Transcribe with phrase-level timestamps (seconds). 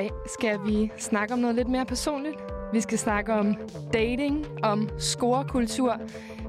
[0.00, 2.36] Dag skal vi snakke om noget lidt mere personligt.
[2.72, 3.56] Vi skal snakke om
[3.92, 5.96] dating, om scorekultur.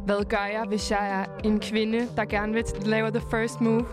[0.06, 3.86] Hvad gør jeg, hvis jeg er en kvinde, der gerne vil lave the first move?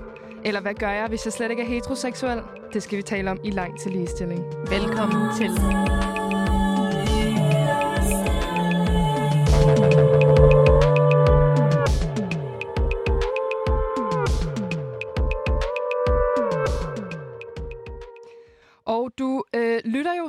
[0.45, 2.41] Eller hvad gør jeg, hvis jeg slet ikke er heteroseksuel?
[2.73, 4.45] Det skal vi tale om i Lang til Ligestilling.
[4.71, 5.51] Velkommen til.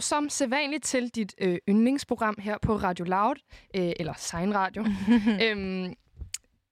[0.09, 3.35] Som sædvanligt til dit øh, yndlingsprogram her på Radio Loud,
[3.75, 4.85] øh, eller Sign Radio.
[5.45, 5.93] øhm,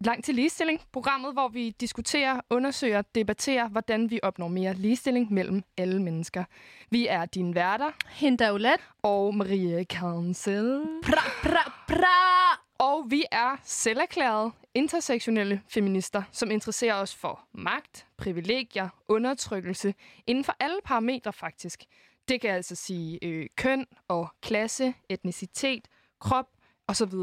[0.01, 5.63] Langt til ligestilling, programmet, hvor vi diskuterer, undersøger, debatterer, hvordan vi opnår mere ligestilling mellem
[5.77, 6.43] alle mennesker.
[6.91, 7.91] Vi er dine værter.
[8.09, 8.79] Hinda Ulet.
[9.03, 10.81] Og Marie Kansel.
[11.03, 12.63] Pra, pra, pra.
[12.79, 19.93] Og vi er selverklærede intersektionelle feminister, som interesserer os for magt, privilegier, undertrykkelse,
[20.27, 21.83] inden for alle parametre faktisk.
[22.27, 25.87] Det kan altså sige øh, køn og klasse, etnicitet,
[26.19, 26.45] krop
[26.87, 27.13] osv.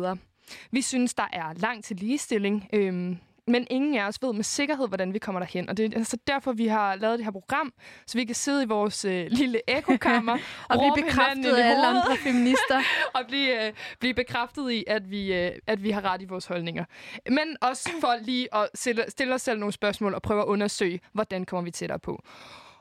[0.71, 4.89] Vi synes, der er langt til ligestilling, øhm, men ingen af os ved med sikkerhed,
[4.89, 5.69] hvordan vi kommer derhen.
[5.69, 7.73] Og det er altså derfor, vi har lavet det her program,
[8.07, 10.39] så vi kan sidde i vores øh, lille ekokammer
[10.71, 12.83] og blive bekræftet af alle andre feminister.
[13.15, 16.47] og blive, øh, blive bekræftet i, at vi, øh, at vi har ret i vores
[16.47, 16.85] holdninger.
[17.31, 21.01] Men også for lige at stille, stille os selv nogle spørgsmål og prøve at undersøge,
[21.13, 22.23] hvordan kommer vi tættere på.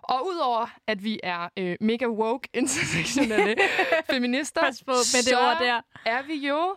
[0.04, 3.56] Og udover, at vi er øh, mega woke intersektionelle
[4.12, 5.82] feminister, Pas på med det ord der.
[6.06, 6.76] er vi jo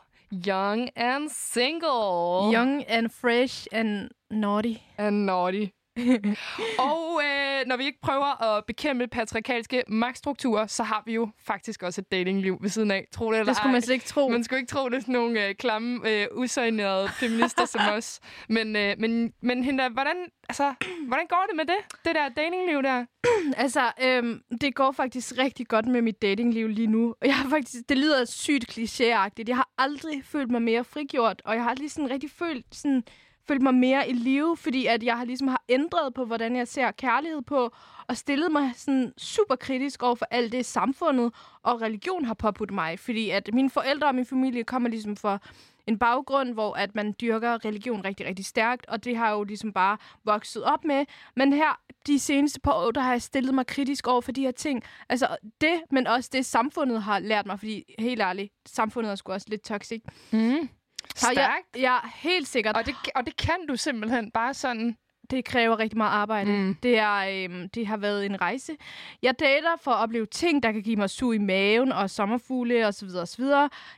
[0.48, 2.58] Young and single.
[2.58, 4.74] Young and fresh and naughty.
[4.98, 5.64] And naughty.
[6.90, 11.82] og øh, når vi ikke prøver at bekæmpe patriarkalske magtstrukturer, så har vi jo faktisk
[11.82, 13.06] også et datingliv ved siden af.
[13.12, 14.28] Tro det eller Det skulle man slet ikke tro.
[14.28, 18.20] Man skulle ikke tro, det er sådan nogle øh, klamme, øh, usøgnerede feminister som os.
[18.48, 20.16] Men, øh, men, men Hinda, hvordan,
[20.48, 20.74] altså,
[21.06, 22.04] hvordan går det med det?
[22.04, 23.04] Det der datingliv der?
[23.64, 27.14] altså, øhm, det går faktisk rigtig godt med mit datingliv lige nu.
[27.20, 29.44] Og jeg har faktisk, det lyder sygt klichéagtigt.
[29.48, 33.02] Jeg har aldrig følt mig mere frigjort, og jeg har aldrig sådan rigtig følt sådan
[33.48, 36.68] følt mig mere i live, fordi at jeg har ligesom har ændret på, hvordan jeg
[36.68, 37.72] ser kærlighed på,
[38.08, 42.70] og stillet mig sådan super kritisk over for alt det samfundet og religion har påbudt
[42.70, 42.98] mig.
[42.98, 45.38] Fordi at mine forældre og min familie kommer ligesom fra
[45.86, 49.44] en baggrund, hvor at man dyrker religion rigtig, rigtig stærkt, og det har jeg jo
[49.44, 51.04] ligesom bare vokset op med.
[51.36, 54.40] Men her, de seneste par år, der har jeg stillet mig kritisk over for de
[54.40, 54.82] her ting.
[55.08, 59.32] Altså det, men også det, samfundet har lært mig, fordi helt ærligt, samfundet er sgu
[59.32, 60.02] også lidt toxic.
[60.32, 60.68] Mm.
[61.14, 61.76] Stærkt.
[61.76, 62.76] Ja, ja, helt sikkert.
[62.76, 64.96] Og det, og det kan du simpelthen bare sådan...
[65.30, 66.52] Det kræver rigtig meget arbejde.
[66.52, 66.74] Mm.
[66.82, 68.76] Det, er, øhm, det har været en rejse.
[69.22, 72.86] Jeg dater for at opleve ting, der kan give mig sug i maven og sommerfugle
[72.86, 73.08] osv.
[73.08, 73.44] osv.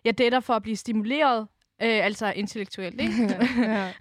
[0.05, 1.47] Jeg dater for at blive stimuleret.
[1.83, 3.39] Øh, altså intellektuelt, ikke?
[3.63, 3.93] ja.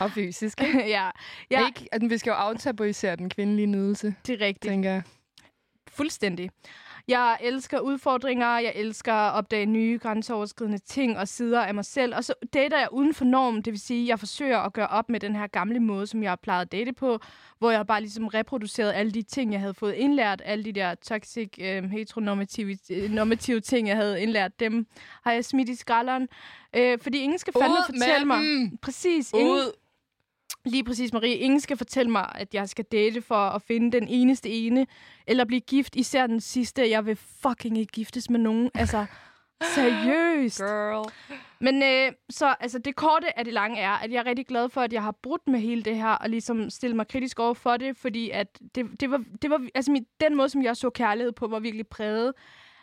[0.00, 0.88] Og fysisk, ikke?
[0.96, 1.10] ja.
[1.50, 1.66] ja.
[1.66, 4.14] Ikke, at vi skal jo aftabuisere den kvindelige nydelse.
[4.26, 4.70] Det er rigtigt.
[4.70, 5.02] Tænker jeg.
[5.88, 6.50] Fuldstændig.
[7.08, 12.14] Jeg elsker udfordringer, jeg elsker at opdage nye grænseoverskridende ting og sider af mig selv.
[12.14, 14.86] Og så dater jeg uden for norm, det vil sige, at jeg forsøger at gøre
[14.88, 17.18] op med den her gamle måde, som jeg har plejet at date på,
[17.58, 20.94] hvor jeg bare ligesom reproducerede alle de ting, jeg havde fået indlært, alle de der
[20.94, 24.86] toxic, øh, heteronormative normative ting, jeg havde indlært, dem
[25.24, 26.28] har jeg smidt i skralderen.
[26.76, 28.38] Øh, fordi ingen skal fandme fortælle mig...
[28.38, 28.78] Dem.
[28.82, 29.32] Præcis.
[29.32, 29.72] Ingen, Ud.
[30.64, 31.34] Lige præcis, Marie.
[31.34, 34.86] Ingen skal fortælle mig, at jeg skal date for at finde den eneste ene,
[35.26, 36.90] eller blive gift, især den sidste.
[36.90, 38.70] Jeg vil fucking ikke giftes med nogen.
[38.74, 39.06] Altså,
[39.74, 40.58] seriøst.
[40.58, 41.12] Girl.
[41.60, 44.68] Men øh, så altså, det korte af det lange er, at jeg er rigtig glad
[44.68, 47.54] for, at jeg har brudt med hele det her, og ligesom stillet mig kritisk over
[47.54, 50.76] for det, fordi at det, det var, det var altså, min, den måde, som jeg
[50.76, 52.32] så kærlighed på, var virkelig præget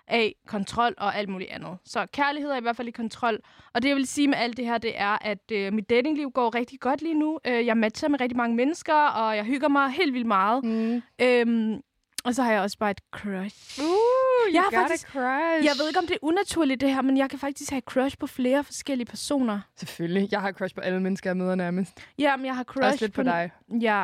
[0.09, 1.77] af kontrol og alt muligt andet.
[1.85, 3.39] Så kærlighed er i hvert fald i kontrol.
[3.73, 6.31] Og det, jeg vil sige med alt det her, det er, at øh, mit datingliv
[6.31, 7.39] går rigtig godt lige nu.
[7.45, 10.63] Øh, jeg matcher med rigtig mange mennesker, og jeg hygger mig helt vildt meget.
[10.63, 11.01] Mm.
[11.21, 11.81] Øhm,
[12.25, 13.79] og så har jeg også bare et crush.
[13.79, 15.65] Uh, Jeg har faktisk- crush.
[15.65, 18.17] Jeg ved ikke, om det er unaturligt det her, men jeg kan faktisk have crush
[18.17, 19.59] på flere forskellige personer.
[19.77, 20.27] Selvfølgelig.
[20.31, 22.07] Jeg har crush på alle mennesker, jeg møder nærmest.
[22.19, 23.51] Ja, men jeg har crush Også lidt på dig.
[23.81, 24.03] Ja,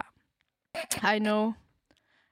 [1.15, 1.53] I know.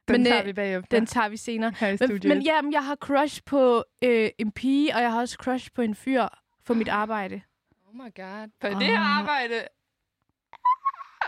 [0.08, 0.98] Den Men, tager øh, vi bagefter.
[1.00, 1.74] Den tager vi senere.
[1.80, 2.26] her i Men, studiet.
[2.26, 5.70] men ja, men jeg har crush på øh, en pige, og jeg har også crush
[5.76, 6.28] på en fyr
[6.66, 7.42] for mit arbejde.
[7.90, 8.50] Oh my god.
[8.62, 8.74] På Ah.
[8.74, 9.68] det her arbejde.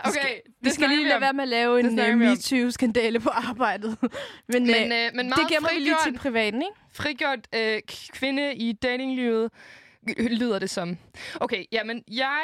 [0.04, 2.18] Okay, Vi skal lige lade være med at lave Det en uh.
[2.18, 3.98] MeToo-skandale på arbejdet.
[4.48, 6.74] men Men, øh, øh, men det meget gemmer vi lige frigjort, til privaten, ikke?
[6.92, 7.80] frigjort øh,
[8.12, 9.50] kvinde i datinglivet,
[10.18, 10.98] lyder det som.
[11.40, 12.40] Okay, jamen, jeg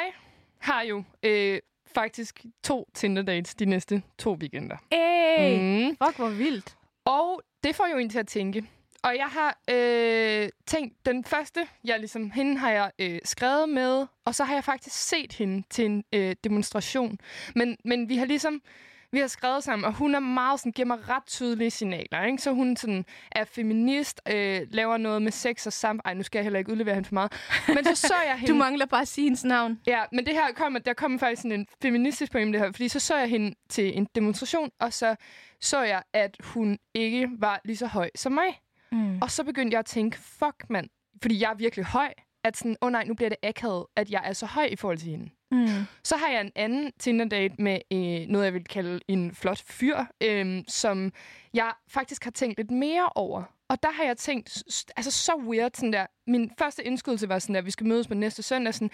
[0.59, 1.59] har jo øh,
[1.95, 4.77] faktisk to Tinder-dates de næste to weekender.
[4.91, 5.87] Mm.
[5.87, 5.97] Mm.
[6.05, 6.77] fuck, hvor vildt.
[7.05, 8.65] Og det får jo en til at tænke.
[9.03, 14.05] Og jeg har øh, tænkt, den første, jeg ligesom, hende har jeg øh, skrevet med,
[14.25, 17.17] og så har jeg faktisk set hende til en øh, demonstration.
[17.55, 18.61] Men, men vi har ligesom,
[19.13, 22.23] vi har skrevet sammen, og hun er meget sådan, giver mig ret tydelige signaler.
[22.25, 22.37] Ikke?
[22.37, 26.01] Så hun sådan, er feminist, øh, laver noget med sex og sammen.
[26.05, 27.31] Ej, nu skal jeg heller ikke udlevere hende for meget.
[27.67, 28.53] Men så så jeg hende...
[28.53, 29.79] Du mangler bare at sige hendes navn.
[29.87, 32.87] Ja, men det her kommer, der kommer faktisk sådan en feministisk pointe det her, fordi
[32.87, 35.15] så så jeg hende til en demonstration, og så
[35.61, 38.61] så jeg, at hun ikke var lige så høj som mig.
[38.91, 39.21] Mm.
[39.21, 40.89] Og så begyndte jeg at tænke, fuck mand,
[41.21, 42.13] fordi jeg er virkelig høj,
[42.43, 44.75] at sådan, åh oh nej, nu bliver det akavet, at jeg er så høj i
[44.75, 45.29] forhold til hende.
[45.53, 45.67] Mm.
[46.03, 49.97] Så har jeg en anden Tinder-date med øh, noget, jeg vil kalde en flot fyr,
[50.21, 51.11] øh, som
[51.53, 53.43] jeg faktisk har tænkt lidt mere over.
[53.73, 54.63] Og der har jeg tænkt,
[54.97, 56.05] altså så weird, sådan der.
[56.27, 58.73] Min første indskydelse var sådan der, vi skal mødes på næste søndag.
[58.73, 58.89] Sådan,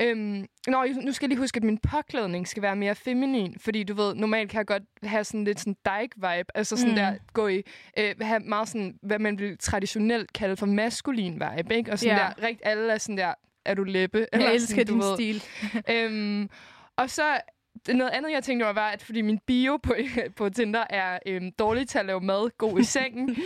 [0.00, 3.56] øhm, nå, nu skal jeg lige huske, at min påklædning skal være mere feminin.
[3.58, 6.48] Fordi du ved, normalt kan jeg godt have sådan lidt sådan dyke-vibe.
[6.54, 6.96] Altså sådan mm.
[6.96, 7.62] der, gå i,
[7.98, 11.92] øh, have meget sådan, hvad man vil traditionelt kalde for maskulin vibe, ikke?
[11.92, 12.32] Og sådan yeah.
[12.36, 13.34] der, rigt alle er sådan der,
[13.64, 14.26] er du læbe?
[14.32, 15.14] Jeg elsker sådan, din ved.
[15.14, 15.44] stil.
[15.94, 16.50] øhm,
[16.96, 17.40] og så
[17.88, 19.94] noget andet, jeg tænkte over, var, at fordi min bio på,
[20.36, 23.36] på Tinder er øhm, dårlig til at lave mad, god i sengen.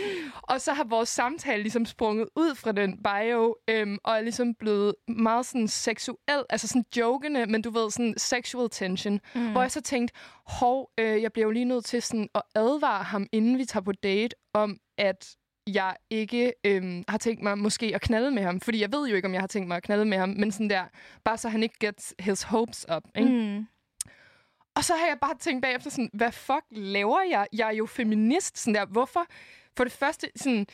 [0.43, 4.55] og så har vores samtale ligesom sprunget ud fra den bio, øhm, og er ligesom
[4.55, 9.19] blevet meget sådan seksuel, altså sådan jokende, men du ved, sådan sexual tension.
[9.35, 9.51] Mm.
[9.51, 10.15] Hvor jeg så tænkte,
[10.45, 13.83] hov, øh, jeg bliver jo lige nødt til sådan at advare ham, inden vi tager
[13.83, 15.35] på date, om at
[15.75, 18.61] jeg ikke øhm, har tænkt mig måske at knalde med ham.
[18.61, 20.51] Fordi jeg ved jo ikke, om jeg har tænkt mig at knalde med ham, men
[20.51, 20.83] sådan der,
[21.23, 23.03] bare så han ikke gets his hopes up.
[23.15, 23.29] Ikke?
[23.29, 23.65] Mm.
[24.75, 27.47] Og så har jeg bare tænkt bagefter sådan, hvad fuck laver jeg?
[27.53, 28.57] Jeg er jo feminist.
[28.57, 29.25] Sådan der, hvorfor?
[29.77, 30.65] For det første, sådan,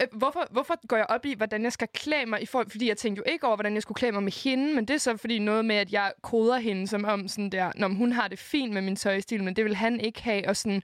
[0.00, 2.42] øh, hvorfor, hvorfor går jeg op i, hvordan jeg skal klæde mig?
[2.42, 4.74] I forhold, fordi jeg tænkte jo ikke over, hvordan jeg skulle klæde mig med hende,
[4.74, 7.72] men det er så fordi noget med, at jeg koder hende som om sådan der,
[7.74, 10.56] når hun har det fint med min tøjstil, men det vil han ikke have, og
[10.56, 10.82] sådan,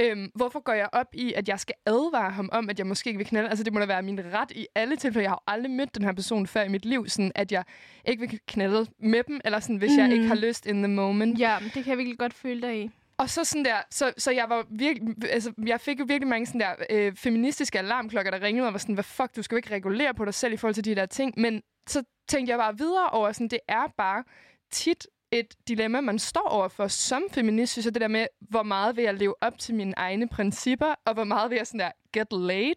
[0.00, 3.08] Øhm, hvorfor går jeg op i, at jeg skal advare ham om, at jeg måske
[3.08, 3.48] ikke vil knalde?
[3.48, 5.22] Altså, det må da være min ret i alle tilfælde.
[5.22, 7.64] Jeg har aldrig mødt den her person før i mit liv, sådan at jeg
[8.04, 9.98] ikke vil knalde med dem, eller sådan, hvis mm.
[9.98, 11.38] jeg ikke har lyst in the moment.
[11.38, 12.90] Ja, det kan jeg virkelig godt føle dig i.
[13.16, 16.46] Og så sådan der, så, så jeg var virkelig, altså, jeg fik jo virkelig mange
[16.46, 19.56] sådan der øh, feministiske alarmklokker, der ringede og var sådan, hvad fuck, du skal jo
[19.56, 21.34] ikke regulere på dig selv i forhold til de der ting.
[21.36, 24.24] Men så tænkte jeg bare videre over, sådan, det er bare
[24.70, 28.96] tit et dilemma, man står overfor som feminist, synes jeg, det der med, hvor meget
[28.96, 31.90] vil jeg leve op til mine egne principper, og hvor meget vil jeg sådan der
[32.12, 32.74] get laid.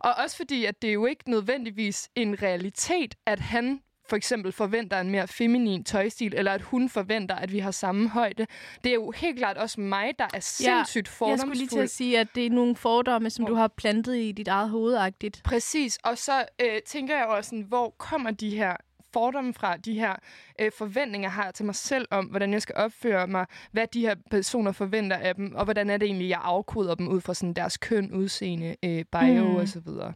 [0.00, 4.52] Og også fordi, at det er jo ikke nødvendigvis en realitet, at han for eksempel
[4.52, 8.46] forventer en mere feminin tøjstil, eller at hun forventer, at vi har samme højde.
[8.84, 11.30] Det er jo helt klart også mig, der er sindssygt ja, fordomsfuld.
[11.30, 14.16] Jeg skulle lige til at sige, at det er nogle fordomme, som du har plantet
[14.16, 15.40] i dit eget hovedagtigt.
[15.44, 18.76] Præcis, og så øh, tænker jeg også, sådan, hvor kommer de her
[19.14, 20.14] fordomme fra, de her
[20.60, 24.14] øh, forventninger har til mig selv om, hvordan jeg skal opføre mig, hvad de her
[24.30, 27.54] personer forventer af dem, og hvordan er det egentlig, jeg afkoder dem ud fra sådan
[27.54, 29.56] deres køn, udseende, øh, bio mm.
[29.56, 30.12] og så videre.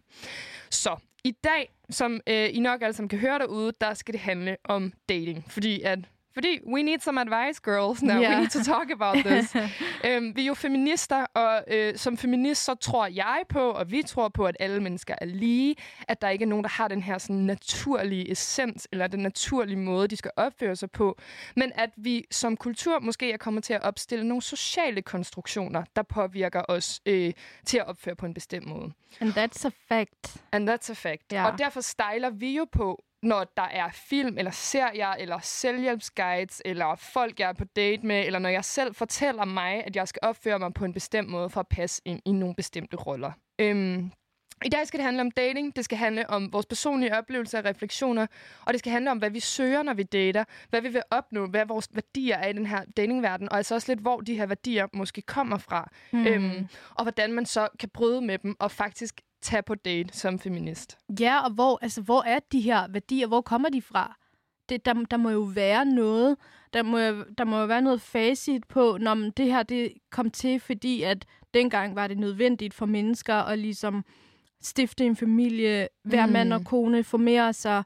[0.70, 4.20] Så i dag, som øh, I nok alle sammen kan høre derude, der skal det
[4.20, 5.44] handle om dating.
[5.48, 5.98] Fordi at
[6.38, 8.02] fordi we need some advice, girls.
[8.02, 8.31] Now yeah.
[8.31, 9.55] we need to talk about this.
[9.55, 14.02] um, vi er jo feminister, og uh, som feminist, så tror jeg på, og vi
[14.02, 15.76] tror på, at alle mennesker er lige.
[16.08, 19.76] At der ikke er nogen, der har den her sådan, naturlige essens, eller den naturlige
[19.76, 21.19] måde, de skal opføre sig på.
[21.56, 26.02] Men at vi som kultur måske er kommet til at opstille nogle sociale konstruktioner, der
[26.02, 27.14] påvirker os uh,
[27.67, 28.93] til at opføre på en bestemt måde.
[29.20, 30.37] And that's a fact.
[30.52, 31.23] And that's a fact.
[31.33, 31.52] Yeah.
[31.52, 36.94] Og derfor stejler vi jo på, når der er film eller serier eller selvhjælpsguides eller
[36.94, 40.20] folk, jeg er på date med, eller når jeg selv fortæller mig, at jeg skal
[40.22, 43.32] opføre mig på en bestemt måde for at passe ind i nogle bestemte roller.
[43.60, 44.10] Øhm,
[44.64, 47.64] i dag skal det handle om dating, det skal handle om vores personlige oplevelser og
[47.64, 48.26] refleksioner,
[48.66, 51.46] og det skal handle om, hvad vi søger, når vi dater, hvad vi vil opnå,
[51.46, 54.46] hvad vores værdier er i den her datingverden, og altså også lidt, hvor de her
[54.46, 56.26] værdier måske kommer fra, mm.
[56.26, 60.38] øhm, og hvordan man så kan bryde med dem og faktisk tage på date som
[60.38, 60.99] feminist.
[61.21, 63.26] Ja, og hvor, altså, hvor er de her værdier?
[63.26, 64.16] Hvor kommer de fra?
[64.68, 66.37] Det, der, der må jo være noget,
[66.73, 66.99] der må,
[67.38, 71.25] der må jo være noget facit på, når det her det kom til, fordi at
[71.54, 74.04] dengang var det nødvendigt for mennesker at ligesom
[74.61, 76.33] stifte en familie, være mm.
[76.33, 77.83] mand og kone, formere sig,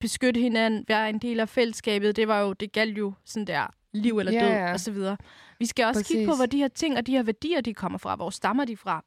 [0.00, 2.16] beskytte hinanden, være en del af fællesskabet.
[2.16, 4.72] Det var jo, det galt jo sådan der liv eller død, yeah.
[4.72, 5.16] og så videre.
[5.58, 6.14] Vi skal også Præcis.
[6.14, 8.16] kigge på, hvor de her ting og de her værdier, de kommer fra.
[8.16, 9.04] Hvor stammer de fra?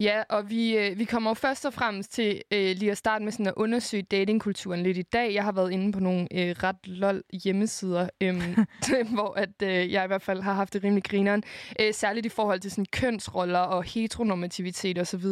[0.00, 3.24] Ja, og vi, øh, vi kommer jo først og fremmest til øh, lige at starte
[3.24, 5.34] med sådan at undersøge datingkulturen lidt i dag.
[5.34, 8.58] Jeg har været inde på nogle øh, ret lol hjemmesider, øh,
[9.14, 11.42] hvor at, øh, jeg i hvert fald har haft det rimelig grineren.
[11.80, 15.24] Øh, særligt i forhold til sådan kønsroller og heteronormativitet osv.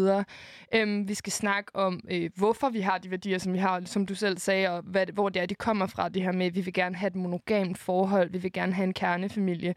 [0.75, 4.07] Øh, vi skal snakke om, øh, hvorfor vi har de værdier, som vi har, som
[4.07, 6.09] du selv sagde, og hvad, hvor det er, de kommer fra.
[6.09, 8.85] Det her med, at vi vil gerne have et monogamt forhold, vi vil gerne have
[8.85, 9.75] en kernefamilie.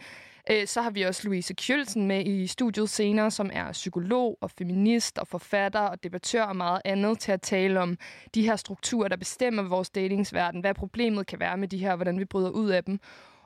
[0.52, 4.52] Øh, så har vi også Louise Kjølsen med i studiet senere, som er psykolog og
[4.52, 7.98] feminist og forfatter og debattør og meget andet til at tale om
[8.36, 12.20] de her strukturer, der bestemmer vores datingsverden, hvad problemet kan være med de her, hvordan
[12.20, 13.00] vi bryder ud af dem.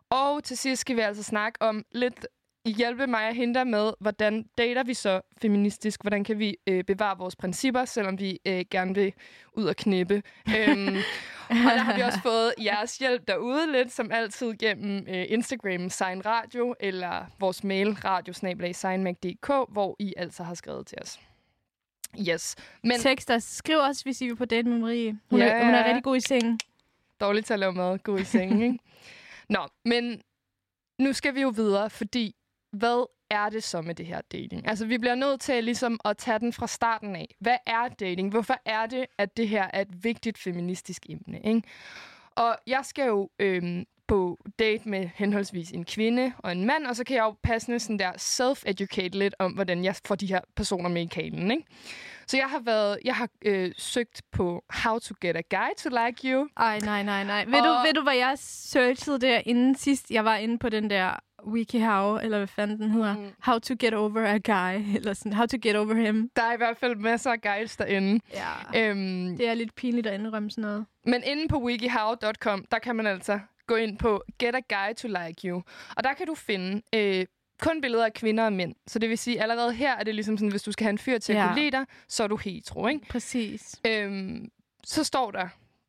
[0.10, 2.28] Og til sidst skal vi altså snakke om lidt
[2.72, 6.04] hjælpe mig og hende med, hvordan dater vi så feministisk?
[6.04, 9.14] Hvordan kan vi øh, bevare vores principper, selvom vi øh, gerne vil
[9.54, 10.24] ud og knippe?
[10.58, 10.98] øhm,
[11.50, 15.90] og der har vi også fået jeres hjælp derude lidt, som altid gennem øh, Instagram
[15.90, 21.20] Sign Radio, eller vores mail radiosnabelag.signmag.dk, hvor I altså har skrevet til os.
[22.30, 22.56] Yes.
[22.84, 23.00] Men...
[23.00, 23.44] Tekst os.
[23.44, 25.20] Skriv også, hvis I vil på date med Marie.
[25.30, 25.46] Hun, ja.
[25.46, 26.60] er, hun er rigtig god i sengen.
[27.22, 27.98] Dårligt til at lave mad.
[27.98, 28.80] God i sengen, ikke?
[29.50, 30.22] Nå, men
[31.00, 32.36] nu skal vi jo videre, fordi
[32.78, 34.68] hvad er det så med det her dating?
[34.68, 37.36] Altså, vi bliver nødt til ligesom at tage den fra starten af.
[37.40, 38.30] Hvad er dating?
[38.30, 41.40] Hvorfor er det, at det her er et vigtigt feministisk emne?
[41.44, 41.62] Ikke?
[42.32, 46.96] Og jeg skal jo øhm, på date med henholdsvis en kvinde og en mand, og
[46.96, 50.40] så kan jeg jo passende sådan der self-educate lidt om, hvordan jeg får de her
[50.56, 51.64] personer med i kalen, ikke?
[52.28, 55.90] Så jeg har været, jeg har øh, søgt på How to get a guy to
[56.06, 56.48] like you.
[56.58, 57.46] Ej, nej, nej, nej.
[57.46, 57.66] Ved, og...
[57.66, 60.12] du, ved du, hvad jeg searchede der inden sidst?
[60.12, 63.18] Jeg var inde på den der WikiHow, eller hvad fanden den hedder.
[63.18, 63.32] Mm.
[63.40, 66.30] How to get over a guy, eller sådan, how to get over him.
[66.36, 68.20] Der er i hvert fald masser af guides derinde.
[68.34, 70.86] Ja, øhm, det er lidt pinligt at indrømme sådan noget.
[71.06, 75.08] Men inde på wikihow.com, der kan man altså gå ind på Get a Guy to
[75.08, 75.64] Like You.
[75.98, 77.26] Og der kan du finde øh,
[77.62, 78.76] kun billeder af kvinder og mænd.
[78.88, 80.98] Så det vil sige, allerede her er det ligesom sådan, hvis du skal have en
[80.98, 81.48] fyr til at ja.
[81.48, 83.08] kunne lide dig, så er du hetero, ikke?
[83.10, 83.82] Præcis.
[83.88, 84.52] Øhm,
[84.84, 85.48] så står der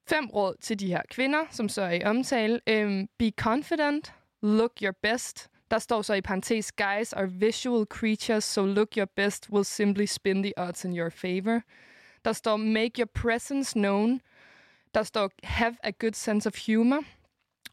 [0.09, 2.61] fem råd til de her kvinder, som så er i omtale.
[2.67, 5.49] Øhm, be confident, look your best.
[5.71, 10.07] Der står så i parentes, guys are visual creatures, so look your best will simply
[10.07, 11.61] spin the odds in your favor.
[12.25, 14.21] Der står make your presence known.
[14.95, 17.01] Der står have a good sense of humor.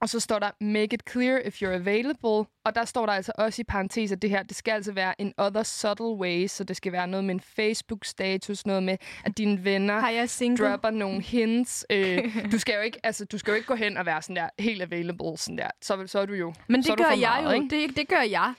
[0.03, 2.49] Og så står der, make it clear if you're available.
[2.65, 5.13] Og der står der altså også i parentes, at det her, det skal altså være
[5.19, 6.51] in other subtle ways.
[6.51, 11.21] Så det skal være noget med en Facebook-status, noget med, at dine venner dropper nogle
[11.21, 11.85] hints.
[11.89, 14.35] Øh, du skal jo ikke, altså, du skal jo ikke gå hen og være sådan
[14.35, 15.69] der, helt available, sådan der.
[15.81, 18.21] Så, så er du jo Men det så gør jeg meget, jo, det, det gør
[18.21, 18.53] jeg.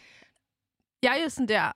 [1.03, 1.73] Jeg er jo sådan der,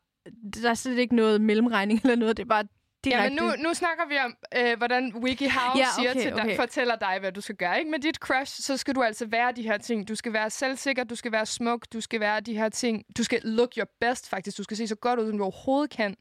[0.63, 2.37] der er slet ikke noget mellemregning eller noget.
[2.37, 2.65] Det er bare,
[3.11, 3.45] direkte.
[3.45, 6.43] Ja, men nu, nu snakker vi om, øh, hvordan WikiHow ja, okay, siger til dig,
[6.45, 6.57] okay.
[6.57, 7.79] fortæller dig, hvad du skal gøre.
[7.79, 7.91] Ikke?
[7.91, 10.09] Med dit crush, så skal du altså være de her ting.
[10.09, 13.05] Du skal være selvsikker, du skal være smuk, du skal være de her ting.
[13.19, 14.59] Du skal look your best, faktisk.
[14.59, 16.17] Du skal se så godt ud, som du overhovedet kan.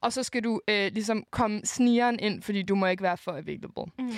[0.00, 3.32] Og så skal du øh, ligesom komme snigeren ind, fordi du må ikke være for
[3.32, 3.84] available.
[3.98, 4.12] Mm.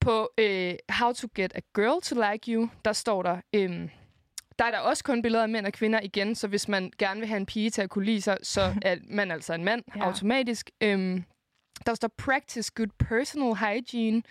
[0.00, 3.36] På øh, How to get a girl to like you, der står der...
[3.52, 3.88] Øh,
[4.60, 7.20] der er der også kun billeder af mænd og kvinder igen, så hvis man gerne
[7.20, 9.82] vil have en pige til at kunne lide sig, så er man altså en mand
[9.96, 10.04] ja.
[10.04, 10.70] automatisk.
[10.80, 11.24] Øhm,
[11.86, 14.22] der står practice good personal hygiene.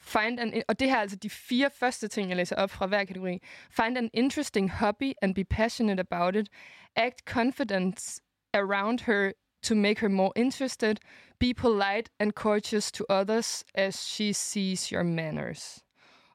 [0.00, 2.86] Find an, og det her er altså de fire første ting, jeg læser op fra
[2.86, 3.38] hver kategori.
[3.70, 6.48] Find an interesting hobby and be passionate about it.
[6.96, 8.20] Act confident
[8.54, 10.96] around her to make her more interested.
[11.38, 15.84] Be polite and courteous to others as she sees your manners.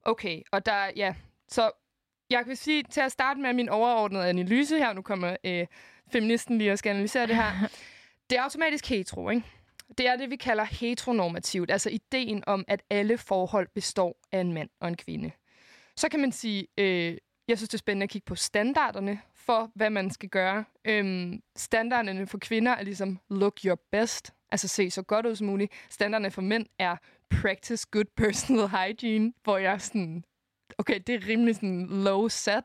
[0.06, 1.16] Okay, og der, ja,
[1.48, 1.72] så
[2.30, 5.68] jeg vil sige, til at starte med min overordnede analyse her, nu kommer øh,
[6.12, 7.52] feministen lige og skal analysere det her.
[8.30, 9.44] Det er automatisk hetero, ikke?
[9.98, 14.54] Det er det, vi kalder heteronormativt, altså ideen om, at alle forhold består af en
[14.54, 15.32] mand og en kvinde.
[15.96, 19.72] Så kan man sige, øh, jeg synes, det er spændende at kigge på standarderne for,
[19.76, 20.66] hvad man skal gøre.
[20.86, 25.48] Øhm, standarderne for kvinder er ligesom look your best, altså se så godt ud som
[25.48, 25.74] muligt.
[25.90, 26.98] Standarderne for mænd er
[27.30, 30.24] practice good personal hygiene, hvor jeg sådan,
[30.78, 32.64] okay, det er rimelig sådan low set.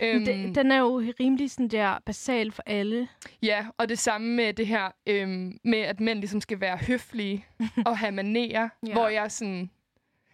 [0.00, 3.08] Øhm, den, den er jo rimelig sådan der basal for alle.
[3.42, 7.46] Ja, og det samme med det her øhm, med, at mænd ligesom skal være høflige
[7.86, 8.92] og have manerer, ja.
[8.92, 9.70] hvor jeg sådan...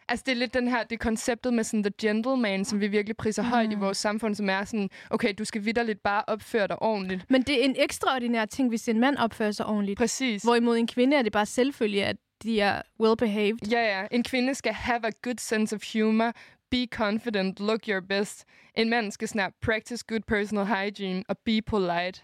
[0.08, 3.16] Altså, det er lidt den her, det konceptet med sådan the gentleman, som vi virkelig
[3.16, 3.48] priser mm.
[3.48, 3.80] højt i mm.
[3.80, 7.30] vores samfund, som er sådan, okay, du skal vidderligt bare opføre dig ordentligt.
[7.30, 9.98] Men det er en ekstraordinær ting, hvis en mand opfører sig ordentligt.
[9.98, 10.42] Præcis.
[10.42, 13.70] Hvorimod en kvinde er det bare selvfølgelig, at de er well-behaved.
[13.70, 14.06] Ja, ja.
[14.10, 16.32] En kvinde skal have a good sense of humor,
[16.70, 18.44] be confident, look your best.
[18.74, 22.22] En mand skal snart practice good personal hygiene og be polite.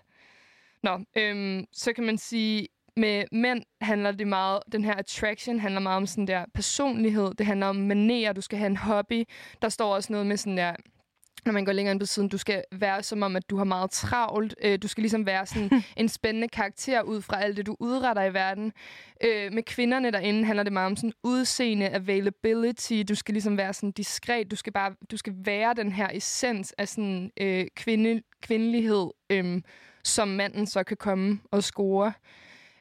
[0.83, 5.81] Nå, øhm, så kan man sige, med mænd handler det meget, den her attraction handler
[5.81, 7.35] meget om sådan der personlighed.
[7.39, 9.25] Det handler om manerer, du skal have en hobby.
[9.63, 10.75] Der står også noget med sådan der
[11.45, 13.65] når man går længere ind på siden, du skal være som om, at du har
[13.65, 14.55] meget travlt.
[14.63, 18.25] Øh, du skal ligesom være sådan en spændende karakter ud fra alt det, du udretter
[18.25, 18.73] i verden.
[19.25, 23.03] Øh, med kvinderne derinde handler det meget om sådan udseende, availability.
[23.09, 24.51] Du skal ligesom være sådan diskret.
[24.51, 29.63] Du skal bare du skal være den her essens af sådan øh, kvinde, kvindelighed, øh,
[30.05, 32.13] som manden så kan komme og score.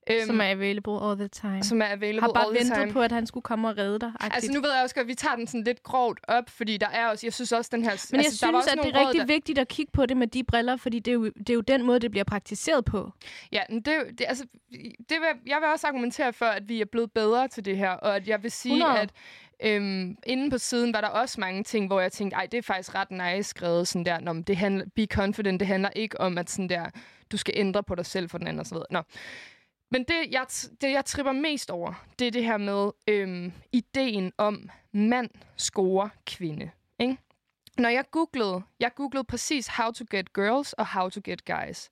[0.09, 1.63] Øhm, som er available all the time.
[1.63, 2.91] Som er available Har bare all ventet time.
[2.91, 4.11] på, at han skulle komme og redde dig.
[4.15, 4.33] Aktivt.
[4.33, 6.87] Altså nu ved jeg også at vi tager den sådan lidt grovt op, fordi der
[6.87, 7.91] er også, jeg synes også, den her...
[8.11, 9.25] Men jeg altså, synes, at det er rigtig der...
[9.25, 11.61] vigtigt at kigge på det med de briller, fordi det er, jo, det er jo
[11.61, 13.11] den måde, det bliver praktiseret på.
[13.51, 14.45] Ja, men det, det, altså,
[15.09, 17.89] det vil, jeg vil også argumentere for, at vi er blevet bedre til det her,
[17.89, 18.99] og at jeg vil sige, 100.
[18.99, 19.09] at
[19.63, 22.61] Øhm, inde på siden var der også mange ting, hvor jeg tænkte, ej, det er
[22.61, 26.37] faktisk ret nice skrevet sådan der, Nå, det handler, be confident, det handler ikke om,
[26.37, 26.85] at sådan der,
[27.31, 28.87] du skal ændre på dig selv for den anden og så videre.
[28.91, 29.01] Nå.
[29.95, 30.45] Men det jeg,
[30.81, 36.09] det, jeg tripper mest over, det er det her med øhm, ideen om mand score
[36.25, 36.71] kvinde.
[36.99, 37.17] Ikke?
[37.77, 41.89] Når jeg googlede, jeg googlede præcis how to get girls og how to get guys.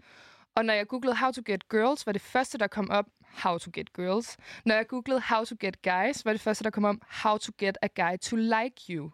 [0.55, 3.05] Og når jeg googlede how to get girls, var det første, der kom op,
[3.43, 4.37] how to get girls.
[4.65, 7.51] Når jeg googlede how to get guys, var det første, der kom op, how to
[7.59, 9.11] get a guy to like you.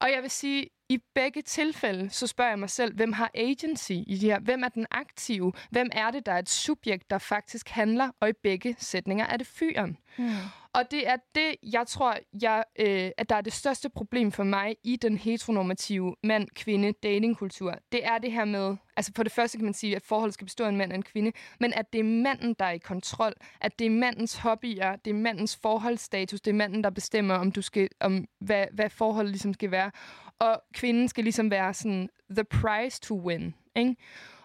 [0.00, 3.92] Og jeg vil sige, i begge tilfælde, så spørger jeg mig selv, hvem har agency
[3.92, 4.40] i det her?
[4.40, 5.52] Hvem er den aktive?
[5.70, 8.10] Hvem er det, der er et subjekt, der faktisk handler?
[8.20, 9.96] Og i begge sætninger er det fyren.
[10.18, 10.30] Mm.
[10.74, 14.44] Og det er det, jeg tror, jeg, øh, at der er det største problem for
[14.44, 17.74] mig i den heteronormative mand-kvinde-datingkultur.
[17.92, 20.44] Det er det her med, altså for det første kan man sige, at forholdet skal
[20.44, 22.78] bestå af en mand og en kvinde, men at det er manden, der er i
[22.78, 23.32] kontrol.
[23.60, 27.52] At det er mandens hobbyer, det er mandens forholdsstatus, det er manden, der bestemmer, om
[27.52, 29.90] du skal, om hvad, hvad forholdet ligesom skal være.
[30.38, 33.96] Og kvinden skal ligesom være sådan the prize to win, ikke?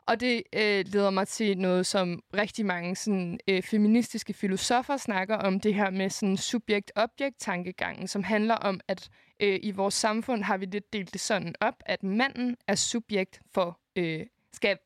[0.09, 5.35] Og det øh, leder mig til noget, som rigtig mange sådan, øh, feministiske filosofer snakker
[5.35, 10.57] om, det her med sådan subjekt-objekt-tankegangen, som handler om, at øh, i vores samfund har
[10.57, 14.77] vi lidt delt det sådan op, at manden er subjekt for øh, skal,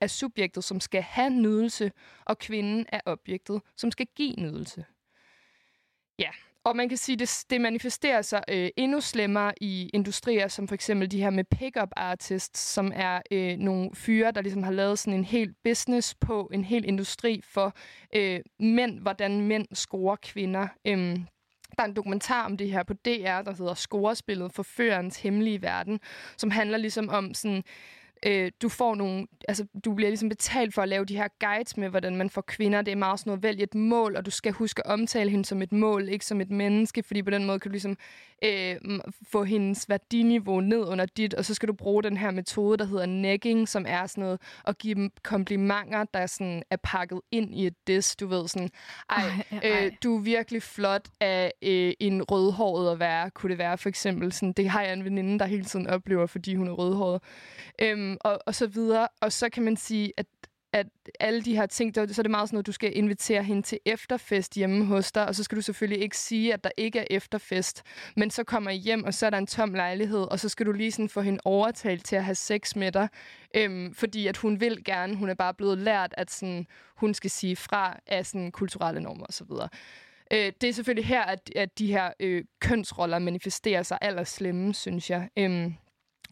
[0.00, 1.92] er subjektet, som skal have nydelse,
[2.24, 4.84] og kvinden er objektet, som skal give nydelse.
[6.18, 6.30] Ja,
[6.64, 10.68] og man kan sige, at det, det manifesterer sig øh, endnu slemmere i industrier, som
[10.68, 14.72] for eksempel de her med pickup artists, som er øh, nogle fyre, der ligesom har
[14.72, 17.72] lavet sådan en helt business på, en hel industri for
[18.14, 20.68] øh, mænd, hvordan mænd scorer kvinder.
[20.86, 21.26] Øhm,
[21.76, 25.62] der er en dokumentar om det her på DR, der hedder Scorespillet for førens hemmelige
[25.62, 26.00] verden,
[26.36, 27.62] som handler ligesom om sådan
[28.26, 31.76] øh, du får nogle, altså du bliver ligesom betalt for at lave de her guides
[31.76, 32.82] med, hvordan man får kvinder.
[32.82, 35.44] Det er meget sådan noget, vælg et mål, og du skal huske at omtale hende
[35.44, 37.96] som et mål, ikke som et menneske, fordi på den måde kan du ligesom
[38.44, 38.76] øh,
[39.32, 42.84] få hendes værdiniveau ned under dit, og så skal du bruge den her metode, der
[42.84, 47.54] hedder negging, som er sådan noget at give dem komplimenter, der sådan er pakket ind
[47.54, 48.16] i et diss.
[48.16, 48.70] Du ved sådan,
[49.10, 49.84] ej, ej, ej.
[49.86, 53.88] Øh, du er virkelig flot af øh, en rødhåret at være, kunne det være for
[53.88, 54.32] eksempel.
[54.32, 57.22] Sådan, det har jeg en veninde, der hele tiden oplever, fordi hun er rødhåret.
[57.82, 59.08] Øhm, Øhm, og, og så videre.
[59.20, 60.26] Og så kan man sige, at
[60.74, 60.86] at
[61.20, 63.78] alle de her ting, så er det meget sådan noget, du skal invitere hende til
[63.84, 67.04] efterfest hjemme hos dig, og så skal du selvfølgelig ikke sige, at der ikke er
[67.10, 67.82] efterfest,
[68.16, 70.66] men så kommer I hjem, og så er der en tom lejlighed, og så skal
[70.66, 73.08] du lige sådan få hende overtalt til at have sex med dig,
[73.56, 77.30] øhm, fordi at hun vil gerne, hun er bare blevet lært, at sådan, hun skal
[77.30, 79.50] sige fra af sådan kulturelle normer osv.
[80.32, 85.10] Øh, det er selvfølgelig her, at, at de her øh, kønsroller manifesterer sig allerslemme, synes
[85.10, 85.28] jeg.
[85.36, 85.74] Øhm,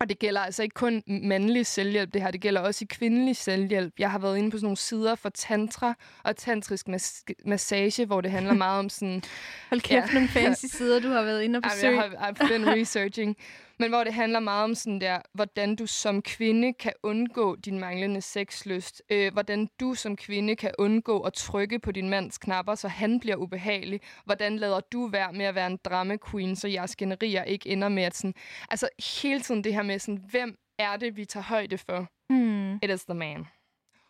[0.02, 3.36] og det gælder altså ikke kun mandlig selvhjælp, det her, det gælder også i kvindelig
[3.36, 3.94] selvhjælp.
[3.98, 8.20] Jeg har været inde på sådan nogle sider for tantra og tantrisk mas- massage, hvor
[8.20, 9.22] det handler meget om sådan...
[9.70, 10.14] Hold kæft, ja.
[10.14, 12.00] nogle fancy sider, du har været inde og besøge.
[12.00, 13.36] Jeg har, har den researching.
[13.82, 17.80] Men hvor det handler meget om sådan der, hvordan du som kvinde kan undgå din
[17.80, 19.02] manglende sexlyst.
[19.10, 23.20] Øh, hvordan du som kvinde kan undgå at trykke på din mands knapper, så han
[23.20, 24.00] bliver ubehagelig.
[24.24, 27.88] Hvordan lader du være med at være en drama queen, så jeres skænderier ikke ender
[27.88, 28.34] med at sådan...
[28.70, 28.88] Altså
[29.20, 32.06] hele tiden det her med sådan, hvem er det, vi tager højde for?
[32.30, 32.74] Mm.
[32.74, 33.46] It is the man.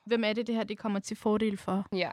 [0.07, 1.87] Hvem er det, det her det kommer til fordel for?
[1.93, 2.11] Ja.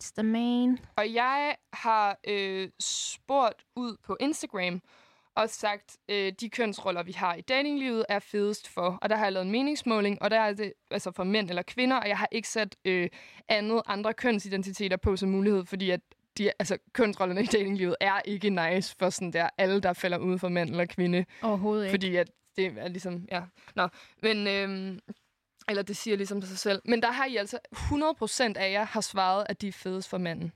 [0.00, 0.78] It's the man.
[0.96, 4.80] Og jeg har øh, spurgt ud på Instagram,
[5.34, 8.98] og sagt, øh, de kønsroller, vi har i datinglivet, er fedest for.
[9.02, 11.62] Og der har jeg lavet en meningsmåling, og der er det altså for mænd eller
[11.62, 13.08] kvinder, og jeg har ikke sat øh,
[13.48, 16.00] andet andre kønsidentiteter på som mulighed, fordi at
[16.38, 20.38] de, altså, kønsrollerne i datinglivet er ikke nice for sådan der alle, der falder ud
[20.38, 21.24] for mand eller kvinde.
[21.42, 21.92] Overhovedet ikke.
[21.92, 23.42] Fordi at det er ligesom, ja.
[23.74, 23.88] Nå,
[24.22, 24.98] men, øhm,
[25.68, 26.82] eller det siger ligesom sig selv.
[26.84, 30.18] Men der har I altså, 100% af jer har svaret, at de er fedest for
[30.18, 30.52] manden.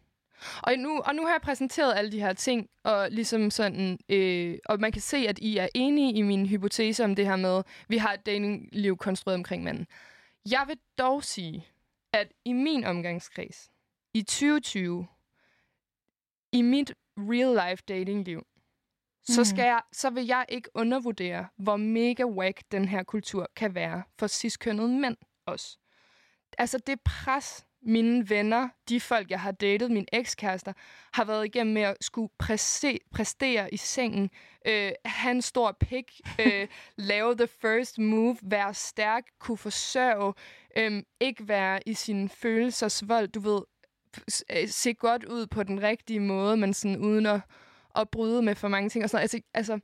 [0.62, 4.58] Og nu, og nu har jeg præsenteret alle de her ting, og ligesom sådan, øh,
[4.64, 7.58] og man kan se, at I er enige i min hypotese om det her med,
[7.58, 9.86] at vi har et datingliv konstrueret omkring manden.
[10.50, 11.66] Jeg vil dog sige,
[12.12, 13.70] at i min omgangskreds,
[14.14, 15.06] i 2020,
[16.52, 19.34] i mit real-life datingliv, mm.
[19.34, 23.74] så, skal jeg, så vil jeg ikke undervurdere, hvor mega whack den her kultur kan
[23.74, 25.78] være for ciskønnede mænd også.
[26.58, 30.72] Altså det pres, mine venner, de folk, jeg har datet, mine ekskærester,
[31.12, 34.30] har været igennem med at skulle præse, præstere i sengen,
[34.66, 40.34] øh, have en stor pik, øh, lave the first move, være stærk, kunne forsørge,
[40.76, 43.60] øh, ikke være i sin følelsesvold, du ved,
[44.50, 47.40] øh, se godt ud på den rigtige måde, men sådan uden at,
[47.96, 49.34] at bryde med for mange ting og sådan noget.
[49.34, 49.80] Altså, altså,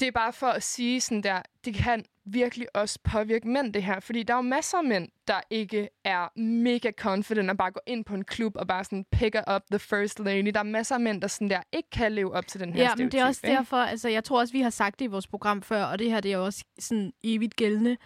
[0.00, 3.82] det er bare for at sige sådan der, det kan virkelig også påvirke mænd, det
[3.82, 4.00] her.
[4.00, 7.82] Fordi der er jo masser af mænd, der ikke er mega confident og bare går
[7.86, 10.50] ind på en klub og bare sådan picker up the first lady.
[10.54, 12.82] Der er masser af mænd, der sådan der ikke kan leve op til den her
[12.82, 13.56] Ja, men det er også ikke?
[13.56, 16.10] derfor, altså jeg tror også, vi har sagt det i vores program før, og det
[16.10, 17.96] her det er også sådan evigt gældende.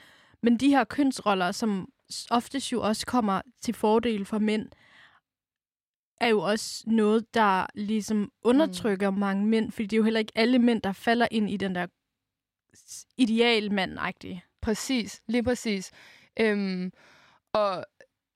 [0.42, 1.88] Men de her kønsroller, som
[2.30, 4.68] oftest jo også kommer til fordel for mænd,
[6.20, 9.18] er jo også noget, der ligesom undertrykker mm.
[9.18, 11.74] mange mænd, fordi det er jo heller ikke alle mænd, der falder ind i den
[11.74, 11.86] der
[13.18, 14.42] idealmand-agtig.
[14.60, 15.90] Præcis, lige præcis.
[16.40, 16.92] Øhm,
[17.52, 17.84] og,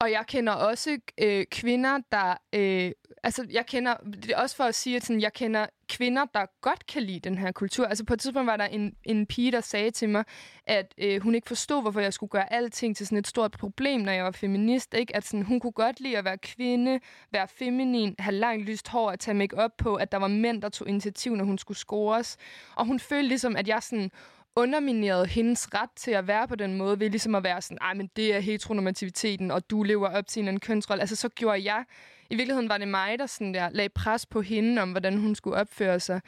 [0.00, 2.34] og jeg kender også øh, kvinder, der...
[2.52, 3.94] Øh, altså, jeg kender...
[3.96, 7.20] Det er også for at sige, at sådan, jeg kender kvinder, der godt kan lide
[7.20, 7.86] den her kultur.
[7.86, 10.24] Altså, på et tidspunkt var der en, en pige, der sagde til mig,
[10.66, 14.00] at øh, hun ikke forstod, hvorfor jeg skulle gøre alting til sådan et stort problem,
[14.00, 14.94] når jeg var feminist.
[14.94, 15.16] Ikke?
[15.16, 17.00] At sådan, hun kunne godt lide at være kvinde,
[17.32, 20.62] være feminin, have langt lyst hår, at tage make op på, at der var mænd,
[20.62, 22.36] der tog initiativ, når hun skulle scores.
[22.76, 24.10] Og hun følte ligesom, at jeg sådan
[24.56, 27.94] undermineret hendes ret til at være på den måde, ved ligesom at være sådan, ej,
[27.94, 31.00] men det er heteronormativiteten, og du lever op til en kønsrolle.
[31.00, 31.84] Altså, så gjorde jeg...
[32.30, 35.34] I virkeligheden var det mig, der sådan der lagde pres på hende om, hvordan hun
[35.34, 36.20] skulle opføre sig.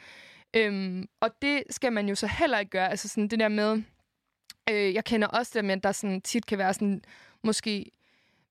[0.55, 2.89] Øhm, og det skal man jo så heller ikke gøre.
[2.89, 3.83] Altså sådan det der med...
[4.69, 7.01] Øh, jeg kender også det med, at der sådan tit kan være sådan...
[7.43, 7.91] Måske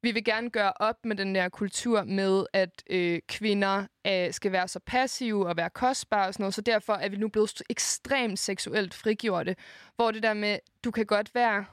[0.02, 4.52] vi vil gerne gøre op med den der kultur med, at øh, kvinder øh, skal
[4.52, 7.50] være så passive og være kostbare og sådan noget, så derfor er vi nu blevet
[7.50, 9.56] st- ekstremt seksuelt frigjorte,
[9.96, 11.64] hvor det der med, du kan godt være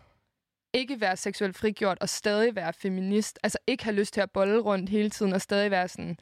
[0.74, 4.60] ikke være seksuelt frigjort og stadig være feminist, altså ikke have lyst til at bolle
[4.60, 6.18] rundt hele tiden og stadig være sådan,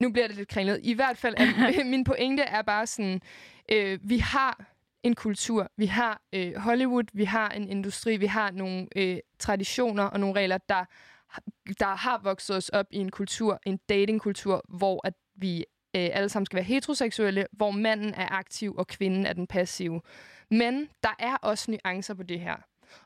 [0.00, 0.80] nu bliver det lidt kringlet.
[0.82, 3.20] I hvert fald, er, min pointe er bare sådan,
[3.72, 8.50] øh, vi har en kultur, vi har øh, Hollywood, vi har en industri, vi har
[8.50, 10.84] nogle øh, traditioner og nogle regler, der
[11.80, 15.58] der har vokset os op i en kultur, en datingkultur, hvor at vi
[15.96, 20.00] øh, alle sammen skal være heteroseksuelle, hvor manden er aktiv og kvinden er den passive.
[20.50, 22.56] Men der er også nuancer på det her.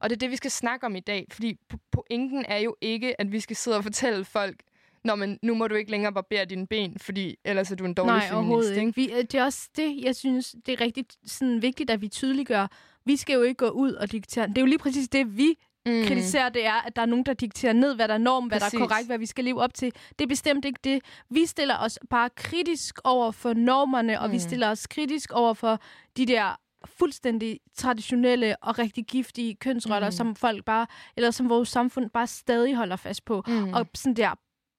[0.00, 2.76] Og det er det, vi skal snakke om i dag, fordi po- pointen er jo
[2.80, 4.56] ikke, at vi skal sidde og fortælle folk,
[5.04, 7.94] Nå, men nu må du ikke længere barbere dine ben, fordi ellers er du en
[7.94, 8.34] dårlig Nej, feminist.
[8.34, 8.86] overhovedet ikke?
[8.86, 8.96] ikke.
[8.96, 12.08] Vi, øh, det er også det, jeg synes, det er rigtig sådan, vigtigt, at vi
[12.08, 12.66] tydeliggør.
[13.04, 14.46] Vi skal jo ikke gå ud og diktere.
[14.46, 16.04] Det er jo lige præcis det, vi mm.
[16.06, 18.60] kritiserer, det er, at der er nogen, der dikterer ned, hvad der er norm, hvad
[18.60, 18.78] Præcis.
[18.78, 19.92] der er korrekt, hvad vi skal leve op til.
[20.18, 21.02] Det er bestemt ikke det.
[21.30, 24.32] Vi stiller os bare kritisk over for normerne, og Mm.
[24.32, 25.80] vi stiller os kritisk over for
[26.16, 30.12] de der fuldstændig traditionelle og rigtig giftige kønsroller, Mm.
[30.12, 30.16] mm.
[30.16, 33.42] som folk bare, eller som vores samfund bare stadig holder fast på.
[33.46, 33.72] Mm.
[33.74, 34.30] Og sådan der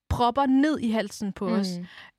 [0.10, 1.54] propper ned i halsen på mm.
[1.54, 1.68] os.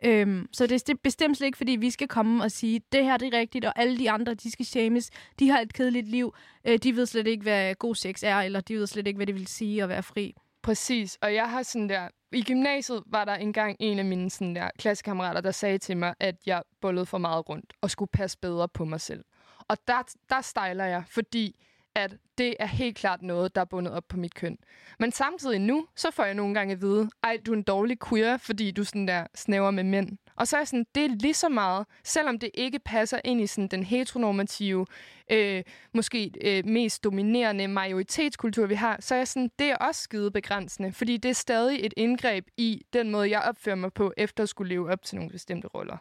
[0.04, 3.16] Øhm, så det, er bestemt slet ikke, fordi vi skal komme og sige, det her
[3.16, 5.10] det er rigtigt, og alle de andre, de skal shames.
[5.38, 6.34] De har et kedeligt liv.
[6.64, 9.26] Øh, de ved slet ikke, hvad god sex er, eller de ved slet ikke, hvad
[9.26, 10.34] det vil sige at være fri.
[10.62, 12.08] Præcis, og jeg har sådan der...
[12.32, 16.14] I gymnasiet var der engang en af mine sådan der klassekammerater, der sagde til mig,
[16.20, 19.24] at jeg bollede for meget rundt og skulle passe bedre på mig selv.
[19.68, 21.56] Og der, der stejler jeg, fordi
[21.98, 24.58] at det er helt klart noget, der er bundet op på mit køn.
[24.98, 27.98] Men samtidig nu, så får jeg nogle gange at vide, ej, du er en dårlig
[28.08, 30.18] queer, fordi du sådan der snæver med mænd.
[30.36, 33.40] Og så er jeg sådan, det er lige så meget, selvom det ikke passer ind
[33.40, 34.86] i sådan den heteronormative,
[35.30, 35.62] øh,
[35.94, 40.30] måske øh, mest dominerende majoritetskultur, vi har, så er jeg sådan, det er også skide
[40.30, 44.42] begrænsende, fordi det er stadig et indgreb i den måde, jeg opfører mig på, efter
[44.42, 45.96] at skulle leve op til nogle bestemte roller.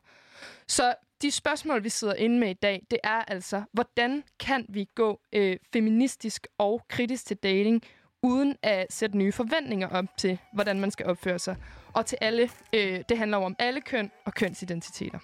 [0.68, 4.88] Så de spørgsmål, vi sidder inde med i dag, det er altså, hvordan kan vi
[4.96, 7.84] gå øh, feministisk og kritisk til dating,
[8.24, 11.56] uden at sætte nye forventninger op til, hvordan man skal opføre sig.
[11.94, 15.20] Og til alle, øh, det handler om alle køn og kønsidentiteter.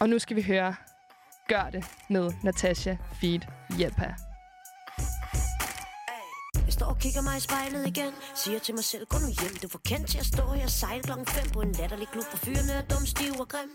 [0.00, 0.74] Og nu skal vi høre
[1.48, 3.40] Gør det med Natasha Feed
[3.80, 4.33] Jepa.
[7.04, 8.12] Kigger mig i spejlet igen.
[8.34, 9.54] Siger til mig selv, gå nu hjem.
[9.62, 12.24] Du får kendt til at stå her og sejle klokken 5 På en latterlig klub,
[12.30, 13.70] hvor fyrene er dum, stiv og grim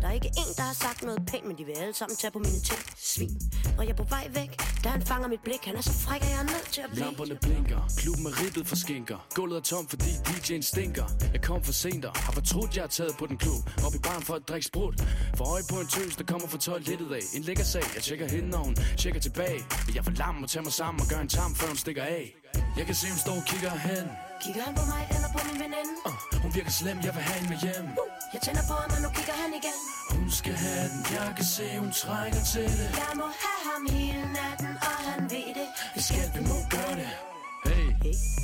[0.00, 2.30] Der er ikke en, der har sagt noget pænt Men de vil alle sammen tage
[2.30, 2.80] på mine ting.
[2.96, 3.40] Svin.
[3.78, 4.50] Og jeg er på vej væk
[4.84, 6.90] Da han fanger mit blik Han er så fræk, at jeg er nødt til at
[6.90, 11.06] blive Lamperne blinker, klubben er ribbet for skinker Gulvet er tom, fordi DJ'en stinker.
[11.34, 14.00] Jeg kom for sent og har fortrudt, jeg er taget på den klub Op i
[14.06, 14.96] baren for at drikke sprut.
[15.36, 17.24] For øje på en tøs, der kommer fra toilettet af.
[17.36, 19.60] En lækker sag, jeg tjekker hende og hun tjekker tilbage.
[19.86, 22.02] Men jeg får lam og tager mig sammen og gør en tam, før hun stikker
[22.02, 22.39] af.
[22.78, 24.06] Jeg kan se, hun står og kigger hen.
[24.44, 25.94] Kigger han på mig eller på min veninde?
[26.08, 27.86] Uh, Hun virker slem, jeg vil have hende med hjem.
[28.34, 29.78] Jeg tænder på ham, og nu kigger han igen.
[30.18, 32.88] Hun skal have den, jeg kan se, hun trænger til det.
[33.02, 35.68] Jeg må have ham hele natten, og han ved det.
[35.96, 37.10] Vi skal, vi må gøre det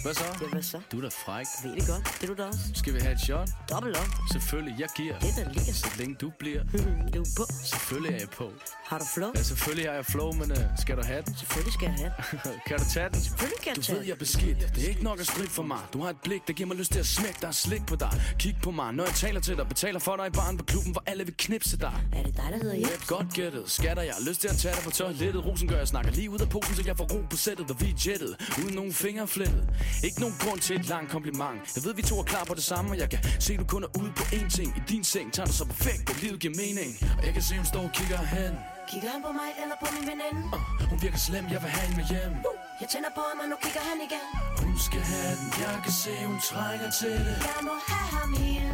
[0.07, 0.25] Hvad så?
[0.40, 0.81] Ja, hvad så?
[0.92, 1.47] Du er da fræk.
[1.64, 2.05] Ved det godt.
[2.21, 2.61] Det er du da også.
[2.75, 3.49] Skal vi have et shot?
[3.71, 4.09] Dobbelt op.
[4.33, 5.19] Selvfølgelig, jeg giver.
[5.19, 5.87] Det der ligger så.
[5.99, 6.62] Længe du bliver.
[7.14, 7.45] du er på.
[7.64, 8.53] Selvfølgelig er jeg på.
[8.85, 9.31] Har du flow?
[9.37, 11.37] Ja, selvfølgelig har jeg flow, men uh, skal du have den?
[11.37, 12.40] Selvfølgelig skal jeg have den.
[12.66, 13.21] kan du tage den?
[13.21, 14.09] Selvfølgelig kan jeg Du tage ved, den.
[14.09, 14.59] jeg er beskidt.
[14.75, 15.79] Det er ikke nok at stride for mig.
[15.92, 18.11] Du har et blik, der giver mig lyst til at smække dig slik på dig.
[18.38, 19.69] Kig på mig, når jeg taler til dig.
[19.69, 21.92] Betaler for dig i baren på klubben, hvor alle vil knipse dig.
[22.12, 23.07] Er det dig, der hedder Jens?
[23.07, 25.88] Godt gættet, skatter jeg har lyst til at tage dig på toilettet Rosen gør jeg
[25.88, 28.37] snakker lige ud af posen, så jeg får ro på sættet Og vi er jettet,
[28.64, 29.69] uden nogen fingre flettet
[30.05, 31.61] Ikke nogen grund til et langt kompliment.
[31.77, 33.83] Jeg ved vi to er klar på det samme, og jeg kan se du kun
[33.85, 34.69] er ude på én ting.
[34.77, 36.91] I din seng tager du så perfekt, at livet giver mening.
[37.19, 38.55] Og jeg kan se hun står og kigger hen.
[38.91, 40.41] Kigger han på mig eller på min veninde?
[40.57, 42.33] uh, Hun virker slem, jeg vil have hende med hjem.
[42.81, 44.25] Jeg tænder på ham, og nu kigger han igen.
[44.63, 47.37] Hun skal have den, jeg kan se hun trænger til det.
[47.51, 48.66] Jeg må have ham hele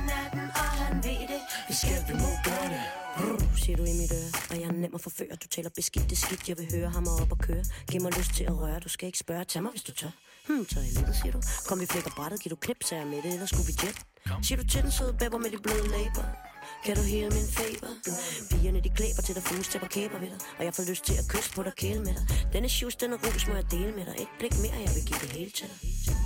[3.73, 5.35] siger du i mit øre, og jeg er nem at forføre.
[5.43, 7.65] Du taler beskidt, det skidt, jeg vil høre ham op og køre.
[7.91, 9.45] Giv mig lyst til at røre, du skal ikke spørge.
[9.45, 10.13] Tag mig, hvis du tør.
[10.47, 11.41] Hmm, toilettet, siger du.
[11.69, 13.99] Kom, vi flækker brættet, giv du så er jeg med det, eller skulle vi jet?
[14.47, 16.52] Siger du til den søde bæber med de bløde læber?
[16.85, 17.91] Kan du hele min feber?
[18.51, 20.41] Pigerne de klæber til dig, til kæber ved dig.
[20.59, 22.25] Og jeg får lyst til at kysse på dig, kæle med dig.
[22.53, 24.15] Denne shoes, denne rus må jeg dele med dig.
[24.25, 25.77] Et blik mere, jeg vil give det hele til dig.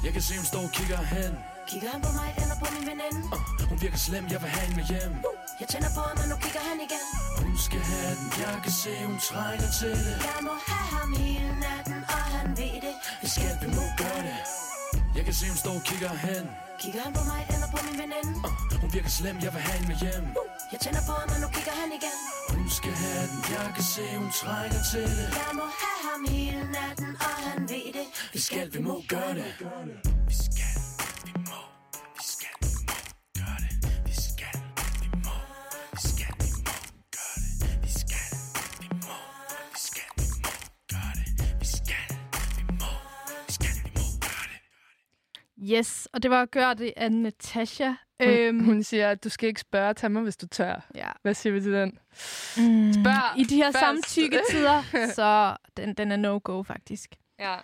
[0.05, 1.33] Jeg kan se hun står og kigger hen.
[1.71, 3.21] Kigger han på mig eller på min veninde?
[3.37, 3.40] uh,
[3.71, 5.12] Hun virker slem, jeg vil have hende med hjem.
[5.61, 7.05] Jeg tænder på ham, og nu kigger han igen.
[7.42, 10.16] Hun skal have den, jeg kan se hun trænger til det.
[10.31, 12.95] Jeg må have ham hele natten, og han ved det.
[13.23, 14.16] Vi skal, vi må gøre
[15.27, 16.45] kan se hun står og kigger hen.
[16.83, 18.33] Kigger han på mig eller på min veninde?
[18.49, 20.25] uh, Hun virker slem, jeg vil have hende med hjem.
[20.73, 22.17] Jeg tænder på ham, og nu kigger han igen.
[22.55, 25.29] Hun skal have den, jeg kan se hun trænger til det.
[25.43, 28.07] Jeg må have ham hele natten, og han ved det.
[28.35, 29.51] Vi skal, vi må gøre det.
[30.31, 30.77] Vi skal,
[31.27, 31.61] vi må
[45.62, 47.87] Yes, og det var at gøre det af Natasha.
[47.87, 50.87] Hun, Øhm, hun siger, at du skal ikke spørge, tag mig, hvis du tør.
[50.95, 51.09] ja.
[51.23, 51.88] Hvad siger vi til den?
[52.57, 52.92] Mm.
[52.92, 53.79] Spørg I de her først.
[54.11, 54.83] samtykketider,
[55.16, 57.11] så den, den er no-go faktisk.
[57.38, 57.55] Ja.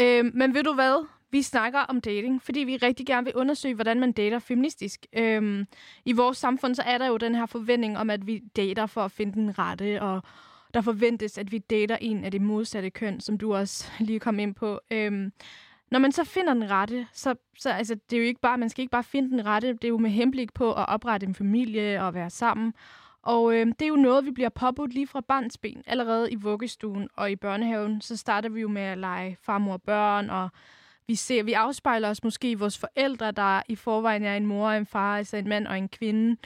[0.00, 1.06] Øhm, men ved du hvad?
[1.30, 5.06] Vi snakker om dating, fordi vi rigtig gerne vil undersøge, hvordan man dater feministisk.
[5.12, 5.66] Øhm,
[6.04, 9.04] I vores samfund så er der jo den her forventning om, at vi dater for
[9.04, 10.22] at finde den rette, og
[10.74, 14.38] der forventes, at vi dater en af det modsatte køn, som du også lige kom
[14.38, 14.80] ind på.
[14.90, 15.32] Øhm,
[15.90, 18.68] når man så finder den rette, så, så altså, det er jo ikke bare, man
[18.68, 21.34] skal ikke bare finde den rette, det er jo med henblik på at oprette en
[21.34, 22.74] familie og være sammen.
[23.22, 25.82] Og øh, det er jo noget, vi bliver påbudt lige fra barnsben.
[25.86, 29.82] Allerede i vuggestuen og i børnehaven, så starter vi jo med at lege farmor og
[29.82, 30.48] børn, og
[31.06, 34.68] vi, ser, vi afspejler os måske i vores forældre, der i forvejen er en mor
[34.68, 36.36] og en far, altså en mand og en kvinde.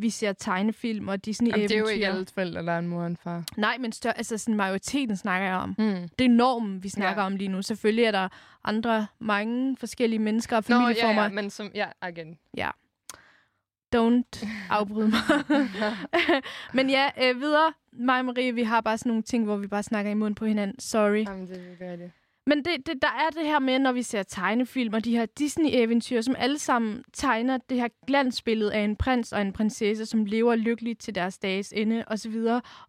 [0.00, 1.58] Vi ser tegnefilm og Disney-eventyr.
[1.60, 3.44] Jamen, det er jo ikke alle forældre, der er en mor og en far.
[3.56, 5.68] Nej, men stør, altså sådan majoriteten snakker jeg om.
[5.78, 6.08] Mm.
[6.18, 7.26] Det er normen, vi snakker Ja.
[7.26, 7.62] om lige nu.
[7.62, 8.28] Selvfølgelig er der
[8.64, 11.22] andre, mange forskellige mennesker og Nå, ja, familieformer.
[11.22, 11.70] ja, men som...
[11.74, 12.38] Ja, igen.
[13.96, 15.20] Don't afbryde mig.
[16.74, 17.72] men ja, øh, videre.
[17.92, 20.34] Mig og Marie, vi har bare sådan nogle ting, hvor vi bare snakker i munden
[20.34, 20.80] på hinanden.
[20.80, 21.24] Sorry.
[21.28, 22.10] Jamen, det gør det.
[22.48, 25.26] Men det, det, der er det her med, når vi ser tegnefilm og de her
[25.26, 30.24] Disney-eventyr, som alle sammen tegner det her glansbillede af en prins og en prinsesse, som
[30.24, 32.36] lever lykkeligt til deres dages ende osv.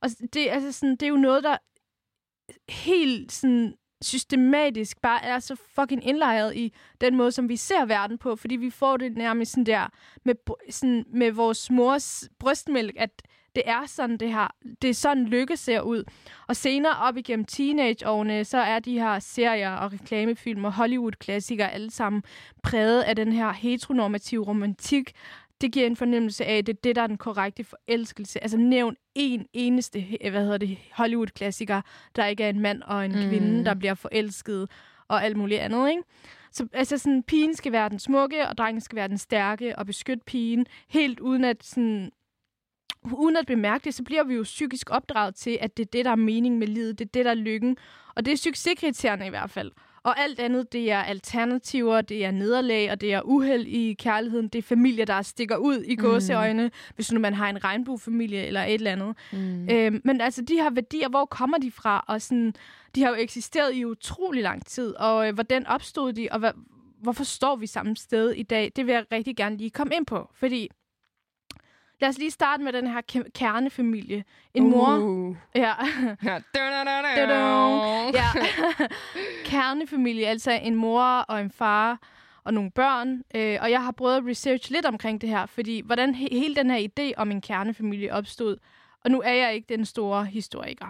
[0.02, 1.58] Og det, altså sådan, det er jo noget, der
[2.70, 8.18] helt sådan systematisk bare er så fucking indlejret i den måde, som vi ser verden
[8.18, 9.88] på, fordi vi får det nærmest sådan der
[10.26, 10.36] med,
[10.70, 13.22] sådan, med vores mors brystmælk, at
[13.60, 14.48] det er sådan, det her,
[14.82, 16.04] det er sådan lykke ser ud.
[16.48, 21.92] Og senere op igennem teenageårene, så er de her serier og reklamefilm og Hollywood-klassikere alle
[21.92, 22.24] sammen
[22.64, 25.12] præget af den her heteronormative romantik.
[25.62, 28.44] Det giver en fornemmelse af, at det er det, der er den korrekte forelskelse.
[28.44, 31.82] Altså nævn en eneste hvad hedder det, Hollywood-klassiker,
[32.16, 33.30] der ikke er en mand og en mm.
[33.30, 34.70] Kvinde, der bliver forelsket
[35.08, 36.04] og alt muligt andet, ikke?
[36.52, 39.86] Så altså sådan, pigen skal være den smukke, og drengen skal være den stærke og
[39.86, 42.12] beskytte pigen, helt uden at sådan,
[43.14, 46.06] uden at bemærke det, så bliver vi jo psykisk opdraget til, at det er det,
[46.06, 47.78] der er mening med livet, det er det, der er lykken.
[48.16, 49.72] Og det er succeskriterierne i hvert fald.
[50.04, 54.48] Og alt andet, det er alternativer, det er nederlag, og det er uheld i kærligheden.
[54.48, 56.72] Det er familier, der stikker ud i gåseøjne, mm.
[56.96, 59.16] hvis nu man har en regnbuefamilie eller et eller andet.
[59.32, 59.70] Mm.
[59.70, 62.06] Øhm, men altså, de her værdier, hvor kommer de fra?
[62.08, 62.54] Og sådan,
[62.96, 64.96] de har jo eksisteret i utrolig lang tid.
[64.96, 66.52] Og øh, hvordan opstod de, og hvad,
[67.02, 68.72] hvorfor står vi samme sted i dag?
[68.76, 70.30] Det vil jeg rigtig gerne lige komme ind på.
[70.34, 70.70] Fordi,
[72.02, 74.24] lad os lige starte med den her ke- kernefamilie.
[74.54, 74.70] En uh.
[74.70, 75.36] mor...
[75.56, 75.74] Ja.
[78.14, 78.32] Ja.
[79.46, 82.00] Kernefamilie, altså en mor og en far
[82.44, 83.24] og nogle børn.
[83.36, 86.56] Øh, og jeg har prøvet at research lidt omkring det her, fordi hvordan he- hele
[86.56, 88.58] den her idé om en kernefamilie opstod.
[89.06, 90.86] Og nu er jeg ikke den store historiker.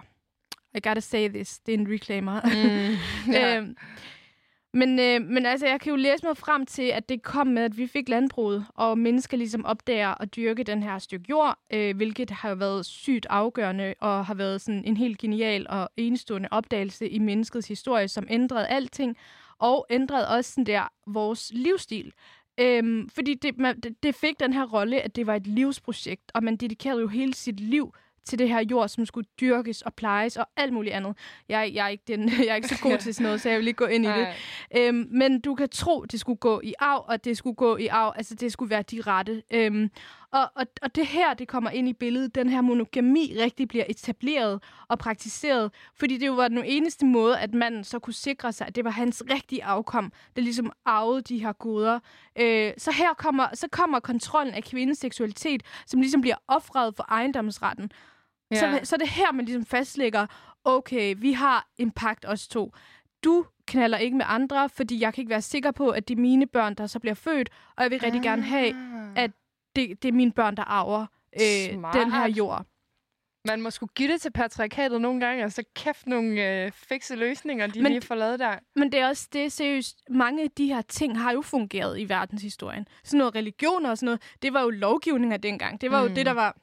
[0.75, 1.59] I gotta say this.
[1.59, 2.41] Det er en reclaimer.
[2.43, 2.97] Mm.
[3.33, 3.57] Ja.
[3.57, 3.75] øhm,
[4.73, 7.63] men, øh, men altså, jeg kan jo læse mig frem til, at det kom med,
[7.63, 11.95] at vi fik landbruget, og mennesker ligesom opdager at dyrke den her stykke jord, øh,
[11.95, 17.09] hvilket har været sygt afgørende, og har været sådan en helt genial og enestående opdagelse
[17.09, 19.17] i menneskets historie, som ændrede alting,
[19.59, 22.13] og ændrede også sådan der vores livsstil.
[22.59, 26.31] Øhm, fordi det, man, det, det fik den her rolle, at det var et livsprojekt,
[26.33, 27.93] og man dedikerede jo hele sit liv
[28.29, 31.17] til det her jord, som skulle dyrkes og plejes og alt muligt andet.
[31.49, 33.59] Jeg, jeg, er, ikke den, jeg er ikke så god til sådan noget, så jeg
[33.59, 34.27] vil ikke gå ind i det.
[34.77, 37.87] Øhm, men du kan tro, det skulle gå i arv, og det skulle gå i
[37.87, 39.43] arv, altså det skulle være de rette.
[39.51, 39.89] Øhm,
[40.31, 43.85] og, og, og det her, det kommer ind i billedet, den her monogami rigtig bliver
[43.89, 48.53] etableret og praktiseret, fordi det jo var den eneste måde, at manden så kunne sikre
[48.53, 51.99] sig, at det var hans rigtige afkom, der ligesom arvede de her goder.
[52.39, 57.03] Øh, så her kommer, så kommer kontrollen af kvindens seksualitet, som ligesom bliver offret for
[57.09, 57.91] ejendomsretten.
[58.51, 58.55] Ja.
[58.55, 60.27] Så, så er det her, man ligesom fastlægger,
[60.63, 62.73] okay, vi har en pagt os to.
[63.23, 66.21] Du knaller ikke med andre, fordi jeg kan ikke være sikker på, at det er
[66.21, 68.25] mine børn, der så bliver født, og jeg vil rigtig ah.
[68.25, 68.75] gerne have,
[69.15, 69.31] at
[69.75, 71.05] det, det er mine børn, der arver
[71.41, 72.65] øh, den her jord.
[73.45, 77.15] Man må skulle give det til patriarkatet nogle gange, og så kæft nogle øh, fikse
[77.15, 78.55] løsninger, de men, lige får lavet der.
[78.75, 80.01] Men det er også det, seriøst.
[80.09, 82.87] Mange af de her ting har jo fungeret i verdenshistorien.
[83.03, 85.81] Sådan noget religioner og sådan noget, det var jo lovgivninger dengang.
[85.81, 86.07] Det var mm.
[86.07, 86.57] jo det, der var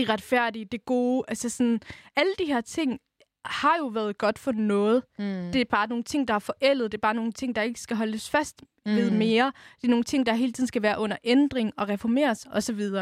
[0.00, 1.24] det retfærdige, det gode.
[1.28, 1.80] Altså sådan,
[2.16, 2.98] alle de her ting
[3.44, 5.02] har jo været godt for noget.
[5.18, 5.24] Mm.
[5.52, 6.92] Det er bare nogle ting, der er forældet.
[6.92, 8.96] Det er bare nogle ting, der ikke skal holdes fast mm.
[8.96, 9.52] ved mere.
[9.80, 12.74] Det er nogle ting, der hele tiden skal være under ændring og reformeres osv.
[12.74, 12.80] Mm.
[12.80, 13.00] Så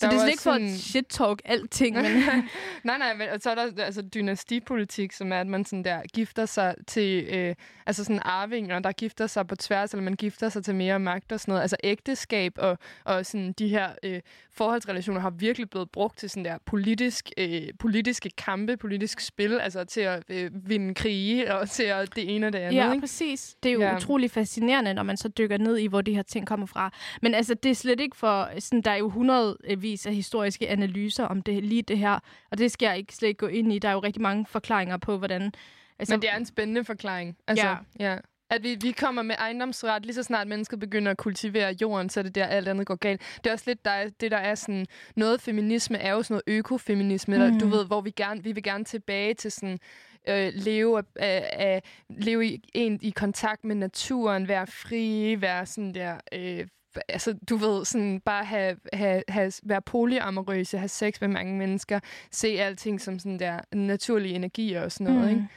[0.00, 1.96] der det er slet ikke for at shit-talk alting.
[1.96, 2.04] men
[2.84, 6.46] nej, nej, men så er der altså dynastipolitik, som er, at man sådan der gifter
[6.46, 7.54] sig til øh,
[7.86, 11.32] altså sådan arvinger, der gifter sig på tværs, eller man gifter sig til mere magt
[11.32, 11.62] og sådan noget.
[11.62, 14.20] Altså ægteskab og, og sådan de her øh,
[14.54, 19.84] forholdsrelationer har virkelig blevet brugt til sådan der politisk, øh, politiske kampe, politisk spil, altså
[19.84, 22.76] til at øh, vinde krige og til at det ene og det andet.
[22.76, 23.00] Ja, ikke?
[23.00, 23.56] præcis.
[23.62, 23.96] Det er jo ja.
[23.96, 26.92] utrolig fascinerende, når man så dykker ned i, hvor de her ting kommer fra.
[27.22, 28.48] Men altså, det er slet ikke for...
[28.58, 32.18] Sådan, der er jo hundredvis af historiske analyser om det, lige det her,
[32.50, 33.78] og det skal jeg ikke slet ikke gå ind i.
[33.78, 35.52] Der er jo rigtig mange forklaringer på, hvordan...
[35.98, 37.36] Altså, Men det er en spændende forklaring.
[37.46, 37.76] Altså, ja.
[37.98, 38.18] ja.
[38.50, 42.20] At vi, vi kommer med ejendomsret, lige så snart mennesket begynder at kultivere jorden, så
[42.20, 43.20] er det der, alt andet går galt.
[43.44, 44.86] Det er også lidt der, det, der er sådan...
[45.16, 47.42] Noget feminisme er jo sådan noget økofeminisme, mm.
[47.42, 49.78] eller, du ved, hvor vi, gerne, vi vil gerne tilbage til sådan
[50.28, 55.94] øh, leve, af, af, leve i, en, i kontakt med naturen, være fri, være sådan
[55.94, 56.16] der...
[56.32, 56.66] Øh,
[57.08, 62.00] altså, du ved, sådan bare have, have, have, være polyamorøse, have sex med mange mennesker,
[62.30, 65.36] se alting som sådan der naturlig energi og sådan noget, mm.
[65.36, 65.48] ikke?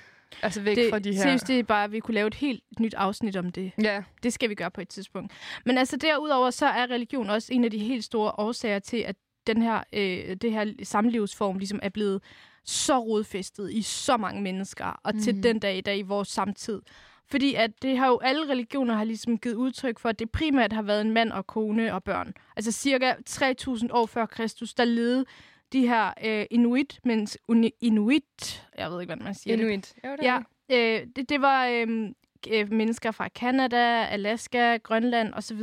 [0.41, 1.21] Altså væk det, fra de her...
[1.21, 3.71] Seriøst, det er bare, at vi kunne lave et helt nyt afsnit om det.
[3.83, 4.03] Ja.
[4.23, 5.33] Det skal vi gøre på et tidspunkt.
[5.65, 9.15] Men altså derudover, så er religion også en af de helt store årsager til, at
[9.47, 12.21] den her, øh, det her samlivsform ligesom er blevet
[12.65, 15.21] så rodfæstet i så mange mennesker, og mm.
[15.21, 16.81] til den dag i dag i vores samtid.
[17.27, 20.73] Fordi at det har jo alle religioner har ligesom givet udtryk for, at det primært
[20.73, 22.33] har været en mand og kone og børn.
[22.55, 25.25] Altså cirka 3000 år før Kristus, der levede
[25.73, 27.37] de her øh, inuit, mens
[27.81, 30.09] inuit, jeg ved ikke, hvad man siger Inuit, det.
[30.09, 32.09] Jo, det ja, øh, det, det var øh,
[32.51, 35.61] øh, mennesker fra Kanada, Alaska, Grønland osv.,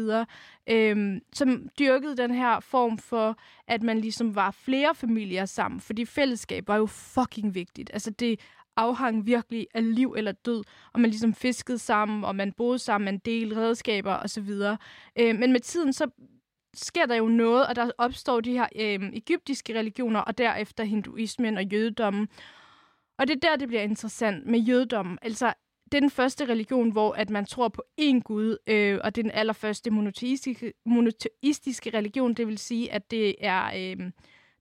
[0.66, 3.36] øh, som dyrkede den her form for,
[3.68, 7.90] at man ligesom var flere familier sammen, fordi fællesskab var jo fucking vigtigt.
[7.92, 8.40] Altså det
[8.76, 13.04] afhang virkelig af liv eller død, og man ligesom fiskede sammen, og man boede sammen,
[13.04, 14.50] man delte redskaber osv.
[15.18, 16.06] Øh, men med tiden så
[16.74, 21.56] sker der jo noget, og der opstår de her øh, egyptiske religioner, og derefter hinduismen
[21.56, 22.28] og jødedommen.
[23.18, 25.18] Og det er der, det bliver interessant med jødedommen.
[25.22, 25.52] Altså,
[25.92, 29.20] det er den første religion, hvor at man tror på én Gud, øh, og det
[29.20, 32.34] er den allerførste monoteistiske, monoteistiske religion.
[32.34, 34.10] Det vil sige, at det er, øh,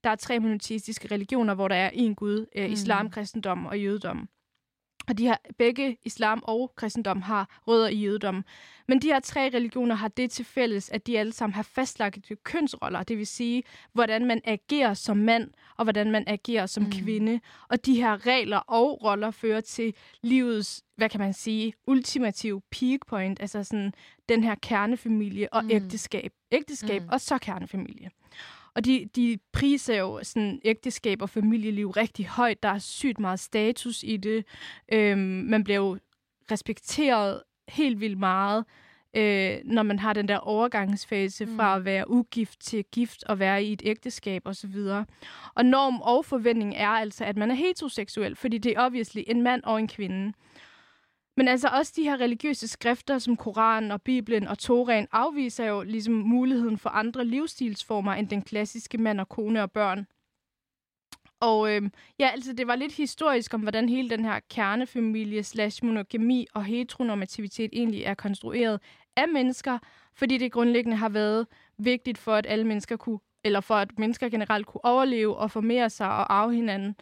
[0.04, 2.72] der er tre monoteistiske religioner, hvor der er én Gud, øh, mm.
[2.72, 4.28] islam, kristendom og jødedom.
[5.08, 8.44] Og de har begge islam og kristendom har rødder i jødedom.
[8.88, 12.32] Men de her tre religioner har det til fælles, at de alle sammen har fastlagt
[12.44, 13.62] kønsroller, det vil sige,
[13.92, 16.90] hvordan man agerer som mand, og hvordan man agerer som mm.
[16.90, 17.40] kvinde.
[17.68, 23.00] Og de her regler og roller fører til livets, hvad kan man sige, ultimative peak
[23.06, 23.92] point, altså sådan
[24.28, 25.70] den her kernefamilie og mm.
[25.70, 26.32] ægteskab.
[26.52, 27.08] Ægteskab mm.
[27.08, 28.10] og så kernefamilie.
[28.74, 32.62] Og de, de priser jo sådan ægteskab og familieliv rigtig højt.
[32.62, 34.44] Der er sygt meget status i det.
[34.92, 35.98] Øhm, man bliver jo
[36.50, 38.64] respekteret helt vildt meget,
[39.16, 41.56] øh, når man har den der overgangsfase mm.
[41.56, 44.76] fra at være ugift til gift og være i et ægteskab osv.
[44.76, 45.04] Og,
[45.54, 49.42] og norm og forventning er altså, at man er heteroseksuel, fordi det er obviously en
[49.42, 50.32] mand og en kvinde.
[51.36, 55.82] Men altså også de her religiøse skrifter som Koranen og Bibelen og Toraen afviser jo
[55.82, 60.06] ligesom muligheden for andre livsstilsformer end den klassiske mand og kone og børn.
[61.40, 61.82] Og øh,
[62.18, 66.64] ja, altså det var lidt historisk om, hvordan hele den her kernefamilie slash monogami og
[66.64, 68.80] heteronormativitet egentlig er konstrueret
[69.16, 69.78] af mennesker,
[70.14, 71.46] fordi det grundlæggende har været
[71.78, 75.90] vigtigt for, at alle mennesker kunne, eller for at mennesker generelt kunne overleve og formere
[75.90, 76.96] sig og arve hinanden.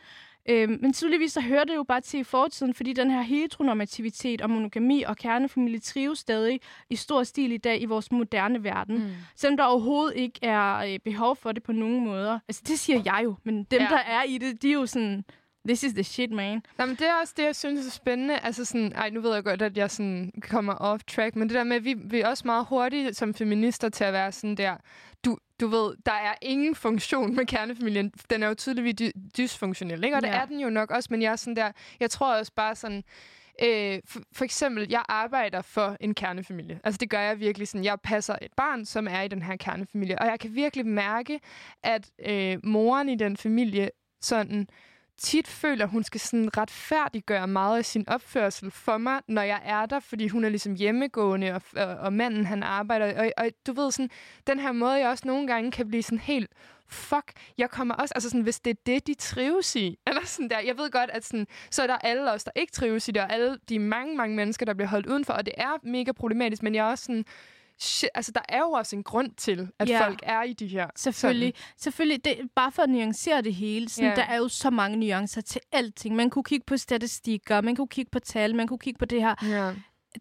[0.51, 4.41] Øhm, men tydeligvis så hører det jo bare til i fortiden, fordi den her heteronormativitet
[4.43, 8.99] og monogami og kernefamilie trives stadig i stor stil i dag i vores moderne verden.
[8.99, 9.11] Mm.
[9.37, 12.39] Selvom der overhovedet ikke er øh, behov for det på nogen måder.
[12.49, 13.83] Altså det siger jeg jo, men dem, Ja.
[13.83, 13.89] ja.
[13.91, 15.25] der er i det, de er jo sådan,
[15.69, 16.63] this is the shit, man.
[16.79, 18.39] Nå, men det er også det, jeg synes er spændende.
[18.39, 21.55] Altså sådan, ej, nu ved jeg godt, at jeg sådan kommer off track, men det
[21.55, 24.57] der med, at vi, vi er også meget hurtige som feminister til at være sådan
[24.57, 24.77] der,
[25.25, 28.13] du, du ved, der er ingen funktion med kernefamilien.
[28.31, 30.17] Den er jo tydeligvis dy- dysfunktionel, ikke?
[30.17, 30.35] Og det Ja.
[30.41, 33.05] er den jo nok også, men jeg er sådan der, jeg tror også bare sådan,
[33.63, 36.81] Øh, for, for eksempel, jeg arbejder for en kernefamilie.
[36.85, 37.85] Altså det gør jeg virkelig sådan.
[37.85, 40.19] Jeg passer et barn, som er i den her kernefamilie.
[40.19, 41.41] Og jeg kan virkelig mærke,
[41.83, 43.91] at øh, moren i den familie
[44.21, 44.69] sådan
[45.21, 49.87] tit føler, hun skal sådan retfærdiggøre meget af sin opførsel for mig, når jeg er
[49.87, 53.23] der, fordi hun er ligesom hjemmegående, og, og, og manden han arbejder.
[53.23, 54.11] Og, og du ved sådan,
[54.47, 56.51] den her måde, jeg også nogle gange kan blive sådan helt
[56.89, 60.51] fuck, jeg kommer også, altså sådan, hvis det er det, de trives i, eller sådan
[60.51, 63.11] der, jeg ved godt, at sådan, så er der alle os, der ikke trives i
[63.11, 66.13] det, og alle de mange, mange mennesker, der bliver holdt udenfor, og det er mega
[66.13, 67.25] problematisk, men jeg er også sådan,
[67.81, 70.07] shit, altså der er jo også en grund til, at Ja.
[70.07, 70.87] folk er i de her.
[70.97, 71.55] Selvfølgelig.
[71.77, 73.89] Selvfølgelig, det, bare for at nuancere det hele.
[73.89, 74.17] Sådan, Ja.
[74.17, 76.17] Der er jo så mange nuancer til alting.
[76.17, 79.21] Man kunne kigge på statistikker, man kunne kigge på tal, man kunne kigge på det
[79.23, 79.35] her.
[79.41, 79.55] Sådan.
[79.55, 79.73] Ja.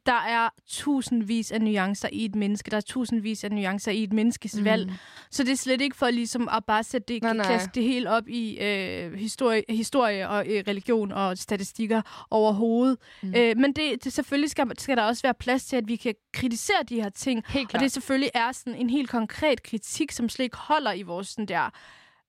[0.05, 2.71] Der er tusindvis af nuancer i et menneske.
[2.71, 4.65] Der er tusindvis af nuancer i et menneskes mm.
[4.65, 4.91] valg.
[5.31, 7.45] Så det er slet ikke for ligesom at bare sætte det, Nej, nej.
[7.45, 12.97] klasse det helt op i øh, historie, historie og øh, religion og statistikker overhovedet.
[13.21, 13.33] Mm.
[13.35, 16.15] Øh, men det, det, selvfølgelig skal, skal der også være plads til, at vi kan
[16.33, 17.43] kritisere de her ting.
[17.73, 21.27] Og det selvfølgelig er sådan en helt konkret kritik, som slet ikke holder i vores
[21.27, 21.69] sådan der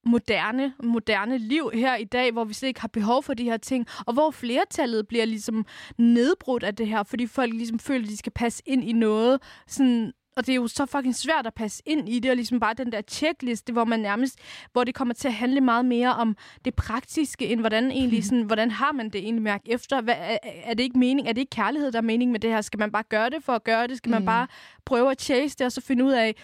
[0.05, 3.57] moderne, moderne liv her i dag, hvor vi slet ikke har behov for de her
[3.57, 5.65] ting, og hvor flertallet bliver ligesom
[5.97, 9.41] nedbrudt af det her, fordi folk ligesom føler, at de skal passe ind i noget,
[9.67, 12.59] sådan, og det er jo så fucking svært at passe ind i det, og ligesom
[12.59, 14.39] bare den der checkliste, hvor man nærmest,
[14.71, 16.35] hvor det kommer til at handle meget mere om
[16.65, 20.01] det praktiske, end hvordan egentlig sådan, hvordan har man det egentlig mærke efter?
[20.01, 21.27] Hvad, er, er, det ikke mening?
[21.27, 22.61] Er det ikke kærlighed, der er mening med det her?
[22.61, 23.97] Skal man bare gøre det for at gøre det?
[23.97, 24.25] Skal man Mm.
[24.25, 24.47] bare
[24.85, 26.35] prøve at chase det, og så finde ud af,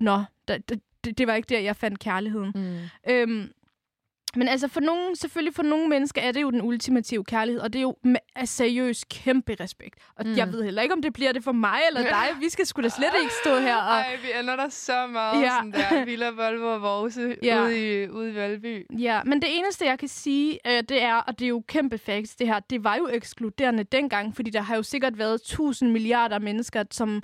[0.00, 0.74] nå, da, da,
[1.04, 2.52] det, det var ikke der, jeg fandt kærligheden.
[2.54, 3.12] Mm.
[3.12, 3.52] Øhm,
[4.36, 7.72] men altså for nogen, selvfølgelig for nogle mennesker er det jo den ultimative kærlighed, og
[7.72, 9.98] det er jo med seriøst kæmpe respekt.
[10.16, 10.36] Og mm.
[10.36, 12.28] Jeg ved heller ikke, om det bliver det for mig eller dig.
[12.40, 13.94] Vi skal sgu da slet ikke stå her og...
[13.94, 15.42] Ej, vi ender der så meget.
[15.42, 15.50] Ja.
[15.50, 17.62] Sådan der Villa, Volvo og Vorse ja.
[17.62, 18.86] ude, i, ude i Valby.
[18.98, 21.98] Ja, men det eneste, jeg kan sige, øh, det er, og det er jo kæmpe
[21.98, 25.92] facts, det her, det var jo ekskluderende dengang, fordi der har jo sikkert været tusind
[25.92, 27.22] milliarder mennesker, som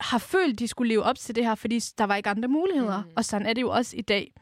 [0.00, 3.02] har følt, de skulle leve op til det her, fordi der var ikke andre muligheder.
[3.02, 3.10] Mm.
[3.16, 4.32] Og sådan er det jo også i dag.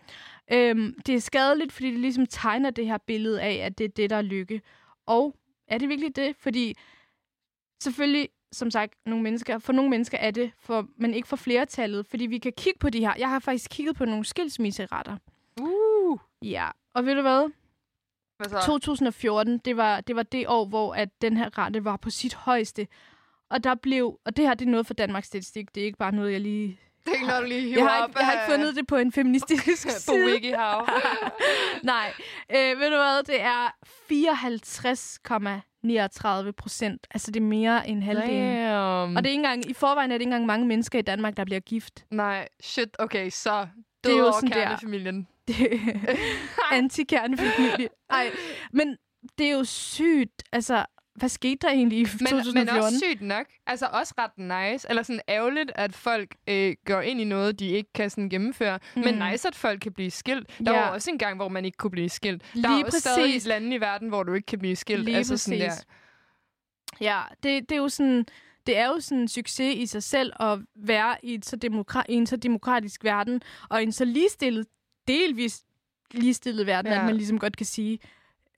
[0.52, 3.88] Øhm, det er skadeligt, fordi det ligesom tegner det her billede af, at det er
[3.88, 4.62] det, der er lykke.
[5.06, 5.36] Og
[5.68, 6.36] er det virkelig det?
[6.36, 6.74] Fordi
[7.82, 12.06] selvfølgelig, som sagt, nogle mennesker, for nogle mennesker er det, for, men ikke for flertallet.
[12.06, 13.14] Fordi vi kan kigge på de her.
[13.18, 15.16] Jeg har faktisk kigget på nogle skilsmisseretter.
[15.60, 16.18] Uh.
[16.42, 17.50] Ja, og ved du hvad?
[18.36, 18.66] Hvad så?
[18.66, 22.34] 2014, det var, det var det år, hvor at den her rette var på sit
[22.34, 22.86] højeste.
[23.50, 25.98] Og der blev, og det her det er noget for Danmarks Statistik, det er ikke
[25.98, 26.80] bare noget, jeg lige...
[27.06, 28.76] Det er ikke noget, du lige hiver Jeg har, op ikke, jeg har ikke fundet
[28.76, 30.24] det på en feministisk på side.
[30.26, 30.80] WikiHow.
[31.92, 32.12] Nej,
[32.56, 33.76] øh, ved du hvad, det er
[36.46, 37.06] 54,39 procent.
[37.10, 38.56] Altså det er mere end halvdelen.
[38.56, 39.16] Damn.
[39.16, 41.36] Og det er ikke engang, i forvejen er det ikke engang mange mennesker i Danmark,
[41.36, 42.04] der bliver gift.
[42.10, 43.66] Nej, shit, okay, så
[44.04, 44.64] Det er jo sådan der.
[44.64, 45.28] kernefamilien.
[46.72, 47.88] Anti-kernefamilie.
[48.10, 48.30] Ej,
[48.72, 48.96] men
[49.38, 50.42] det er jo sygt.
[50.52, 50.84] Altså,
[51.18, 52.74] hvad skete der egentlig i Men, 2014?
[52.74, 53.46] men også sygt nok.
[53.66, 54.38] Altså også ret
[54.72, 54.86] nice.
[54.90, 58.78] Eller sådan ærgerligt, at folk øh, går ind i noget, de ikke kan sådan gennemføre.
[58.96, 59.02] Mm.
[59.02, 60.58] Men nice, at folk kan blive skilt.
[60.66, 60.80] Der Ja.
[60.80, 62.42] var også en gang, hvor man ikke kunne blive skilt.
[62.42, 63.46] Der Lige er også stadig præcis.
[63.46, 65.04] lande i verden, hvor du ikke kan blive skilt.
[65.04, 65.78] Lige altså sådan præcis.
[65.78, 67.04] der.
[67.04, 68.26] Ja, det, det er jo sådan...
[68.66, 72.04] Det er jo sådan en succes i sig selv at være i, et så demokra-
[72.08, 74.66] i en så demokratisk verden, og en så ligestillet,
[75.08, 75.62] delvis
[76.10, 76.92] ligestillet verden.
[76.92, 76.98] Ja.
[76.98, 77.98] at man ligesom godt kan sige,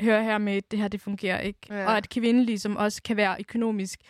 [0.00, 1.60] hør her med, det her det fungerer ikke.
[1.70, 1.78] Ja.
[1.78, 1.86] Ja.
[1.86, 4.00] Og at kvinden ligesom også kan være økonomisk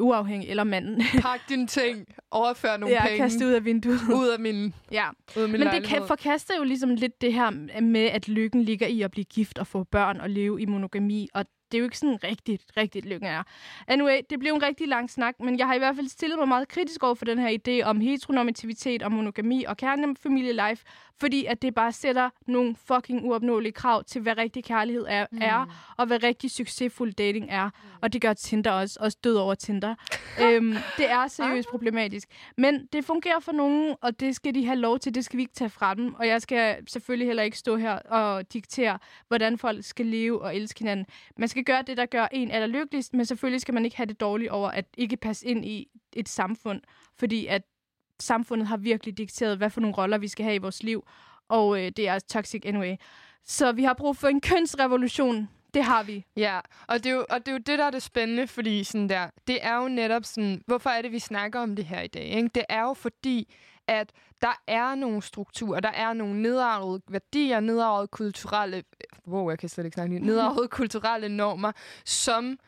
[0.00, 1.02] uafhængig, eller manden.
[1.22, 2.06] Pak dine ting.
[2.30, 3.16] Overfør nogle ja, penge.
[3.16, 4.00] kaste ud af vinduet.
[4.14, 5.08] ud af min, ja.
[5.36, 5.98] ud af min Men det lejlighed.
[5.98, 9.58] kan forkaster jo ligesom lidt det her med, at lykken ligger i at blive gift
[9.58, 11.28] og få børn og leve i monogami.
[11.34, 13.42] Og det er jo ikke sådan rigtigt, rigtigt lykken er.
[13.88, 16.48] Anyway, det blev en rigtig lang snak, men jeg har i hvert fald stillet mig
[16.48, 20.84] meget kritisk over for den her idé om heteronormativitet og monogami og kernefamilielife,
[21.20, 25.38] fordi at det bare sætter nogle fucking uopnåelige krav til, hvad rigtig kærlighed er, mm.
[25.42, 27.64] er og hvad rigtig succesfuld dating er.
[27.64, 27.98] Mm.
[28.02, 29.94] Og det gør Tinder også, også død over Tinder.
[30.42, 32.28] øhm, det er seriøst problematisk.
[32.56, 35.14] Men det fungerer for nogen, og det skal de have lov til.
[35.14, 36.14] Det skal vi ikke tage fra dem.
[36.14, 38.98] Og jeg skal selvfølgelig heller ikke stå her og diktere,
[39.28, 41.06] hvordan folk skal leve og elske hinanden.
[41.38, 44.20] Man skal gøre det, der gør en allerlykkeligst, men selvfølgelig skal man ikke have det
[44.20, 46.80] dårligt over at ikke passe ind i et samfund,
[47.18, 47.62] fordi at
[48.20, 51.06] samfundet har virkelig dikteret, hvad for nogle roller vi skal have i vores liv,
[51.48, 52.96] og øh, det er toxic anyway.
[53.44, 55.48] Så vi har brug for en kønsrevolution.
[55.74, 56.24] Det har vi.
[56.36, 58.84] Ja, og det, er jo, og det er jo det, der er det spændende, fordi
[58.84, 62.00] sådan der, det er jo netop sådan, hvorfor er det, vi snakker om det her
[62.00, 62.24] i dag?
[62.24, 62.48] Ikke?
[62.54, 63.54] Det er jo fordi,
[63.92, 64.12] at
[64.42, 68.82] der er nogle strukturer, der er nogle nedarvede værdier, nedarvede kulturelle,
[69.26, 71.72] wow, jeg kan slet ikke snakke nedarvede kulturelle normer,
[72.04, 72.58] som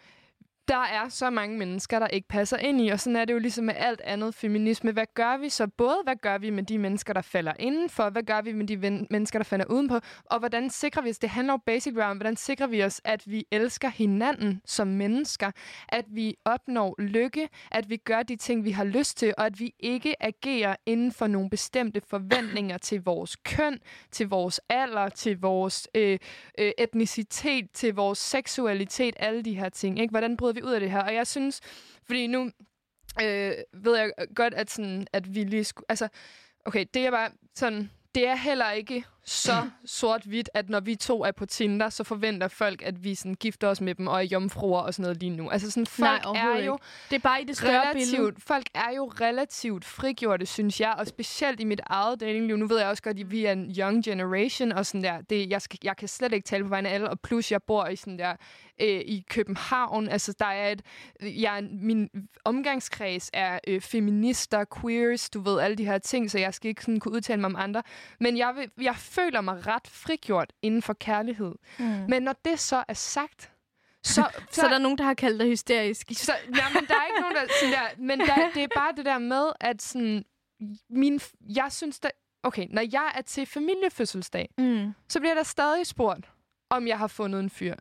[0.68, 3.38] der er så mange mennesker, der ikke passer ind i, og sådan er det jo
[3.38, 4.92] ligesom med alt andet feminisme.
[4.92, 5.66] Hvad gør vi så?
[5.66, 8.10] Både hvad gør vi med de mennesker, der falder indenfor?
[8.10, 10.00] Hvad gør vi med de mennesker, der falder udenpå?
[10.24, 11.18] Og hvordan sikrer vi os?
[11.18, 12.18] Det handler jo basic round.
[12.18, 15.50] Hvordan sikrer vi os, at vi elsker hinanden som mennesker?
[15.88, 17.48] At vi opnår lykke?
[17.70, 19.34] At vi gør de ting, vi har lyst til?
[19.38, 23.78] Og at vi ikke agerer inden for nogle bestemte forventninger til vores køn,
[24.10, 26.18] til vores alder, til vores øh,
[26.58, 29.98] øh, etnicitet, til vores seksualitet, alle de her ting.
[30.00, 30.10] Ikke?
[30.10, 31.02] Hvordan bryder vi ud af det her?
[31.02, 31.60] Og jeg synes,
[32.06, 32.50] fordi nu
[33.22, 35.86] øh, ved jeg godt, at, sådan, at vi lige skulle...
[35.88, 36.08] Altså,
[36.64, 37.90] okay, det er bare sådan...
[38.14, 42.48] Det er heller ikke så sort-hvidt, at når vi to er på Tinder, så forventer
[42.48, 45.30] folk, at vi sådan gifter os med dem og er jomfruer og sådan noget lige
[45.30, 45.50] nu.
[45.50, 46.78] Altså sådan, folk Nej, er jo
[47.10, 48.40] det er bare i det større relativt, billede.
[48.40, 52.56] Folk er jo relativt frigjorte, synes jeg, og specielt i mit eget datingliv.
[52.56, 55.50] Nu ved jeg også godt, at vi er en young generation, og sådan der, det,
[55.50, 57.86] jeg, skal, jeg kan slet ikke tale på vegne af alle, og plus jeg bor
[57.86, 58.36] i sådan der,
[58.80, 60.08] øh, i København.
[60.08, 60.82] Altså, der er et,
[61.22, 62.08] jeg, min
[62.44, 66.82] omgangskreds er øh, feminister, queers, du ved, alle de her ting, så jeg skal ikke
[66.82, 67.82] sådan kunne udtale mig om andre.
[68.20, 71.54] Men jeg, vil, jeg føler mig ret frigjort inden for kærlighed.
[71.78, 71.84] Mm.
[71.84, 73.52] Men når det så er sagt,
[74.02, 76.06] så, så, så er der nogen, der har kaldt dig hysterisk.
[76.12, 77.46] Så, ja, men der er ikke nogen, der...
[77.60, 80.24] Sådan der men der, det er bare det der med, at sådan,
[80.90, 82.10] min, jeg synes, der,
[82.42, 84.92] okay, når jeg er til familiefødselsdag, mm.
[85.08, 86.30] så bliver der stadig spurgt,
[86.70, 87.74] om jeg har fundet en fyr.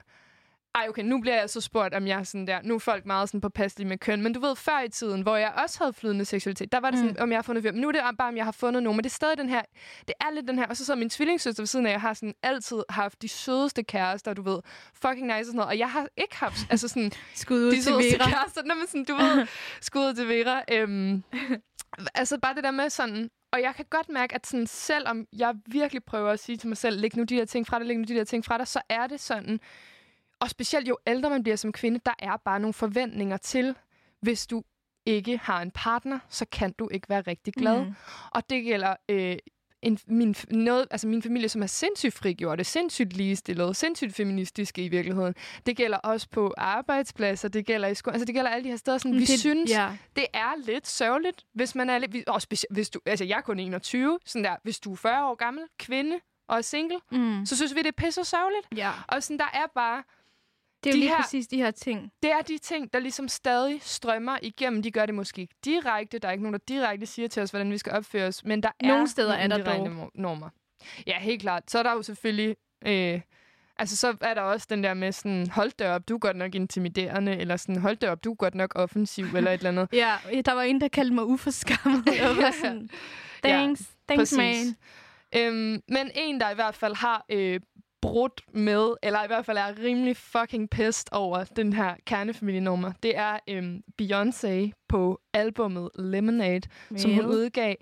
[0.75, 2.59] Ej, okay, nu bliver jeg så spurgt, om jeg er sådan der...
[2.63, 5.35] Nu er folk meget sådan påpasselige med køn, men du ved, før i tiden, hvor
[5.35, 7.23] jeg også havde flydende seksualitet, der var det sådan, mm.
[7.23, 7.71] om jeg har fundet fyr.
[7.71, 8.97] Men nu er det bare, om jeg har fundet nogen.
[8.97, 9.61] Men det er stadig den her...
[10.07, 10.67] Det er lidt den her...
[10.67, 13.83] Og så så min tvillingssøster ved siden af, jeg har sådan altid haft de sødeste
[13.83, 14.59] kærester, du ved.
[14.93, 15.69] Fucking nice og sådan noget.
[15.69, 16.67] Og jeg har ikke haft...
[16.69, 17.11] Altså sådan...
[17.33, 18.29] skud ud de til Vera.
[18.29, 18.63] kærester.
[18.65, 19.47] Nå, men sådan, du ved...
[19.81, 20.61] skud ud til Vera.
[20.71, 21.23] Øhm,
[22.15, 23.29] altså bare det der med sådan...
[23.51, 26.77] Og jeg kan godt mærke, at sådan, selvom jeg virkelig prøver at sige til mig
[26.77, 28.67] selv, læg nu de der ting fra dig, læg nu de der ting fra dig,
[28.67, 29.59] så er det sådan
[30.43, 33.75] og specielt jo ældre man bliver som kvinde, der er bare nogle forventninger til,
[34.21, 34.63] hvis du
[35.05, 37.85] ikke har en partner, så kan du ikke være rigtig glad.
[37.85, 37.95] Mm.
[38.31, 39.37] Og det gælder øh,
[39.81, 44.87] en, min, noget, altså min familie, som er sindssygt frigjorte, sindssygt ligestillet, sindssygt feministiske i
[44.87, 45.35] virkeligheden.
[45.65, 48.77] Det gælder også på arbejdspladser, det gælder i skolen, altså det gælder alle de her
[48.77, 48.97] steder.
[48.97, 49.97] Sådan, vi det, synes, ja.
[50.15, 52.29] det er lidt sørgeligt, hvis man er lidt...
[52.29, 55.29] Og specielt, hvis du, altså jeg er kun 21, sådan der, hvis du er 40
[55.29, 57.45] år gammel, kvinde og er single, mm.
[57.45, 58.67] så synes vi, det er pisse sørgeligt.
[58.75, 58.91] Ja.
[59.07, 60.03] Og sådan, der er bare
[60.83, 62.11] det er jo de lige her, præcis de her ting.
[62.23, 64.81] Det er de ting, der ligesom stadig strømmer igennem.
[64.83, 66.19] De gør det måske ikke direkte.
[66.19, 68.43] Der er ikke nogen, der direkte siger til os, hvordan vi skal opføre os.
[68.43, 70.11] Men der nogle er steder nogle er der dog.
[70.15, 70.49] normer.
[71.07, 71.71] Ja, helt klart.
[71.71, 72.55] Så er der jo selvfølgelig...
[72.85, 73.21] Øh,
[73.77, 76.37] altså, så er der også den der med sådan, hold da op, du er godt
[76.37, 79.69] nok intimiderende, eller sådan, hold da op, du er godt nok offensiv, eller et eller
[79.69, 79.87] andet.
[80.03, 82.05] Ja, der var en, der kaldte mig uforskammet.
[82.21, 82.89] Jeg var sådan,
[83.43, 84.37] thanks, ja, thanks præcis.
[84.37, 84.75] man.
[85.35, 87.59] Øhm, men en, der i hvert fald har øh,
[88.03, 93.17] brudt med, eller i hvert fald er rimelig fucking pissed over den her kernefamilienummer, det
[93.17, 96.99] er øhm, Beyoncé på albummet Lemonade, well.
[96.99, 97.75] som hun udgav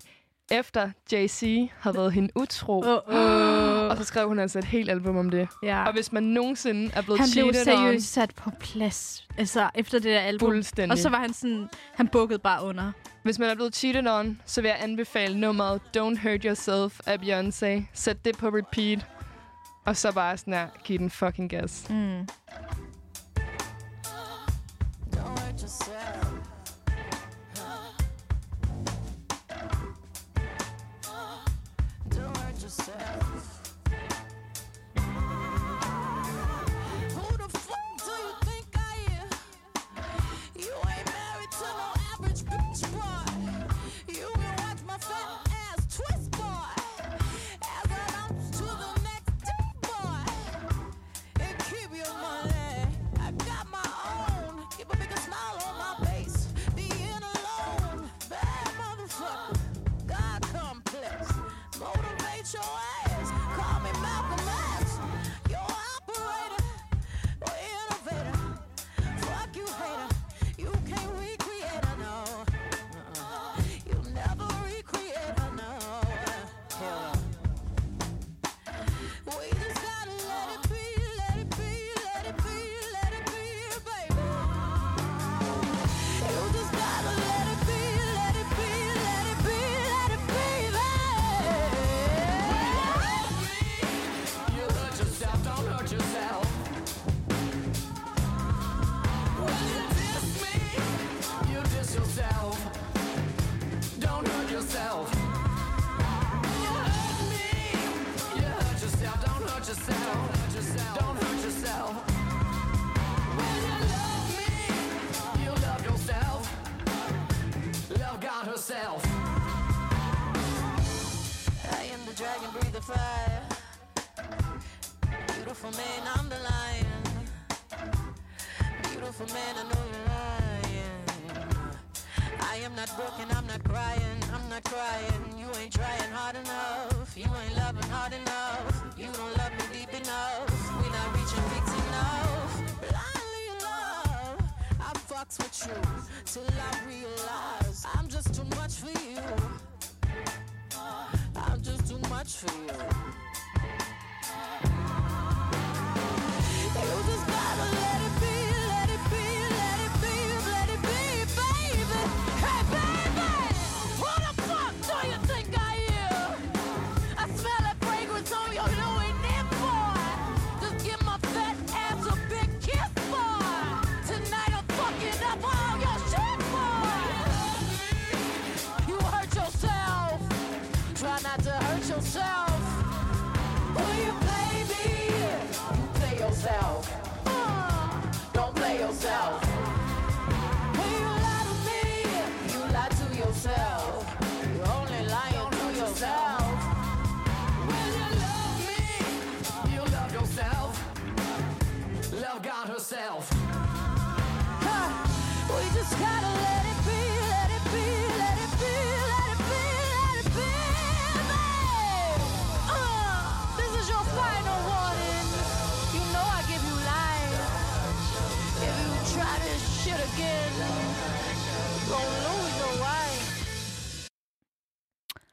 [0.50, 2.78] efter Jay-Z havde været hende utro.
[2.78, 3.88] Oh, oh.
[3.90, 5.48] Og så skrev hun altså et helt album om det.
[5.62, 5.84] Ja.
[5.86, 9.28] Og hvis man nogensinde er blevet han cheated Han blev seriøst sat på plads.
[9.38, 10.62] Altså, efter det der album.
[10.90, 12.92] Og så var han sådan, han bukkede bare under.
[13.22, 17.16] Hvis man er blevet cheated on, så vil jeg anbefale nummeret Don't Hurt Yourself af
[17.18, 17.82] Beyoncé.
[17.92, 19.06] Sæt det på repeat.
[19.84, 21.86] Og så bare sådan her, give den fucking gas.
[21.90, 22.28] Mm.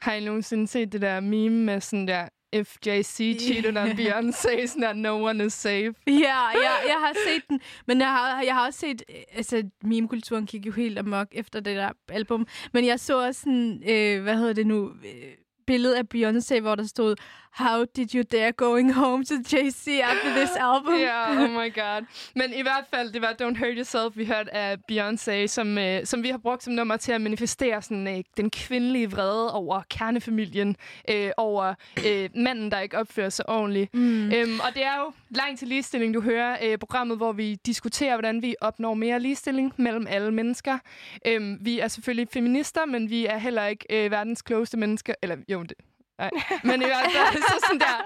[0.09, 4.81] Har I nogensinde set det der meme med sådan der FJC cheated on Beyoncé, sådan
[4.81, 5.93] der no one is safe?
[6.07, 9.63] Ja, ja, jeg har set den, men jeg har, jeg har også set, øh, altså
[9.83, 14.23] meme-kulturen gik jo helt amok efter det der album, men jeg så også sådan, øh,
[14.23, 15.31] hvad hedder det nu, øh,
[15.67, 17.15] billede af Beyoncé, hvor der stod,
[17.51, 20.93] How did you dare going home to JC after this album?
[20.99, 22.05] Ja, oh my god.
[22.35, 26.05] Men i hvert fald, det var Don't Hurt Yourself, vi hørte af Beyoncé, som, øh,
[26.05, 29.81] som vi har brugt som nummer til at manifestere sådan, øh, den kvindelige vrede over
[29.89, 30.75] kernefamilien,
[31.09, 31.73] øh, over
[32.07, 33.93] øh, manden, der ikke opfører sig ordentligt.
[33.95, 34.31] Mm.
[34.31, 38.15] Øhm, og det er jo langt til ligestilling, du hører øh, programmet, hvor vi diskuterer,
[38.15, 40.77] hvordan vi opnår mere ligestilling mellem alle mennesker.
[41.27, 45.13] Øhm, vi er selvfølgelig feminister, men vi er heller ikke øh, verdens klogeste mennesker.
[45.21, 45.73] Eller jo, det,
[46.19, 46.29] Nej.
[46.63, 47.97] Men i hvert fald, så sådan der,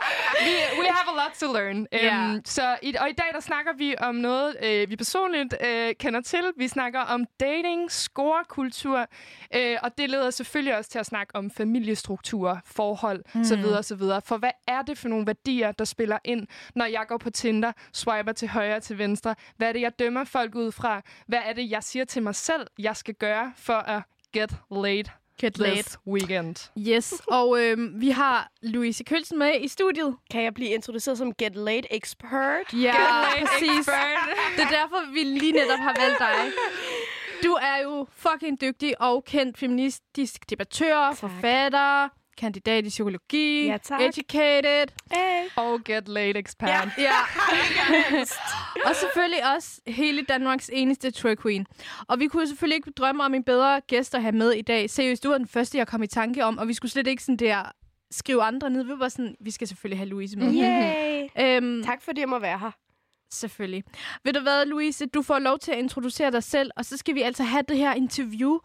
[0.45, 1.87] we, we have a lot to learn.
[1.91, 2.33] Ja.
[2.33, 5.95] Um, så i, og i dag, der snakker vi om noget, øh, vi personligt øh,
[5.99, 6.43] kender til.
[6.57, 9.07] Vi snakker om dating, scorekultur,
[9.55, 13.43] øh, og det leder selvfølgelig også til at snakke om familiestruktur, forhold, mm.
[13.43, 14.21] så videre, så videre.
[14.21, 17.71] For hvad er det for nogle værdier, der spiller ind, når jeg går på Tinder,
[17.93, 19.35] swiper til højre til venstre?
[19.57, 21.01] Hvad er det, jeg dømmer folk ud fra?
[21.27, 24.01] Hvad er det, jeg siger til mig selv, jeg skal gøre for at
[24.33, 26.55] get laid Get this weekend?
[26.77, 30.15] Yes, og øh, vi har Louise Kølsen med i studiet.
[30.31, 32.73] Kan jeg blive introduceret som Get Laid Expert?
[32.73, 33.79] Ja, Laid præcis.
[33.79, 34.29] expert.
[34.55, 36.51] Det er derfor, vi lige netop har valgt dig.
[37.43, 41.17] Du er jo fucking dygtig og kendt feministisk debattør, tak.
[41.17, 44.01] forfatter, kandidat i psykologi, Ja, tak.
[44.01, 44.85] educated.
[45.13, 45.49] Hey.
[45.55, 46.69] Og get laid expert.
[46.69, 46.81] Ja.
[46.97, 47.11] Ja.
[48.89, 51.65] og selvfølgelig også hele Danmarks eneste true queen.
[52.07, 54.89] Og vi kunne selvfølgelig ikke drømme om en bedre gæst at have med i dag.
[54.89, 57.23] Seriøst, du var den første, jeg kom i tanke om, og vi skulle slet ikke
[57.23, 57.63] sådan der
[58.11, 58.83] skrive andre ned.
[58.83, 60.53] Vi var sådan, vi skal selvfølgelig have Louise med.
[60.53, 61.29] Yay.
[61.57, 62.71] Øhm, Tak fordi jeg må være her.
[63.31, 63.83] Selvfølgelig.
[64.23, 65.05] Ved du hvad, Louise?
[65.05, 67.77] Du får lov til at introducere dig selv, og så skal vi altså have det
[67.77, 68.59] her interview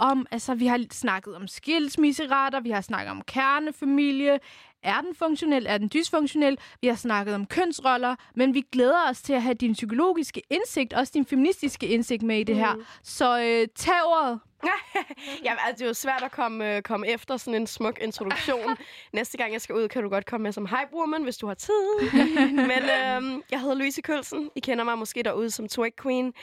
[0.00, 4.38] om, altså vi har snakket om skilsmisseretter, vi har snakket om kernefamilie,
[4.82, 9.22] er den funktionel, er den dysfunktionel, vi har snakket om kønsroller, men vi glæder os
[9.22, 12.74] til at have din psykologiske indsigt, også din feministiske indsigt med i det her.
[13.02, 14.40] Så øh, tag ordet.
[15.44, 18.76] Jamen, altså, det er jo svært at komme, øh, komme efter sådan en smuk introduktion.
[19.12, 21.46] Næste gang, jeg skal ud, kan du godt komme med som hype woman, hvis du
[21.46, 22.00] har tid.
[22.70, 24.50] Men øhm, jeg hedder Louise Kølsen.
[24.54, 26.34] I kender mig måske derude som Twig Queen.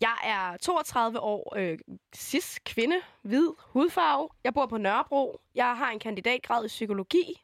[0.00, 1.78] Jeg er 32 år, øh,
[2.16, 4.28] cis, kvinde, hvid, hudfarve.
[4.44, 5.40] Jeg bor på Nørrebro.
[5.54, 7.42] Jeg har en kandidatgrad i psykologi.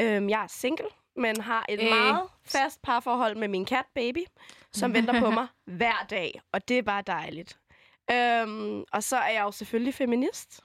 [0.00, 1.88] Øhm, jeg er single, men har et Øh.
[1.88, 4.24] meget fast parforhold med min kat Baby,
[4.72, 6.40] som venter på mig hver dag.
[6.52, 7.58] Og det er bare dejligt.
[8.10, 10.60] Øhm, og så er jeg jo selvfølgelig feminist.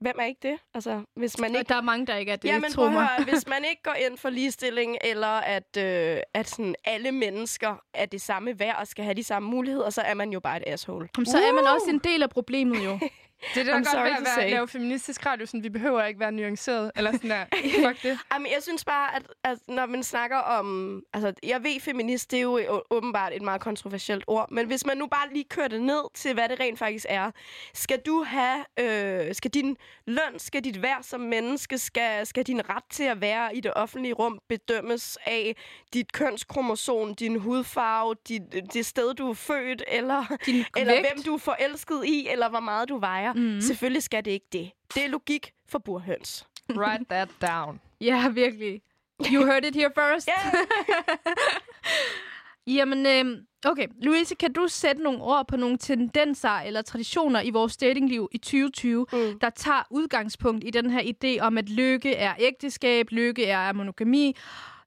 [0.00, 0.58] Hvem er ikke det?
[0.74, 1.68] Altså, hvis man ikke...
[1.68, 3.06] der er mange, der ikke er det, Jamen, tro prøv at mig.
[3.06, 7.76] høre, hvis man ikke går ind for ligestilling, eller at, øh, at sådan alle mennesker
[7.94, 10.56] er det samme værd og skal have de samme muligheder, så er man jo bare
[10.56, 11.08] et asshole.
[11.16, 12.98] Jamen, så er man også en del af problemet jo.
[13.54, 15.46] Det er I'm godt sorry at være, lave feministisk radio.
[15.46, 16.90] Sådan, vi behøver ikke være nuanceret.
[16.96, 17.44] Eller sådan der.
[17.88, 18.18] Fuck det.
[18.32, 21.00] Jamen, jeg synes bare, at, at når man snakker om...
[21.12, 24.50] Altså, jeg ved, feminist, det er jo å- åbenbart et meget kontroversielt ord.
[24.50, 27.30] Men hvis man nu bare lige kører det ned til, hvad det rent faktisk er.
[27.74, 28.64] Skal du have...
[28.80, 29.76] Øh, skal din
[30.06, 33.72] løn, skal dit værd som menneske, skal, skal din ret til at være i det
[33.76, 35.56] offentlige rum bedømmes af
[35.94, 41.06] dit kønskromosom, din hudfarve, dit, det sted, du er født, eller, Din eller vægt.
[41.14, 43.31] hvem du er forelsket i, eller hvor meget du vejer?
[43.36, 43.60] Mm.
[43.60, 44.70] Selvfølgelig skal det ikke det.
[44.94, 46.46] Det er logik for burhøns.
[46.76, 47.80] Write that down.
[48.00, 48.82] Ja, virkelig.
[49.32, 50.28] You heard it here first.
[50.28, 50.50] Ja.
[52.66, 53.86] Jamen, øh, okay.
[54.02, 58.38] Louise, kan du sætte nogle ord på nogle tendenser eller traditioner i vores datingliv i
[58.38, 59.38] 2020, Mm.
[59.40, 64.36] der tager udgangspunkt i den her idé om, at lykke er ægteskab, lykke er monogami,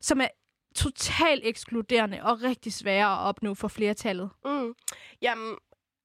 [0.02, 0.28] som er
[0.76, 4.30] totalt ekskluderende og rigtig svære at opnå for flertallet?
[4.46, 4.74] Mm.
[5.22, 5.56] Jamen,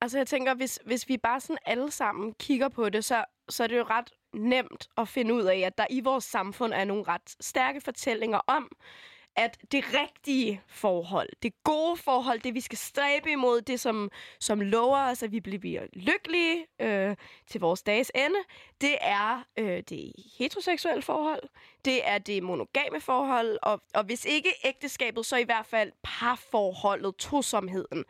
[0.01, 3.63] altså jeg tænker, hvis, hvis vi bare sådan alle sammen kigger på det, så, så
[3.63, 6.85] er det jo ret nemt at finde ud af, at der i vores samfund er
[6.85, 8.71] nogle ret stærke fortællinger om,
[9.41, 14.11] at det rigtige forhold, det gode forhold, det vi skal stræbe imod, det som,
[14.41, 17.17] som lover os, at vi bliver lykkelige øh,
[17.47, 18.39] til vores dages ende,
[18.81, 21.43] det er øh, det heteroseksuelle forhold,
[21.85, 27.17] det er det monogame forhold, og, og hvis ikke ægteskabet, så i hvert fald parforholdet,
[27.17, 28.05] tosomheden.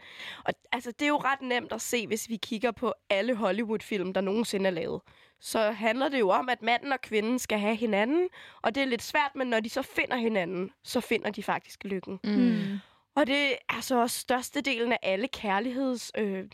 [0.44, 4.12] Og altså, det er jo ret nemt at se, hvis vi kigger på alle Hollywood-film,
[4.12, 5.00] der nogensinde er lavet.
[5.40, 8.28] Så handler det jo om, at manden og kvinden skal have hinanden,
[8.62, 11.84] og det er lidt svært, men når de så finder hinanden, så finder de faktisk
[11.84, 12.20] lykken.
[12.24, 12.78] Mm.
[13.14, 16.44] Og det er så også størstedelen af alle kærligheds øh,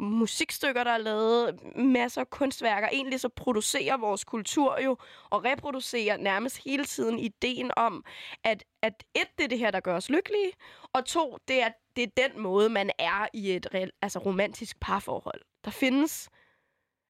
[0.00, 2.88] musikstykker, der er lavet, masser af kunstværker.
[2.92, 4.96] Egentlig så producerer vores kultur jo,
[5.30, 8.04] og reproducerer nærmest hele tiden ideen om,
[8.44, 10.52] at, at et, det er det her, der gør os lykkelige,
[10.92, 15.40] og to, det er, det er den måde, man er i et altså romantisk parforhold.
[15.64, 16.28] Der findes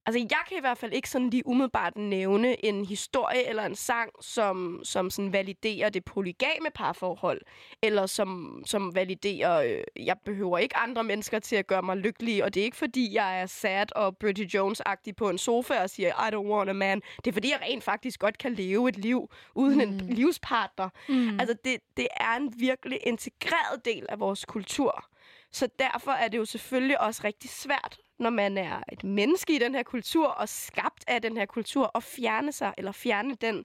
[0.07, 3.75] Altså, jeg kan i hvert fald ikke sådan lige umiddelbart nævne en historie eller en
[3.75, 7.41] sang, som, som sådan validerer det polygame parforhold,
[7.83, 12.45] eller som, som validerer, øh, jeg behøver ikke andre mennesker til at gøre mig lykkelig,
[12.45, 15.91] og det er ikke fordi, jeg er sad og Bridget Jones-agtig på en sofa og
[15.91, 17.03] siger, I don't want a man.
[17.17, 19.81] Det er fordi, jeg rent faktisk godt kan leve et liv uden mm.
[19.81, 20.89] en livspartner.
[21.09, 21.41] Mm.
[21.41, 25.05] Altså, det, det er en virkelig integreret del af vores kultur.
[25.53, 29.59] Så derfor er det jo selvfølgelig også rigtig svært, når man er et menneske i
[29.59, 33.65] den her kultur, og skabt af den her kultur, at fjerne sig, eller fjerne den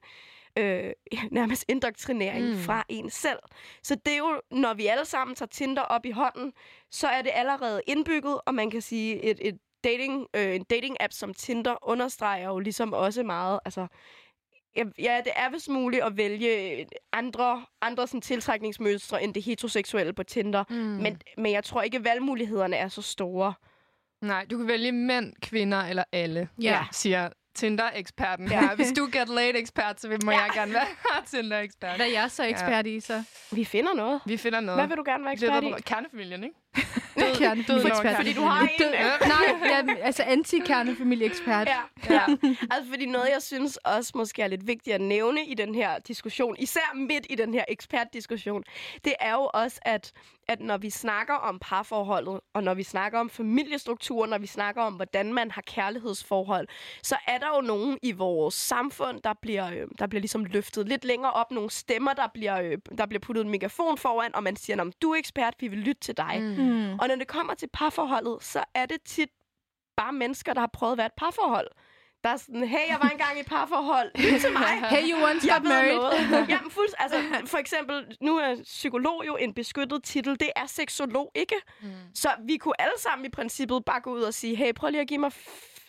[0.58, 0.90] øh,
[1.38, 2.58] nærmest indoktrinering Mm.
[2.58, 3.38] fra en selv.
[3.82, 6.52] Så det er jo, når vi alle sammen tager Tinder op i hånden,
[6.90, 11.10] så er det allerede indbygget, og man kan sige, et, et dating, øh, en dating-app
[11.12, 13.86] som Tinder understreger jo ligesom også meget, altså
[14.76, 20.12] Ja, ja, det er vist muligt at vælge andre, andre sådan, tiltrækningsmønstre end det heteroseksuelle
[20.12, 20.64] på Tinder.
[20.70, 20.76] Mm.
[20.76, 23.54] Men, men jeg tror ikke, at valgmulighederne er så store.
[24.22, 26.84] Nej, du kan vælge mænd, kvinder eller alle, Ja.
[26.92, 28.60] siger Tinder-eksperten Ja.
[28.60, 28.74] her.
[28.80, 30.38] Hvis du er get laid-ekspert, så vil- må Ja.
[30.38, 30.86] jeg gerne være
[31.30, 31.96] Tinder-ekspert.
[31.96, 33.22] Hvad er jeg så ekspert i, så?
[33.52, 34.20] Vi finder noget.
[34.26, 34.80] Vi finder noget.
[34.80, 35.82] Hvad vil du gerne være Det er ekspert i?
[35.82, 36.56] Kernefamilien, ikke?
[37.38, 38.16] Kernefamilieekspert.
[38.16, 38.68] Fordi du har en...
[38.78, 38.92] Død-
[39.28, 41.68] Nej, ja, altså anti-kernefamilieekspert.
[41.68, 41.80] Ja.
[42.14, 42.20] Ja.
[42.70, 45.98] Altså, fordi noget, jeg synes også måske er lidt vigtigt at nævne i den her
[45.98, 48.62] diskussion, især midt i den her ekspertdiskussion,
[49.04, 50.12] det er jo også, at,
[50.48, 54.82] at når vi snakker om parforholdet, og når vi snakker om familiestruktur, når vi snakker
[54.82, 56.68] om, hvordan man har kærlighedsforhold,
[57.02, 60.88] så er der jo nogen i vores samfund, der bliver, øh, der bliver ligesom løftet
[60.88, 64.42] lidt længere op, nogle stemmer, der bliver, øh, der bliver puttet en megafon foran, og
[64.42, 66.36] man siger, "Nå, du er ekspert, vi vil lytte til dig.
[66.40, 66.59] Mm.
[66.62, 66.98] Mm.
[66.98, 69.28] Og når det kommer til parforholdet, så er det tit
[69.96, 71.68] bare mennesker, der har prøvet at være et parforhold.
[72.24, 74.10] Der er sådan, hey, jeg var engang i et parforhold.
[74.14, 74.62] Lyt til mig.
[74.90, 75.96] Hey, you once Jeg got married.
[75.96, 76.48] noget.
[76.52, 80.40] Jamen, fuldt, altså, for eksempel, nu er psykolog jo en beskyttet titel.
[80.40, 81.54] Det er seksolog ikke.
[81.82, 81.88] Mm.
[82.14, 85.00] Så vi kunne alle sammen i princippet bare gå ud og sige, hey, prøv lige
[85.00, 85.32] at give mig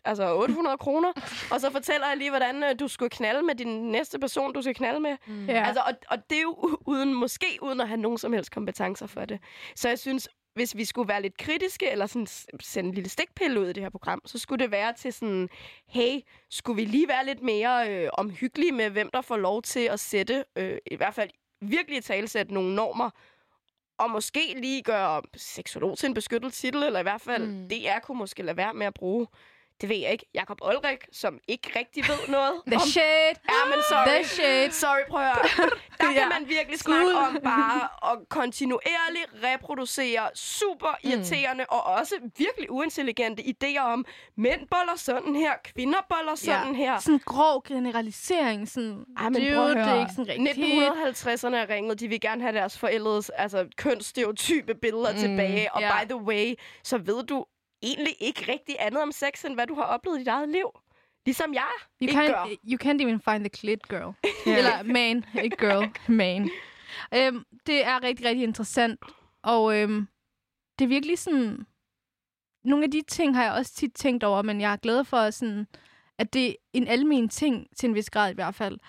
[0.05, 1.11] altså 800 kroner,
[1.51, 4.61] og så fortæller jeg lige, hvordan øh, du skulle knalde med din næste person, du
[4.61, 5.17] skal knalde med.
[5.47, 5.63] Ja.
[5.67, 9.07] Altså, og, og det er jo uden, måske uden at have nogen som helst kompetencer
[9.07, 9.39] for det.
[9.75, 12.27] Så jeg synes, hvis vi skulle være lidt kritiske, eller sådan
[12.59, 15.49] sende en lille stikpille ud i det her program, så skulle det være til sådan,
[15.87, 19.79] hey, skulle vi lige være lidt mere øh, omhyggelige med, hvem der får lov til
[19.79, 21.29] at sætte, øh, i hvert fald
[21.61, 23.09] virkelig talsætte nogle normer,
[23.99, 27.69] og måske lige gøre seksolog til en beskyttet titel, eller i hvert fald mm.
[27.69, 29.27] DR kunne måske lade være med at bruge,
[29.81, 33.33] det ved jeg ikke, Jakob Olrik, som ikke rigtig ved noget The om shade.
[33.49, 34.07] Ja, men sorry.
[34.15, 34.71] The shade.
[34.71, 35.27] Sorry, prøv at
[35.57, 35.69] høre.
[35.99, 36.29] Der kan Ja.
[36.29, 41.75] man virkelig snakke om bare at kontinuerligt reproducere super irriterende mm.
[41.75, 44.05] og også virkelig uintelligente idéer om,
[44.37, 46.99] mænd boller sådan her, kvinder boller sådan her.
[46.99, 48.69] Sådan en grov generalisering.
[48.69, 49.99] Sådan, Ej, men dude, prøv at det er høre.
[49.99, 50.67] ikke sådan rigtigt.
[51.45, 51.99] 1950'erne er ringet.
[51.99, 55.73] De vil gerne have deres forældres altså, kønsstereotype billeder mm, tilbage.
[55.73, 55.91] Og ja.
[56.03, 56.53] by the way,
[56.83, 57.45] så ved du
[57.83, 60.79] egentlig ikke rigtig andet om sex, end hvad du har oplevet i dit eget liv.
[61.25, 61.69] Ligesom jeg
[62.01, 62.45] You ikke gør.
[62.45, 64.13] can't, you can't even find the clit, girl.
[64.57, 66.49] Eller man, ikke girl, man.
[67.15, 68.99] Øhm, det er rigtig, rigtig interessant.
[69.43, 70.07] Og øhm,
[70.79, 71.65] det er virkelig sådan...
[72.63, 75.29] Nogle af de ting har jeg også tit tænkt over, men jeg er glad for,
[75.29, 75.67] sådan,
[76.17, 78.79] at det er en almen ting, til en vis grad i hvert fald.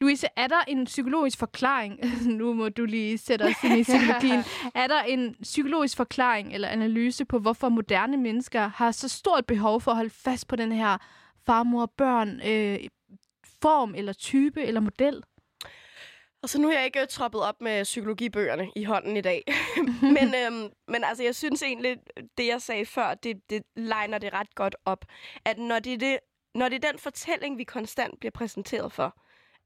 [0.00, 2.00] Louise, er der en psykologisk forklaring?
[2.38, 4.44] nu må du lige sætte os ind i psykologien.
[4.82, 9.80] Er der en psykologisk forklaring eller analyse på, hvorfor moderne mennesker har så stort behov
[9.80, 10.98] for at holde fast på den her
[11.46, 12.78] far-mor-børn øh,
[13.62, 15.22] form eller type eller model?
[16.42, 19.44] Og så nu er jeg ikke øh, troppet op med psykologibøgerne i hånden i dag.
[20.16, 21.96] men, øhm, men altså, jeg synes egentlig,
[22.38, 25.04] det jeg sagde før, det, det legner det ret godt op.
[25.44, 26.18] At når det, er det,
[26.54, 29.16] når det er den fortælling, vi konstant bliver præsenteret for,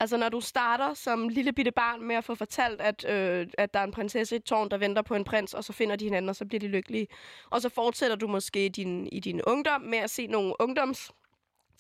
[0.01, 3.75] Altså, når du starter som lille bitte barn med at få fortalt, at, øh, at
[3.75, 5.97] der er en prinsesse i et tårn, der venter på en prins, og så finder
[5.97, 7.07] de hinanden, og så bliver de lykkelige.
[7.51, 11.13] Og så fortsætter du måske din, i din ungdom med at se nogle ungdoms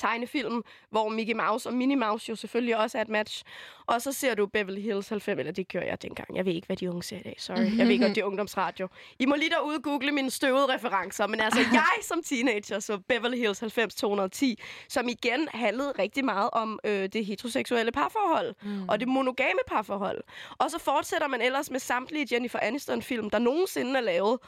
[0.00, 3.44] tegnefilm, hvor Mickey Mouse og Minnie Mouse jo selvfølgelig også er et match.
[3.86, 6.36] Og så ser du Beverly Hills 90, eller det gør jeg dengang.
[6.36, 7.36] Jeg ved ikke, hvad de unge ser i dag.
[7.38, 7.78] Sorry.
[7.78, 8.88] Jeg ved godt, det er ungdomsradio.
[9.18, 11.26] I må lige derude google mine støvede referencer.
[11.26, 16.50] Men altså, jeg som teenager så Beverly Hills 90 210, som igen handlede rigtig meget
[16.52, 18.54] om øh, det heteroseksuelle parforhold.
[18.62, 18.88] Mm.
[18.88, 20.22] Og det monogame parforhold.
[20.58, 24.38] Og så fortsætter man ellers med samtlige Jennifer Aniston-film, der nogensinde er lavet.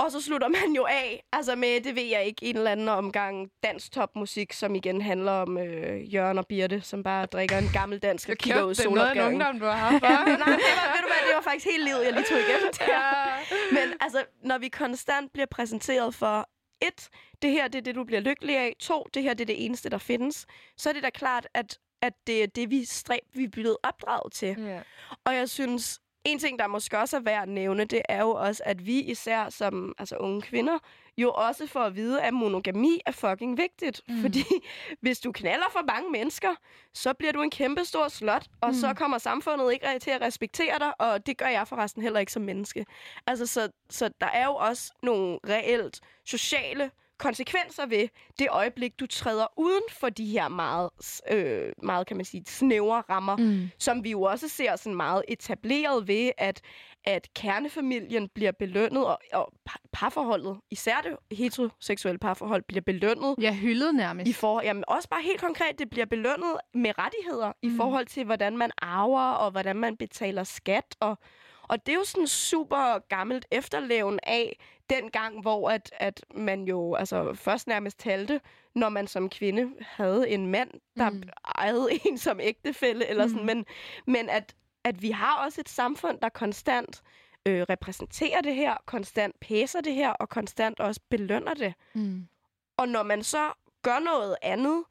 [0.00, 2.88] Og så slutter man jo af, altså med, det ved jeg ikke, en eller anden
[2.88, 7.68] omgang dansk topmusik, som igen handler om øh, Jørgen og Birte, som bare drikker en
[7.72, 9.34] gammel dansk og kigger ud i det er noget solopgangen.
[9.34, 10.02] ungdom, du har haft?
[10.02, 12.72] Nej, det var, ved du hvad, det var faktisk helt livet, jeg lige tog igennem
[12.78, 13.74] der.
[13.74, 16.48] Men altså, når vi konstant bliver præsenteret for,
[16.82, 17.08] et,
[17.42, 18.76] det her det er det, du bliver lykkelig af.
[18.80, 20.46] To, det her det er det eneste, der findes.
[20.76, 23.76] Så er det da klart, at, at det er det, vi, stræb, vi er blevet
[23.82, 24.56] opdraget til.
[24.58, 24.80] Ja.
[25.24, 26.00] Og jeg synes,
[26.32, 29.00] en ting, der måske også er værd at nævne, det er jo også, at vi
[29.00, 30.78] især som altså unge kvinder,
[31.16, 34.00] jo også får at vide, at monogami er fucking vigtigt.
[34.08, 34.20] Mm.
[34.20, 34.44] Fordi
[35.00, 36.54] hvis du knaller for mange mennesker,
[36.94, 38.74] så bliver du en kæmpe stor slot, og mm.
[38.74, 42.32] så kommer samfundet ikke til at respektere dig, og det gør jeg forresten heller ikke
[42.32, 42.86] som menneske.
[43.26, 46.90] Altså, så, så der er jo også nogle reelt sociale
[47.20, 48.08] konsekvenser ved
[48.38, 50.90] det øjeblik, du træder uden for de her meget,
[51.30, 53.70] øh, meget kan man sige, snævre rammer, mm.
[53.78, 56.60] som vi jo også ser sådan meget etableret ved, at,
[57.04, 63.54] at kernefamilien bliver belønnet, og, og par- parforholdet, især det heteroseksuelle parforhold, bliver belønnet Jeg
[63.54, 64.28] hyldede nærmest.
[64.28, 67.72] i for, jamen også bare helt konkret, det bliver belønnet med rettigheder mm.
[67.72, 71.18] i forhold til, hvordan man arver, og hvordan man betaler skat, og,
[71.62, 74.58] og det er jo sådan super gammelt efterleven af
[74.90, 78.40] den gang, hvor at, at man jo altså, først nærmest talte,
[78.74, 81.22] når man som kvinde havde en mand, der mm.
[81.54, 83.66] ejede en som ægtefælle, eller sådan, men,
[84.06, 87.02] men at, at vi har også et samfund, der konstant
[87.46, 91.74] øh, repræsenterer det her, konstant pæser det her, og konstant også belønner det.
[91.94, 92.28] Mm.
[92.76, 94.84] Og når man så gør noget andet,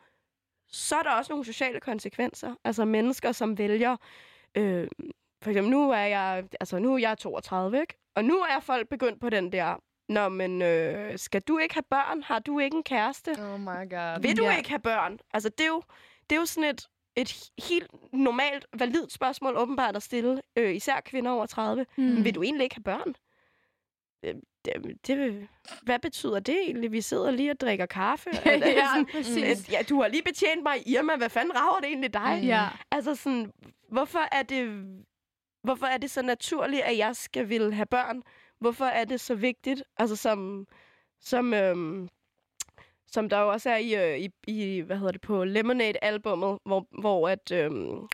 [0.68, 2.56] så er der også nogle sociale konsekvenser.
[2.64, 3.97] Altså mennesker, som vælger...
[4.56, 4.88] Øh,
[5.41, 7.97] for eksempel, nu er jeg, altså nu er jeg 32, ikke?
[8.16, 9.84] Og nu er folk begyndt på den der...
[10.10, 12.24] Nå, men øh, skal du ikke have børn?
[12.24, 13.30] Har du ikke en kæreste?
[13.39, 14.22] Oh my god.
[14.22, 14.57] Vil du Ja.
[14.57, 15.20] ikke have børn?
[15.34, 15.82] Altså, det er jo,
[16.30, 20.99] det er jo sådan et, et helt normalt, validt spørgsmål åbenbart at stille, øh, især
[21.05, 21.86] kvinder over 30.
[21.97, 22.24] Mm.
[22.24, 23.16] Vil du egentlig ikke have børn?
[24.26, 24.36] Øh,
[24.66, 24.74] Det,
[25.07, 25.47] det,
[25.82, 26.91] hvad betyder det egentlig?
[26.91, 28.30] Vi sidder lige og drikker kaffe.
[28.45, 29.43] Er det ja, sådan, præcis.
[29.68, 31.16] at, ja, du har lige betjent mig Irma.
[31.16, 32.41] Hvad fanden rager det egentlig dig?
[32.43, 32.68] Ja.
[32.91, 33.51] Altså sådan,
[33.91, 34.84] hvorfor er det,
[35.64, 38.22] hvorfor er det så naturligt, at jeg skal ville have børn?
[38.60, 39.84] Hvorfor er det så vigtigt?
[39.97, 40.68] Altså som,
[41.20, 42.10] som, øhm,
[43.07, 46.88] som der jo også er i, øh, i, i hvad hedder det, på Lemonade-albummet, hvor,
[47.01, 48.07] hvor at, øhm,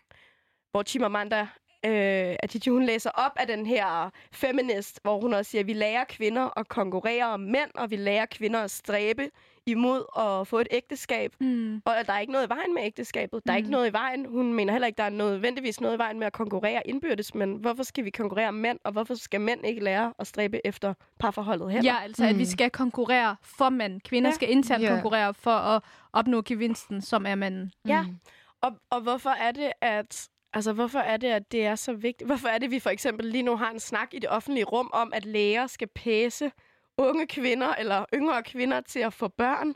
[0.72, 1.48] hvor Chimamanda
[1.86, 5.74] øh, at hun læser op af den her feminist, hvor hun også siger, at vi
[5.74, 9.30] lærer kvinder at konkurrere om mænd, og vi lærer kvinder at stræbe
[9.68, 11.34] imod at få et ægteskab.
[11.40, 11.82] Mm.
[11.86, 13.42] Og der er ikke noget i vejen med ægteskabet.
[13.48, 13.72] Der er ikke Mm.
[13.72, 14.26] noget i vejen.
[14.26, 17.36] Hun mener heller ikke, der er nødvendigvis noget i vejen med at konkurrere indbyrdes.
[17.36, 20.94] Men hvorfor skal vi konkurrere mænd, og hvorfor skal mænd ikke lære at stræbe efter
[21.20, 21.94] parforholdet heller?
[21.94, 22.30] Ja, altså, mm.
[22.30, 22.46] at vi Mm.
[22.46, 24.02] skal konkurrere for mænd.
[24.02, 24.34] Kvinder Ja.
[24.36, 24.90] skal internt Ja.
[24.90, 27.72] konkurrere for at opnå gevinsten, som er manden.
[27.88, 28.02] Ja.
[28.02, 28.20] Mm.
[28.62, 30.30] Og, og hvorfor er det, at...
[30.54, 32.28] Altså, hvorfor er det, at det er så vigtigt?
[32.28, 34.64] Hvorfor er det, at vi for eksempel lige nu har en snak i det offentlige
[34.66, 36.52] rum om, at læger skal pæse
[36.98, 39.76] unge kvinder eller yngre kvinder til at få børn?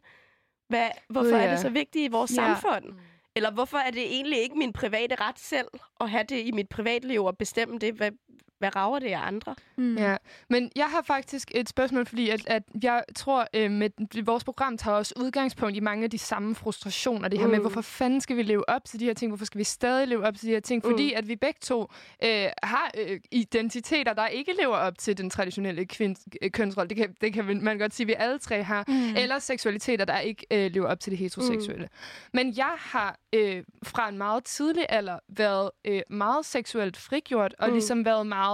[0.70, 1.52] Hvad, hvorfor Gud, er ja.
[1.52, 2.36] det så vigtigt i vores Ja.
[2.36, 2.94] samfund?
[3.36, 5.68] Eller hvorfor er det egentlig ikke min private ret selv
[6.02, 7.94] at have det i mit privatliv og bestemme det?
[7.94, 8.12] Hvad,
[8.60, 9.56] hvad rager det af andre?
[9.76, 9.98] Mm.
[9.98, 10.18] Ja,
[10.50, 14.78] men jeg har faktisk et spørgsmål, fordi at, at jeg tror, øh, med vores program
[14.78, 17.28] tager også udgangspunkt i mange af de samme frustrationer.
[17.28, 17.52] Det her mm.
[17.52, 19.30] med, hvorfor fanden skal vi leve op til de her ting?
[19.30, 20.82] Hvorfor skal vi stadig leve op til de her ting?
[20.86, 20.92] Mm.
[20.92, 21.92] Fordi at vi begge to
[22.24, 26.90] øh, har øh, identiteter, der ikke lever op til den traditionelle kvind- øh, kønsrolle.
[26.90, 28.84] Det kan, det kan man godt sige, vi alle tre har.
[28.88, 29.16] Mm.
[29.16, 31.86] Eller seksualiteter, der ikke øh, lever op til det heteroseksuelle.
[31.86, 32.30] Mm.
[32.34, 37.68] Men jeg har øh, fra en meget tidlig alder været øh, meget seksuelt frigjort, og
[37.68, 37.74] mm.
[37.74, 38.49] ligesom været meget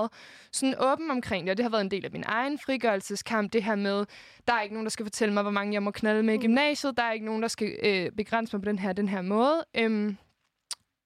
[0.52, 1.52] sådan åben omkring det.
[1.52, 4.06] Og det har været en del af min egen frigørelseskamp, det her med,
[4.48, 6.38] der er ikke nogen, der skal fortælle mig, hvor mange jeg må knalde med i
[6.38, 6.42] Mm.
[6.42, 6.98] gymnasiet.
[6.98, 9.66] Der er ikke nogen, der skal øh, begrænse mig på den her, den her måde.
[9.78, 10.18] Øhm,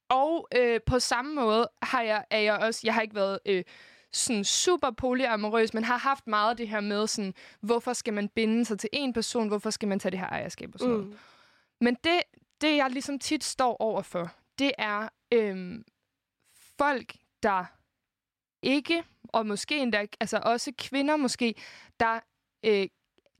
[0.09, 3.39] og øh, på samme måde har jeg, er jeg også, jeg har ikke været...
[3.45, 3.63] Øh,
[4.13, 8.65] sådan super polyamorøs, men har haft meget det her med sådan, hvorfor skal man binde
[8.65, 11.07] sig til en person, hvorfor skal man tage det her ejerskab og sådan noget.
[11.07, 11.17] Mm.
[11.81, 12.21] Men det,
[12.61, 15.83] det, jeg ligesom tit står overfor, det er øhm,
[16.77, 17.13] folk,
[17.43, 17.65] der
[18.61, 21.55] ikke, og måske endda, altså også kvinder måske,
[21.99, 22.19] der
[22.65, 22.87] øh,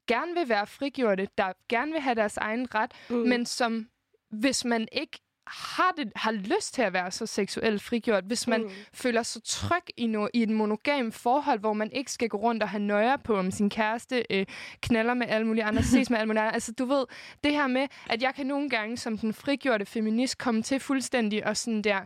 [0.07, 3.15] gerne vil være frigjorte, der gerne vil have deres egen ret, Mm.
[3.15, 3.87] men som,
[4.29, 8.61] hvis man ikke har, det, har lyst til at være så seksuelt frigjort, hvis man
[8.61, 8.69] Mm.
[8.93, 12.63] føler sig tryg i, no, i et monogam forhold, hvor man ikke skal gå rundt
[12.63, 14.45] og have nøjer på, om sin kæreste øh,
[14.81, 16.53] knaller med alle mulige andre, ses med alle mulige andre.
[16.53, 17.05] Altså, du ved,
[17.43, 21.45] det her med, at jeg kan nogle gange som den frigjorte feminist komme til fuldstændig
[21.47, 21.99] og sådan der,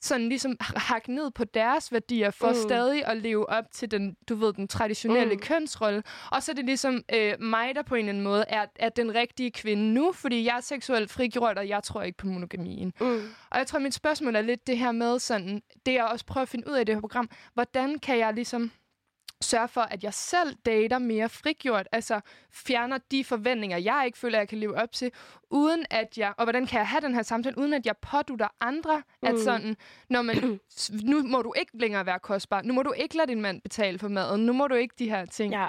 [0.00, 2.54] sådan ligesom hakke ned på deres værdier for Mm.
[2.54, 5.40] stadig at leve op til den, du ved, den traditionelle mm.
[5.40, 6.02] kønsrolle.
[6.32, 8.88] Og så er det ligesom øh, mig, der på en eller anden måde er, er
[8.88, 12.92] den rigtige kvinde nu, fordi jeg er seksuelt frigjort, og jeg tror ikke på monogamien.
[13.00, 13.06] Mm.
[13.50, 16.42] Og jeg tror, mit spørgsmål er lidt det her med sådan, det jeg også prøver
[16.42, 18.70] at finde ud af i det her program, hvordan kan jeg ligesom
[19.40, 22.20] sørge for, at jeg selv dater mere frigjort, altså
[22.50, 25.12] fjerner de forventninger, jeg ikke føler, jeg kan leve op til,
[25.50, 28.48] uden at jeg, og hvordan kan jeg have den her samtale, uden at jeg pådutter
[28.60, 29.28] andre, mm.
[29.28, 29.76] at sådan,
[30.10, 30.60] når man,
[31.02, 33.98] nu må du ikke længere være kostbar, nu må du ikke lade din mand betale
[33.98, 35.52] for maden, nu må du ikke de her ting.
[35.52, 35.68] Ja.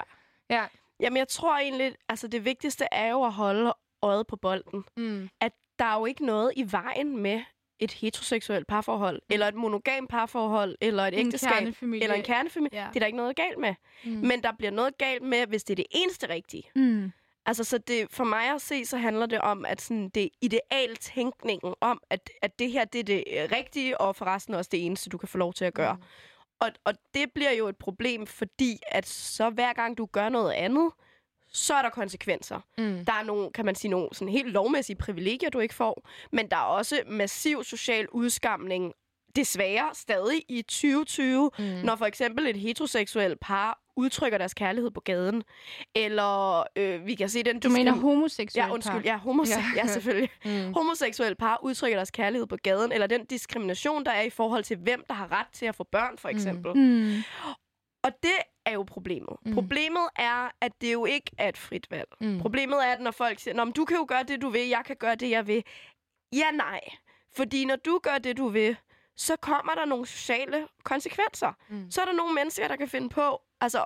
[0.50, 0.64] Ja.
[1.00, 4.84] Jamen, jeg tror egentlig, altså det vigtigste er jo at holde øjet på bolden.
[4.96, 5.28] Mm.
[5.40, 7.42] At der er jo ikke noget i vejen med
[7.80, 12.02] et heteroseksuelt parforhold, eller et monogam parforhold, eller et En ægteskab, kernefamilie.
[12.02, 12.80] eller en kernefamilie.
[12.82, 12.86] Ja.
[12.88, 13.74] Det er der ikke noget galt med.
[14.04, 14.10] Mm.
[14.10, 16.64] Men der bliver noget galt med, hvis det er det eneste rigtige.
[16.76, 17.12] Mm.
[17.46, 21.74] Altså, så det, for mig at se, så handler det om, at sådan, det idealtænkningen
[21.80, 25.10] om, at, at det her det er det øh, rigtige, og forresten også det eneste,
[25.10, 25.94] du kan få lov til at gøre.
[25.94, 26.02] Mm.
[26.60, 30.52] Og, og det bliver jo et problem, fordi at så hver gang du gør noget
[30.52, 30.90] andet,
[31.52, 32.60] så er der konsekvenser.
[32.78, 33.04] Mm.
[33.04, 36.48] Der er nogle, kan man sige, nogle sådan helt lovmæssige privilegier, du ikke får, men
[36.50, 38.92] der er også massiv social udskamning,
[39.36, 41.64] desværre stadig i 2020, mm.
[41.64, 45.42] når for eksempel et heteroseksuelt par udtrykker deres kærlighed på gaden,
[45.94, 47.60] eller øh, vi kan se den...
[47.60, 48.92] Du mener diskrim- homoseksuel Ja, undskyld.
[48.94, 49.00] par?
[49.04, 49.64] Ja, homose- ja.
[49.76, 49.82] Ja.
[49.82, 50.30] ja selvfølgelig.
[50.44, 50.72] Mm.
[50.74, 54.76] Homoseksuelle par udtrykker deres kærlighed på gaden, eller den diskrimination, der er i forhold til,
[54.76, 56.72] hvem der har ret til at få børn, for eksempel.
[56.76, 57.22] Mm.
[58.04, 58.08] Mm.
[58.08, 58.36] Og det
[58.66, 59.36] er jo problemet.
[59.42, 59.50] Mm.
[59.50, 59.54] Mm.
[59.54, 62.08] Problemet er, at det jo ikke er et frit valg.
[62.20, 62.38] Mm.
[62.40, 64.82] Problemet er, at når folk siger, Nå, du kan jo gøre det, du vil, jeg
[64.86, 65.64] kan gøre det, jeg vil.
[66.32, 66.80] Ja, nej.
[67.36, 68.76] Fordi når du gør det, du vil,
[69.16, 71.52] så kommer der nogle sociale konsekvenser.
[71.68, 71.90] Mm.
[71.90, 73.84] Så er der nogle mennesker, der kan finde på, altså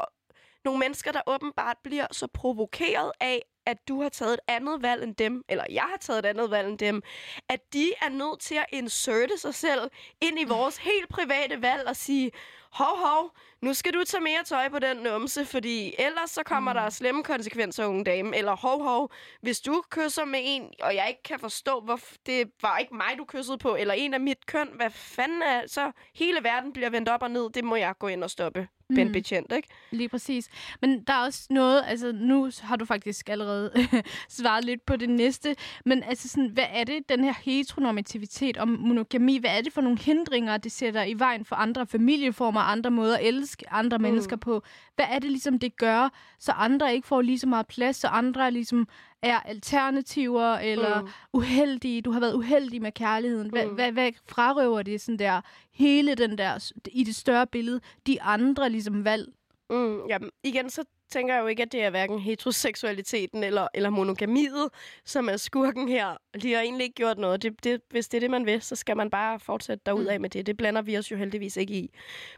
[0.64, 5.02] nogle mennesker, der åbenbart bliver så provokeret af, at du har taget et andet valg
[5.02, 7.02] end dem, eller jeg har taget et andet valg end dem,
[7.48, 9.90] at de er nødt til at inserte sig selv
[10.20, 12.30] ind i vores helt private valg og sige,
[12.74, 13.30] hov, hov,
[13.62, 16.78] nu skal du tage mere tøj på den numse, fordi ellers så kommer mm.
[16.78, 18.36] der slemme konsekvenser, unge dame.
[18.36, 19.10] Eller hov, hov,
[19.40, 23.14] hvis du kysser med en, og jeg ikke kan forstå, hvor det var ikke mig,
[23.18, 26.90] du kyssede på, eller en af mit køn, hvad fanden er, så hele verden bliver
[26.90, 28.68] vendt op og ned, det må jeg gå ind og stoppe.
[28.90, 28.96] Mm.
[28.96, 29.68] Ben betjent, ikke?
[29.90, 30.48] Lige præcis.
[30.80, 33.70] Men der er også noget, altså nu har du faktisk allerede
[34.28, 38.68] svaret lidt på det næste, men altså sådan, hvad er det, den her heteronormativitet og
[38.68, 42.90] monogami, hvad er det for nogle hindringer, det sætter i vejen for andre familieformer, andre
[42.90, 44.02] måder at elske andre mm.
[44.02, 44.62] mennesker på?
[44.94, 46.08] Hvad er det ligesom, det gør,
[46.38, 48.88] så andre ikke får lige så meget plads, så andre ligesom
[49.24, 51.04] er alternativer eller Mm.
[51.06, 51.10] mm.
[51.32, 53.50] uheldige, du har været uheldig med kærligheden.
[53.50, 53.68] Hvad, Mm.
[53.70, 53.74] mm.
[53.74, 55.40] hvad, hvad frarøver det sådan der,
[55.72, 59.32] hele den der, i det større billede, de andre ligesom valg?
[59.70, 63.90] Mm, jamen, igen, så tænker jeg jo ikke, at det er hverken heteroseksualiteten eller, eller
[63.90, 64.68] monogamiet,
[65.04, 66.16] som er skurken her.
[66.42, 67.42] De har egentlig ikke gjort noget.
[67.42, 70.20] Det, det, hvis det er det, man vil, så skal man bare fortsætte derud af
[70.20, 70.46] med det.
[70.46, 71.90] Det blander vi os jo heldigvis ikke i.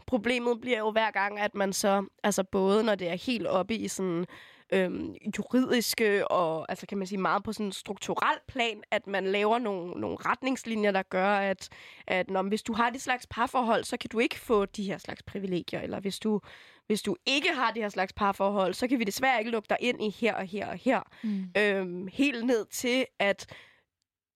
[0.07, 3.75] Problemet bliver jo hver gang, at man så, altså både når det er helt oppe
[3.75, 4.25] i sådan
[4.73, 9.27] øhm, juridiske og altså kan man sige meget på sådan en strukturel plan, at man
[9.27, 11.69] laver nogle, nogle retningslinjer, der gør, at,
[12.07, 14.97] at når, hvis du har de slags parforhold, så kan du ikke få de her
[14.97, 16.41] slags privilegier, eller hvis du
[16.87, 19.77] hvis du ikke har det her slags parforhold, så kan vi desværre ikke lukke dig
[19.79, 21.01] ind i her og her og her.
[21.23, 21.51] Mm.
[21.57, 23.53] Øhm, helt ned til, at,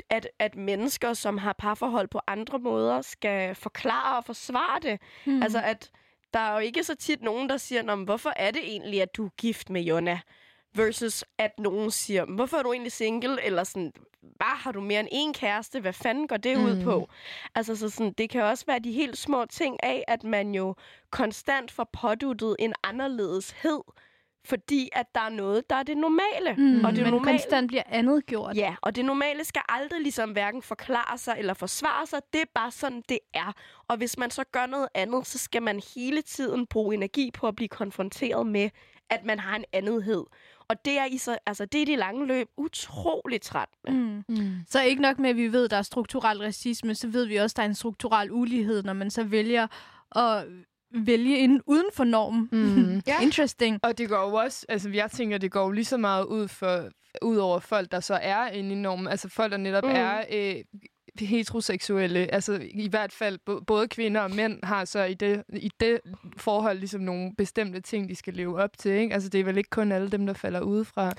[0.10, 5.00] at, at mennesker, som har parforhold på andre måder, skal forklare og forsvare det.
[5.26, 5.44] Mm.
[5.44, 5.92] Altså, at
[6.34, 9.02] der er jo ikke så tit nogen, der siger, "Nå, men hvorfor er det egentlig,
[9.02, 10.20] at du er gift med Jonna?
[10.76, 13.44] Versus at nogen siger, hvorfor er du egentlig single?
[13.46, 13.94] Eller sådan,
[14.40, 15.80] bare har du mere end én kæreste?
[15.80, 16.66] Hvad fanden går det mm.
[16.66, 17.10] ud på?
[17.56, 20.76] Altså, så sådan, det kan også være de helt små ting af, at man jo
[21.10, 23.82] konstant får påduttet en anderledeshed,
[24.46, 26.56] fordi at der er noget, der er det normale.
[26.58, 26.86] Mm.
[26.86, 28.56] Og det Men normale, konstant bliver andet gjort.
[28.56, 32.20] Ja, og det normale skal aldrig ligesom hverken forklare sig eller forsvare sig.
[32.34, 33.54] Det er bare sådan, det er.
[33.88, 37.48] Og hvis man så gør noget andet, så skal man hele tiden bruge energi på
[37.48, 38.70] at blive konfronteret med,
[39.10, 40.24] at man har en andethed.
[40.68, 44.00] Og det er, i så, altså, det er i det lange løb utroligt trættende.
[44.00, 44.24] Mm.
[44.28, 44.52] Mm.
[44.70, 47.36] Så ikke nok med, at vi ved, at der er strukturel racisme, så ved vi
[47.36, 49.68] også, at der er en strukturel ulighed, når man så vælger
[50.16, 50.46] at
[50.94, 52.50] vælge inden uden for normen.
[52.52, 53.02] Mm.
[53.08, 53.22] ja.
[53.22, 53.80] Interesting.
[53.84, 56.48] Og det går jo også, altså jeg tænker, det går jo lige så meget ud,
[56.48, 56.89] for,
[57.22, 59.08] ud over folk, der så er inde i normen.
[59.08, 59.89] Altså folk, der netop Mm.
[59.89, 59.96] mm.
[59.96, 60.56] er øh,
[61.20, 62.34] heteroseksuelle.
[62.34, 66.00] Altså i hvert fald både kvinder og mænd har så i det, i det
[66.38, 68.92] forhold ligesom nogle bestemte ting, de skal leve op til.
[68.92, 69.14] Ikke?
[69.14, 71.14] Altså det er vel ikke kun alle dem, der falder udefra.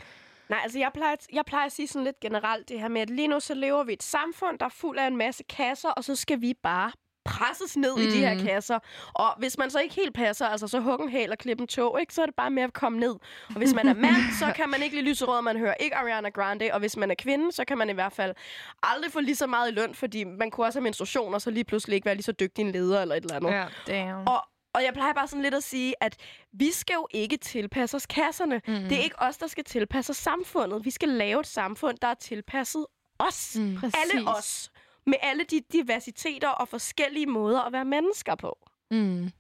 [0.48, 3.10] Nej, altså jeg plejer, jeg plejer at sige sådan lidt generelt det her med, at
[3.10, 5.88] lige nu så lever vi i et samfund, der er fuld af en masse kasser,
[5.88, 6.92] og så skal vi bare
[7.24, 8.02] presses ned mm.
[8.02, 8.46] i de her Mhm.
[8.46, 8.78] kasser.
[9.14, 12.00] Og hvis man så ikke helt passer, altså så huggen hæl og klippe en tog,
[12.00, 13.14] ikke, så er det bare med at komme ned.
[13.48, 16.28] Og hvis man er mand, så kan man ikke lide lyserød, man hører ikke Ariana
[16.28, 16.70] Grande.
[16.72, 18.34] Og hvis man er kvinde, så kan man i hvert fald
[18.82, 21.50] aldrig få lige så meget i løn, fordi man kunne også have menstruation, og så
[21.50, 23.50] lige pludselig ikke være lige så dygtig en leder eller et eller andet.
[23.50, 23.64] Ja.
[23.86, 24.28] Damn.
[24.28, 24.42] Og,
[24.74, 26.16] og jeg plejer bare sådan lidt at sige, at
[26.52, 28.60] vi skal jo ikke tilpasse os kasserne.
[28.68, 28.74] Mm.
[28.74, 30.84] Det er ikke os, der skal tilpasse os samfundet.
[30.84, 32.86] Vi skal lave et samfund, der er tilpasset
[33.18, 33.56] os.
[33.58, 33.78] Mm.
[33.84, 34.70] Alle os.
[35.06, 38.58] Med alle de diversiteter og forskellige måder at være mennesker på.
[38.90, 39.30] Mm.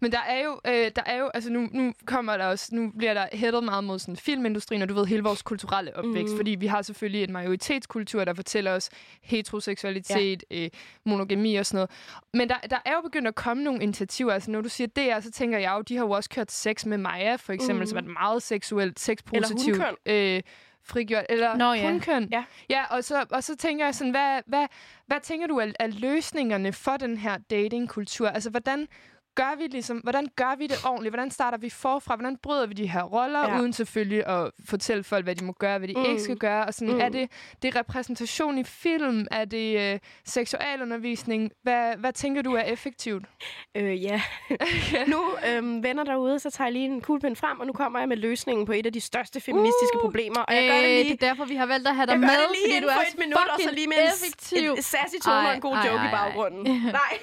[0.00, 2.92] Men der er jo, øh, der er jo, altså nu, nu kommer der også, nu
[2.98, 6.38] bliver der hættet meget mod sådan filmindustrien, og du ved, hele vores kulturelle opvækst, mm.
[6.38, 8.90] fordi vi har selvfølgelig en majoritetskultur, der fortæller os
[9.22, 10.64] heteroseksualitet, ja.
[10.64, 10.70] øh,
[11.06, 11.90] monogami og sådan noget.
[12.34, 15.24] Men der, der er jo begyndt at komme nogle initiativer, altså når du siger det,
[15.24, 17.86] så tænker jeg jo, de har jo også kørt sex med Maja, for eksempel, mm.
[17.86, 19.76] som er et meget seksuelt, sexpositivt.
[19.76, 19.94] hunkøn.
[20.06, 20.42] Øh,
[20.84, 21.90] frigjort, eller Nå, ja.
[21.90, 22.28] hunkøn.
[22.32, 22.44] Ja.
[22.70, 24.66] ja og, så, og så tænker jeg sådan, hvad, hvad,
[25.06, 28.28] hvad tænker du er, er løsningerne for den her datingkultur?
[28.28, 28.88] Altså, hvordan
[29.34, 31.12] gør vi ligesom, hvordan gør vi det ordentligt?
[31.12, 32.16] Hvordan starter vi forfra?
[32.16, 33.60] Hvordan bryder vi de her roller, Ja.
[33.60, 36.04] uden selvfølgelig at fortælle folk, hvad de må gøre, hvad de Mm.
[36.04, 36.66] ikke skal gøre?
[36.66, 37.00] Og sådan, Mm.
[37.00, 37.30] er det,
[37.62, 39.26] det er repræsentation i film?
[39.30, 41.50] Er det øh, seksualundervisning?
[41.62, 43.24] Hvad, hvad tænker du er effektivt?
[43.76, 44.22] Øh, ja.
[45.12, 48.08] nu, øhm, venner derude, så tager jeg lige en kuglepen frem, og nu kommer jeg
[48.08, 50.40] med løsningen på et af de største feministiske Uh, problemer.
[50.40, 51.04] Og jeg gør det Øh, lige...
[51.04, 52.88] det er derfor, vi har valgt at have dig Jeg med, det lige fordi du
[52.88, 54.70] er et minut, og så lige med effektiv.
[54.70, 56.18] en, en sassy tone og Ej, en god ej, joke ej, i ej.
[56.18, 56.62] baggrunden.
[57.00, 57.14] Nej.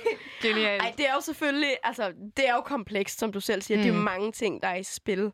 [0.42, 0.82] Genialt.
[0.84, 1.99] Ej, det er jo selvfølgelig, altså,
[2.38, 3.78] det er jo komplekst, som du selv siger.
[3.78, 3.82] Mm.
[3.84, 4.04] Det er jo Mm.
[4.06, 5.32] mange ting, der er i spil.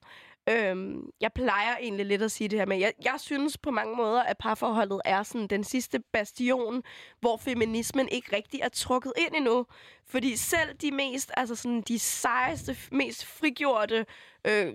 [0.49, 3.95] Øhm, jeg plejer egentlig lidt at sige det her med, jeg, jeg synes på mange
[3.95, 6.83] måder, at parforholdet er sådan den sidste bastion,
[7.19, 9.65] hvor feminismen ikke rigtig er trukket ind endnu.
[10.07, 14.05] Fordi selv de mest, altså sådan de sejeste, mest frigjorte,
[14.47, 14.73] øh,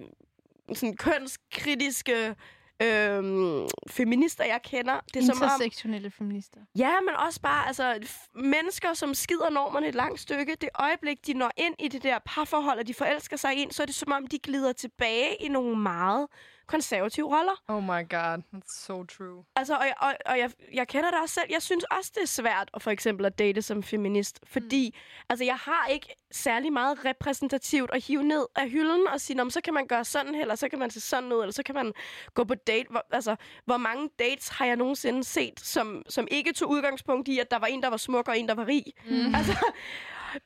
[0.74, 2.34] sådan kønskritiske
[2.82, 6.60] øh, feminister, jeg kender, det er som om, Intersektionelle feminister.
[6.76, 7.98] Ja, men også bare altså,
[8.34, 10.56] mennesker, som skider normerne et langt stykke.
[10.60, 13.82] Det øjeblik, de når ind i det der parforhold, og de forelsker sig ind, så
[13.82, 16.26] er det som om, de glider tilbage i nogle meget
[16.70, 17.56] konservative roller.
[17.68, 19.44] Oh my god, that's so true.
[19.56, 21.46] Altså, og, og, og jeg, jeg kender det også selv.
[21.50, 24.40] Jeg synes også, det er svært at for eksempel at date som feminist.
[24.46, 24.96] Fordi
[25.28, 29.44] altså, jeg har ikke særlig meget repræsentativt at hive ned af hylden og sige, "Nå,
[29.44, 31.52] men så kan man gøre sådan her, eller så kan man se sådan ud, eller
[31.52, 31.92] så kan man
[32.34, 32.86] gå på date.
[32.90, 37.38] Hvor, altså, hvor mange dates har jeg nogensinde set, som, som ikke tog udgangspunkt i,
[37.38, 38.84] at der var en, der var smuk, og en, der var rig?
[39.06, 39.34] Mm.
[39.34, 39.52] Altså,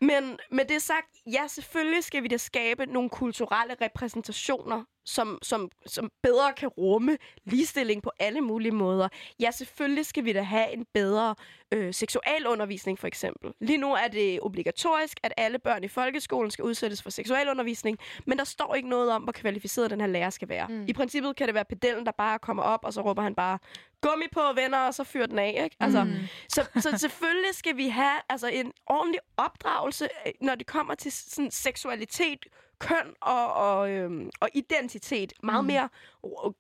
[0.01, 5.71] men med det sagt, ja, selvfølgelig skal vi da skabe nogle kulturelle repræsentationer, som, som,
[5.87, 9.09] som bedre kan rumme ligestilling på alle mulige måder.
[9.41, 11.35] Ja, selvfølgelig skal vi da have en bedre
[11.73, 13.53] øh, seksualundervisning, for eksempel.
[13.61, 18.39] Lige nu er det obligatorisk, at alle børn i folkeskolen skal udsættes for seksualundervisning, men
[18.39, 20.69] der står ikke noget om, hvor kvalificeret den her lærer skal være.
[20.69, 20.85] Mm.
[20.89, 23.59] I princippet kan det være pedellen, der bare kommer op, og så råber han bare
[24.01, 25.77] gummi på, venner, og så fyr den af, ikke?
[25.81, 26.13] Altså, mm.
[26.49, 31.13] så, så selvfølgelig skal vi have altså, en ordentlig opdragelse, øh, når det kommer til
[31.13, 32.47] sådan, seksualitet,
[32.79, 35.67] køn og, og, øhm, og identitet meget mm.
[35.67, 35.89] mere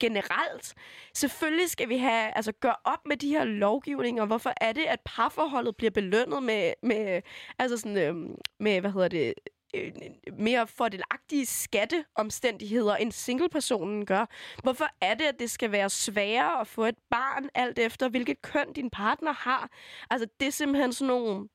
[0.01, 0.74] generelt.
[1.15, 4.24] Selvfølgelig skal vi have altså gøre op med de her lovgivninger.
[4.24, 7.23] Hvorfor er det, at parforholdet bliver belønnet med, med
[7.59, 9.35] altså sådan, øhm, med hvad hedder det,
[9.74, 9.93] øh,
[10.39, 14.27] mere fordelagtige skatteomstændigheder, end singlepersonen gør.
[14.62, 18.43] Hvorfor er det, at det skal være sværere at få et barn, alt efter hvilket
[18.43, 19.70] køn din partner har?
[20.11, 21.49] Altså, det er simpelthen sådan nogle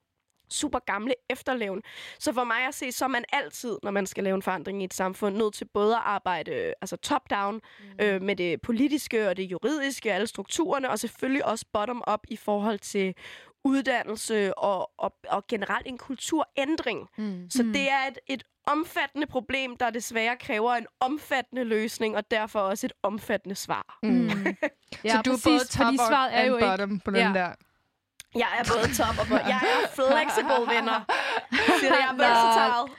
[0.50, 1.82] super gamle efterlevn.
[2.20, 4.82] Så for mig at se, så er man altid, når man skal lave en forandring
[4.82, 8.06] i et samfund, nødt til både at arbejde øh, altså top-down mm.
[8.06, 12.80] øh, med det politiske og det juridiske, alle strukturerne, og selvfølgelig også bottom-up i forhold
[12.80, 13.16] til
[13.64, 17.08] uddannelse og, og, og generelt en kulturændring.
[17.18, 17.50] Mm.
[17.50, 22.60] Så det er et, et omfattende problem, der desværre kræver en omfattende løsning, og derfor
[22.60, 24.00] også et omfattende svar.
[24.04, 24.28] Mm.
[25.04, 26.68] ja, så du er både top fordi svaret er jo ikke...
[26.68, 27.32] bottom på den Ja.
[27.34, 27.54] der.
[28.36, 29.48] Jeg er både top og bottom.
[29.48, 31.06] Jeg er flexible, venner.
[31.80, 32.96] Siger det, jeg er versatile.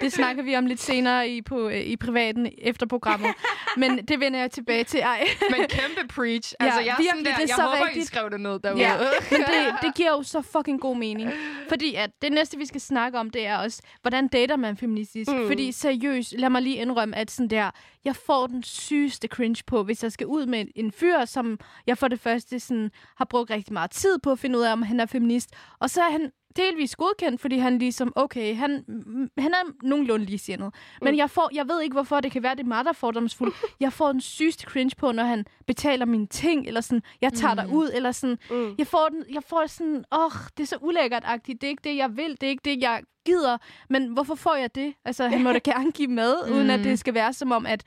[0.00, 3.34] Det snakker vi om lidt senere i, på, øh, i privaten efter programmet.
[3.76, 5.00] Men det vender jeg tilbage til.
[5.00, 5.28] Ej.
[5.50, 6.54] Men kæmpe preach.
[6.60, 8.06] Altså, jeg, er sådan virkelig, der, det er jeg så håber, I rigtigt.
[8.06, 8.80] skrev det ned derude.
[8.80, 8.96] Ja,
[9.30, 11.30] men det, det giver jo så fucking god mening.
[11.68, 15.30] Fordi at det næste, vi skal snakke om, det er også, hvordan dater man feministisk?
[15.30, 15.46] Mm.
[15.46, 17.70] Fordi seriøst, lad mig lige indrømme, at sådan der,
[18.04, 21.98] jeg får den sygeste cringe på, hvis jeg skal ud med en fyr, som jeg
[21.98, 24.82] for det første sådan, har brugt rigtig meget tid på at finde ud af, om
[24.82, 25.50] han er feminist.
[25.78, 30.24] Og så er han delvis godkendt, fordi han ligesom, okay, han, mm, han er nogenlunde
[30.24, 30.74] ligesindet.
[31.02, 32.94] Men jeg, får, jeg ved ikke, hvorfor det kan være, det er mig, der er
[32.94, 33.52] fordomsfuld.
[33.80, 37.54] Jeg får den sygeste cringe på, når han betaler mine ting, eller sådan, jeg tager
[37.54, 38.74] dig ud, eller sådan, Mm.
[38.78, 41.60] jeg får, den, jeg får sådan, åh, oh, det er så ulækkert-agtigt.
[41.60, 42.30] Det er ikke det, jeg vil.
[42.30, 43.58] Det er ikke det, jeg gider.
[43.90, 44.94] Men hvorfor får jeg det?
[45.04, 46.18] Altså, han må da gerne give mm.
[46.52, 47.84] uden at det skal være som om, at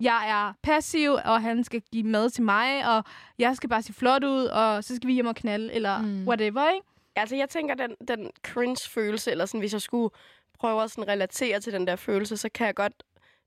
[0.00, 3.04] jeg er passiv, og han skal give mad til mig, og
[3.38, 6.28] jeg skal bare se flot ud, og så skal vi hjem og knalde, eller mm.
[6.28, 6.86] whatever, ikke?
[7.16, 10.10] Altså, jeg tænker, den, den cringe-følelse, eller sådan, hvis jeg skulle
[10.58, 13.02] prøve at sådan relatere til den der følelse, så kan jeg godt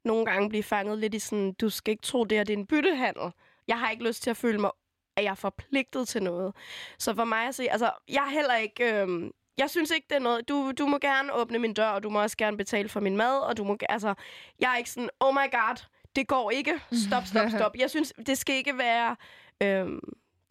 [0.05, 2.57] nogle gange blive fanget lidt i sådan, du skal ikke tro, det her det er
[2.57, 3.31] en byttehandel.
[3.67, 4.71] Jeg har ikke lyst til at føle mig,
[5.15, 6.55] at jeg er forpligtet til noget.
[6.97, 9.01] Så for mig at se, altså, jeg er heller ikke...
[9.01, 10.49] Øhm, jeg synes ikke, det er noget...
[10.49, 13.17] Du, du må gerne åbne min dør, og du må også gerne betale for min
[13.17, 13.77] mad, og du må...
[13.89, 14.13] Altså,
[14.59, 15.85] jeg er ikke sådan, oh my god,
[16.15, 16.79] det går ikke.
[17.07, 17.75] Stop, stop, stop.
[17.75, 19.15] Jeg synes, det skal ikke være...
[19.63, 19.99] Øhm,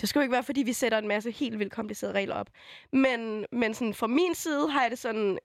[0.01, 2.49] det skal jo ikke være, fordi vi sætter en masse helt vildt komplicerede regler op.
[2.93, 5.31] Men, men sådan, fra min side har jeg det sådan...
[5.32, 5.39] øh,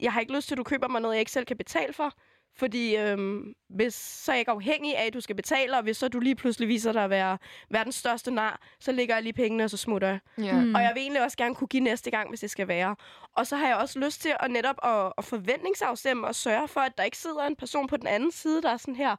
[0.00, 1.92] Jeg har ikke lyst til, at du køber mig noget, jeg ikke selv kan betale
[1.92, 2.12] for.
[2.56, 5.96] Fordi øhm, hvis så er jeg ikke afhængig af, at du skal betale, og hvis
[5.96, 7.38] så du lige pludselig viser dig at være
[7.70, 10.20] verdens største nar, så lægger jeg lige pengene, og så smutter jeg.
[10.38, 10.60] Ja.
[10.60, 10.74] Mm.
[10.74, 12.96] Og jeg vil egentlig også gerne kunne give næste gang, hvis det skal være.
[13.36, 16.80] Og så har jeg også lyst til at netop at, at forventningsafstemme og sørge for,
[16.80, 19.16] at der ikke sidder en person på den anden side, der er sådan her,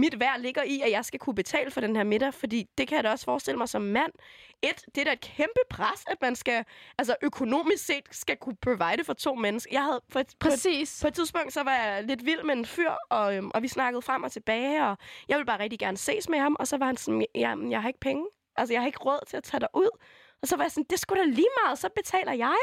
[0.00, 2.88] mit værd ligger i, at jeg skal kunne betale for den her middag, fordi det
[2.88, 4.12] kan jeg da også forestille mig som mand.
[4.62, 6.64] Et, det er da et kæmpe pres, at man skal,
[6.98, 9.70] altså økonomisk set, skal kunne provide for to mennesker.
[9.72, 10.98] Jeg havde på et, på et, Præcis.
[11.02, 13.68] på et tidspunkt, så var jeg lidt vild med en fyr, og, øhm, og vi
[13.68, 14.96] snakkede frem og tilbage, og
[15.28, 17.82] jeg ville bare rigtig gerne ses med ham, og så var han sådan, jamen, jeg
[17.82, 18.26] har ikke penge.
[18.56, 19.98] Altså, jeg har ikke råd til at tage dig ud.
[20.42, 22.56] Og så var jeg sådan, det skulle da lige meget, så betaler jeg.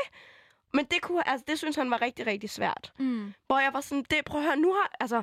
[0.73, 2.93] Men det, kunne, altså, det synes han var rigtig, rigtig svært.
[2.99, 3.33] Mm.
[3.47, 5.21] Hvor jeg var sådan, det, prøv at høre, nu har, altså,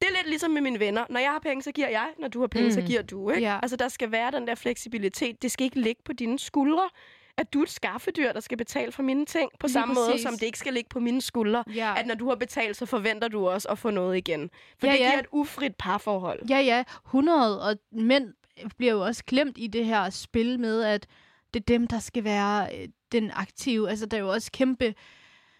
[0.00, 1.04] det er lidt ligesom med mine venner.
[1.10, 2.08] Når jeg har penge, så giver jeg.
[2.18, 2.74] Når du har penge, mm.
[2.74, 3.30] så giver du.
[3.30, 3.42] Ikke?
[3.42, 3.58] Ja.
[3.62, 5.42] Altså, der skal være den der fleksibilitet.
[5.42, 6.88] Det skal ikke ligge på dine skuldre.
[7.36, 9.50] At du er et skaffedyr, der skal betale for mine ting.
[9.60, 10.22] På Lige samme måde, præcis.
[10.22, 11.64] som det ikke skal ligge på mine skuldre.
[11.74, 11.94] Ja.
[11.98, 14.50] At når du har betalt, så forventer du også at få noget igen.
[14.78, 15.04] For Ja, det ja.
[15.08, 16.40] giver et ufrit parforhold.
[16.48, 17.62] Ja, ja, 100.
[17.62, 18.34] Og mænd
[18.78, 21.06] bliver jo også glemt i det her spil med, at
[21.54, 23.90] det er dem, der skal være øh, den aktive.
[23.90, 24.94] Altså, der er jo også kæmpe...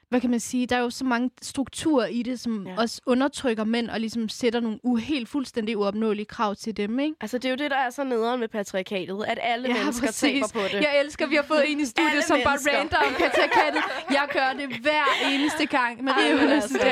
[0.09, 0.67] Hvad kan man sige?
[0.67, 2.75] Der er jo så mange strukturer i det, som Ja.
[2.79, 7.17] også undertrykker mænd og ligesom sætter nogle u- helt fuldstændig uopnåelige krav til dem, ikke?
[7.21, 9.25] Altså, det er jo det, der er så nederen med patriarkatet.
[9.29, 10.21] At alle ja, mennesker præcis.
[10.21, 10.73] taber på det.
[10.83, 12.79] Jeg elsker, at vi har fået en i studiet, Alle som bare mennesker.
[12.79, 13.83] ranter om patriarkatet.
[14.11, 16.85] Jeg gør det hver eneste gang, men det er jo altså, der.
[16.85, 16.91] Du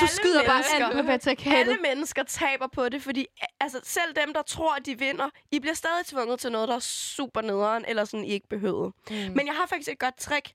[0.00, 1.58] alle skyder bare alt på patriarkatet.
[1.58, 3.26] Alle mennesker taber på det, fordi
[3.60, 6.74] altså, selv dem, der tror, at de vinder, I bliver stadig tvunget til noget, der
[6.74, 6.78] er
[7.14, 8.92] super nederen, eller sådan, I ikke behøvede.
[9.10, 9.16] Mm.
[9.16, 10.50] Men jeg har faktisk et godt trick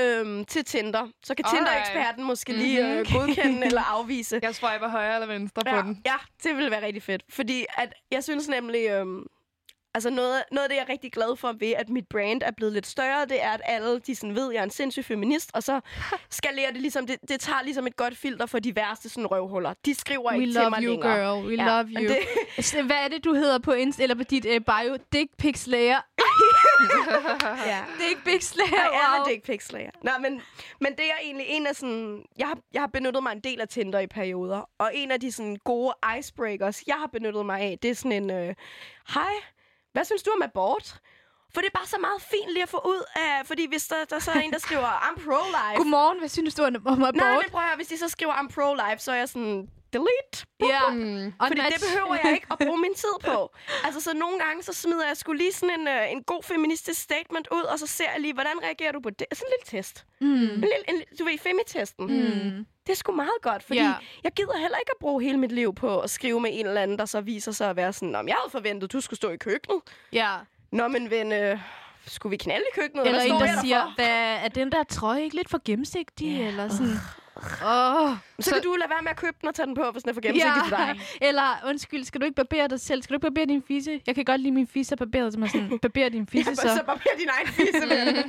[0.00, 1.08] øhm, til Tinder.
[1.22, 1.44] Så kan.
[1.44, 2.66] Tinder-eksperten måske mm-hmm.
[2.66, 4.40] lige øh, godkende eller afvise.
[4.42, 6.02] Jeg swiper højre eller venstre på ja, den.
[6.06, 7.22] ja, det ville være rigtig fedt.
[7.28, 8.88] Fordi at, jeg synes nemlig...
[8.90, 9.26] Øhm,
[9.94, 12.50] Altså noget, noget af det, jeg er rigtig glad for ved, at mit brand er
[12.50, 15.04] blevet lidt større, det er, at alle de sådan ved, at jeg er en sindssyg
[15.04, 15.80] feminist, og så
[16.30, 19.74] skalerer det ligesom, det, det tager ligesom et godt filter for de værste sådan røvhuller.
[19.84, 21.16] De skriver We ikke til love mig you, længere.
[21.34, 21.46] girl.
[21.46, 22.08] We Ja, love you.
[22.56, 24.96] det- Så Hvad er det, du hedder på Insta, eller på dit uh, bio?
[25.12, 26.00] Dick Pic Slayer.
[27.66, 27.78] Ja.
[27.98, 29.22] Dick Pic Slayer, Ja, wow.
[29.24, 29.90] alle dick pics slayer.
[30.02, 30.40] Nå, men,
[30.80, 32.22] men det er egentlig en af sådan...
[32.38, 34.68] Jeg har, jeg har benyttet mig en del af Tinder i perioder.
[34.78, 38.12] Og en af de sådan gode icebreakers, jeg har benyttet mig af, det er sådan
[38.12, 38.30] en...
[38.30, 38.54] Øh,
[39.14, 39.32] Hej,
[39.98, 41.00] hvad synes du om abort?
[41.54, 43.46] For det er bare så meget fint lige at få ud af...
[43.46, 45.76] Fordi hvis der, der så er en, der skriver, I'm pro-life.
[45.76, 46.98] Godmorgen, hvad synes du om abort?
[46.98, 49.68] Nej, men prøv at høre, hvis de så skriver, I'm pro-life, så er jeg sådan,
[49.92, 50.46] delete.
[50.60, 50.90] Ja.
[50.90, 51.32] Mm.
[51.46, 53.54] Fordi det behøver jeg ikke at bruge min tid på.
[53.86, 57.00] Altså, så nogle gange, så smider jeg skulle lige sådan en, uh, en god feministisk
[57.02, 59.26] statement ud, og så ser jeg lige, hvordan reagerer du på det?
[59.32, 60.04] Sådan en lille test.
[60.20, 60.26] Mm.
[60.26, 62.06] En lille, en, du ved, femitesten.
[62.06, 62.66] Mm.
[62.86, 63.92] Det er sgu meget godt, fordi Ja.
[64.24, 66.80] jeg gider heller ikke at bruge hele mit liv på at skrive med en eller
[66.80, 69.30] anden, der så viser sig at være sådan, om jeg havde forventet, du skulle stå
[69.30, 69.80] i køkkenet.
[70.12, 70.34] Ja.
[70.72, 71.58] Nå, men ven, øh,
[72.06, 73.06] skulle vi knalde i køkkenet?
[73.06, 74.06] Eller Hvad en, der der siger, hvad,
[74.44, 76.46] er den der trøje ikke lidt for gennemsigtig?
[76.48, 76.94] Eller sådan.
[77.64, 78.16] Åh.
[78.40, 80.10] Så kan du lade være med at købe den og tage den på, hvis den
[80.10, 81.00] er for gennemsigtig til dig.
[81.28, 83.02] Eller, undskyld, skal du ikke barbere dig selv?
[83.02, 84.00] Skal du ikke barbere din fisse?
[84.06, 86.62] Jeg kan godt lide min fisse barberet, så man sådan, barber din fisse, Ja, så...
[86.76, 88.24] så barber din egen fisse.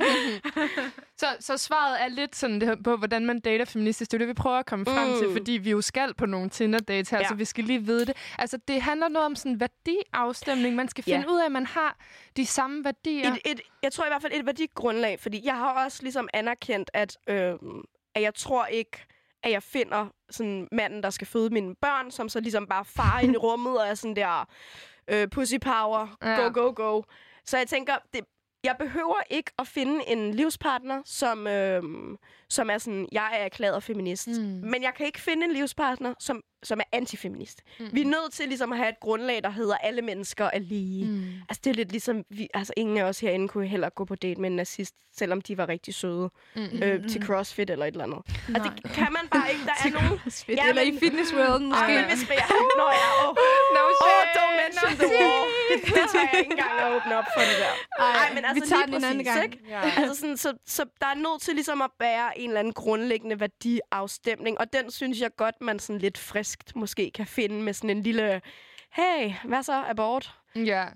[1.20, 4.10] Så, så svaret er lidt sådan det, her på, hvordan man dater feministisk.
[4.10, 5.18] Det er det, vi prøver at komme frem Mm.
[5.18, 7.22] til, fordi vi jo skal på nogle Tinder-dates her, Ja.
[7.22, 7.28] ja.
[7.28, 8.16] så vi skal lige vide det.
[8.38, 10.76] Altså, det handler noget om sådan værdiafstemning.
[10.76, 11.16] Man skal Ja.
[11.16, 11.96] finde ud af, at man har
[12.36, 13.32] de samme værdier.
[13.32, 16.90] et, et, jeg tror i hvert fald et værdigrundlag, fordi jeg har også ligesom anerkendt,
[16.94, 17.52] at, øh,
[18.14, 19.04] at jeg tror ikke,
[19.42, 23.20] at jeg finder sådan manden, der skal føde mine børn, som så ligesom bare far
[23.20, 24.48] ind i rummet og er sådan der
[25.08, 26.34] øh, pussy power, Ja.
[26.40, 27.02] go, go, go.
[27.44, 28.20] Så jeg tænker, det,
[28.64, 31.82] jeg behøver ikke at finde en livspartner, som, øh,
[32.50, 34.28] som er sådan, jeg er erklæret feminist.
[34.28, 34.34] Mm.
[34.62, 37.62] Men jeg kan ikke finde en livspartner, som, som er antifeminist.
[37.80, 37.88] Mm.
[37.92, 41.04] Vi er nødt til ligesom at have et grundlag, der hedder, alle mennesker er lige.
[41.06, 41.24] Mm.
[41.48, 44.14] Altså det er lidt ligesom, vi, altså ingen af os herinde kunne heller gå på
[44.14, 46.62] date med en nazist, selvom de var rigtig søde mm.
[46.82, 48.20] øh, til CrossFit eller et eller andet.
[48.54, 49.64] Altså det kan man bare ikke.
[49.64, 50.20] Der er nogen...
[50.48, 51.82] Ja, Eller men- i Fitness World, måske.
[51.84, 52.38] Ej, men hvis man...
[52.80, 53.34] Nå ja, åh.
[53.76, 55.42] No Åh, shit, don't mention no the war.
[55.70, 57.74] Det, det jeg ikke engang at åbne op for det der.
[58.04, 59.52] Ej, men vi altså tager lige den en anden præcis, gang.
[59.52, 59.64] Ikke?
[59.68, 59.80] Ja.
[60.00, 63.40] Altså sådan, så, så der er nødt til ligesom at bære en eller anden grundlæggende
[63.40, 67.90] værdiafstemning, og den synes jeg godt, man sådan lidt friskt måske kan finde med sådan
[67.90, 68.40] en lille,
[68.92, 70.34] hey, hvad så, abort?
[70.54, 70.86] Ja.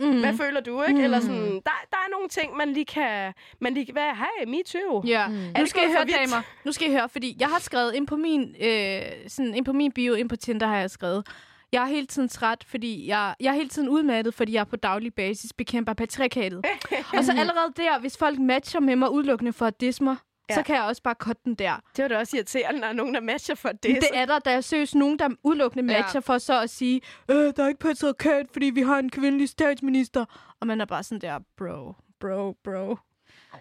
[0.00, 0.20] Mm.
[0.20, 0.98] Hvad føler du, ikke?
[0.98, 1.04] Mm.
[1.04, 4.62] Eller sådan, der, der er nogle ting, man lige kan, man lige være, hey, me
[4.66, 5.02] too.
[5.06, 5.34] Ja, mm.
[5.58, 6.42] nu skal I høre, damer.
[6.64, 9.72] Nu skal I høre, fordi jeg har skrevet ind på min, øh, sådan, ind på
[9.72, 11.26] min bio, ind på Tinder har jeg skrevet,
[11.72, 14.76] jeg er hele tiden træt, fordi jeg, jeg er hele tiden udmattet, fordi jeg på
[14.76, 16.66] daglig basis bekæmper patriarkatet.
[17.16, 20.16] og så allerede der, hvis folk matcher med mig udelukkende for at disse mig,
[20.50, 20.54] ja.
[20.54, 20.64] så Ja.
[20.64, 21.80] kan jeg også bare cutte den der.
[21.96, 23.82] Det var da også irriterende, når der er nogen, der matcher for det.
[23.82, 26.00] Det er der, der er seriøst nogen, der udelukkende Ja.
[26.02, 27.00] matcher for så at sige,
[27.30, 30.24] øh, der er ikke patriarkat, fordi vi har en kvindelig statsminister.
[30.60, 32.96] Og man er bare sådan der, bro, bro, bro.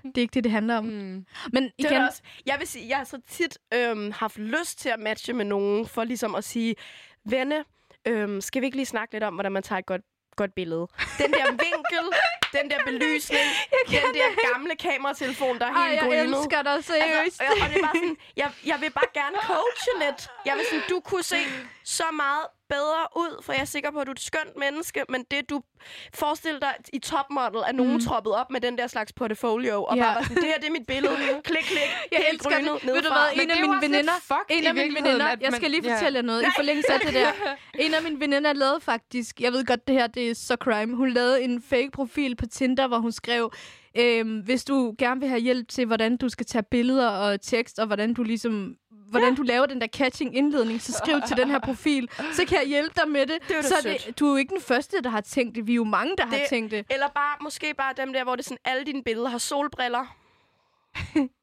[0.03, 0.84] Det er ikke det, det handler om.
[0.86, 1.26] Mm.
[1.53, 4.80] Men Det igen, er også, jeg vil sige, jeg har så tit øhm, haft lyst
[4.80, 6.76] til at matche med nogen, for ligesom at sige,
[7.26, 7.64] venne,
[8.07, 10.02] øhm, skal vi ikke lige snakke lidt om, hvordan man tager et godt,
[10.36, 10.88] godt billede?
[11.18, 12.06] Den der vinkel,
[12.58, 13.48] den der belysning,
[13.88, 16.24] den der gamle kameratelefon, der er helt jeg grynet.
[16.40, 17.42] elsker dig seriøst.
[17.42, 20.28] Altså, og, og det er bare sådan, jeg, jeg vil bare gerne coache lidt.
[20.46, 21.38] Jeg vil sådan, du kunne se
[21.84, 25.04] så meget bedre ud, for jeg er sikker på, at du er et skønt menneske,
[25.10, 25.62] men det du
[26.14, 28.00] forestiller dig i topmodel, er nogen mm.
[28.06, 30.02] troppet op med den der slags portfolio, og Ja.
[30.04, 30.08] ja.
[30.08, 31.16] bare var sådan, det her det er mit billede,
[31.50, 31.80] klik, klik,
[32.12, 32.94] Jeg helt elsker grynet det.
[32.94, 34.14] Ved du hvad, en af mine veninder,
[34.50, 35.94] en af mine veninder, at jeg man- skal lige ja.
[35.96, 37.32] fortælle jer noget i forlængelse af det der.
[37.86, 40.96] En af mine veninder lavede faktisk, jeg ved godt, det her det er så crime,
[40.96, 43.52] hun lavede en fake profil på Tinder, hvor hun skrev,
[43.98, 47.80] øhm, hvis du gerne vil have hjælp til, hvordan du skal tage billeder og tekst,
[47.80, 48.76] og hvordan du ligesom
[49.10, 52.57] hvordan du laver den der catching indledning, så skriv til den her profil, så kan
[52.57, 53.38] jeg hjælpe dig med det.
[53.48, 54.06] Det så sødt.
[54.07, 55.68] det, du er jo ikke den første, der har tænkt det.
[55.68, 56.86] Vi er jo mange, der har Det- tænkt det.
[56.90, 60.16] Eller bare, måske bare dem der, hvor det er sådan, alle dine billeder har solbriller.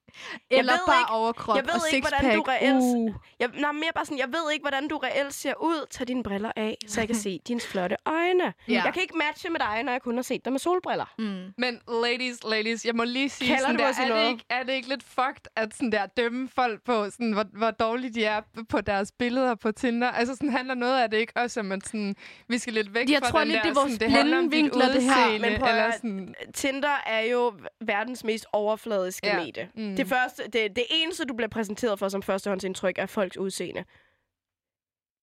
[0.51, 3.12] Eller ved bare ikke- overkrop jeg ved og ikke, hvordan du reelt- Uh.
[3.40, 5.86] Jeg, nej, mere bare sådan, jeg ved ikke, hvordan du reelt ser ud.
[5.90, 8.44] Tag dine briller af, så jeg kan se dine flotte øjne.
[8.68, 8.82] Ja.
[8.84, 11.14] Jeg kan ikke matche med dig, når jeg kun har set dig med solbriller.
[11.18, 11.52] Mm.
[11.59, 14.28] Men ladies, ladies, jeg må lige sige, Kalder sådan du der, er, det noget?
[14.30, 17.70] ikke, er det ikke lidt fucked at sådan der, dømme folk på, sådan, hvor, hvor
[17.70, 20.09] dårlige de er på deres billeder på Tinder?
[20.10, 22.14] Altså sådan handler noget af det ikke også om, at sådan,
[22.48, 24.16] vi skal lidt væk Jeg fra tror den lidt, der, det er vores sådan, det
[24.16, 25.26] handler om vinkler, det her.
[25.26, 29.38] udseende, Men prøv at eller sådan, Tinder er jo verdens mest overfladiske Ja.
[29.44, 29.68] medie.
[29.74, 29.97] Mm.
[29.97, 33.85] Det, første, det, det eneste, du bliver præsenteret for som førstehåndsindtryk, er folks udseende.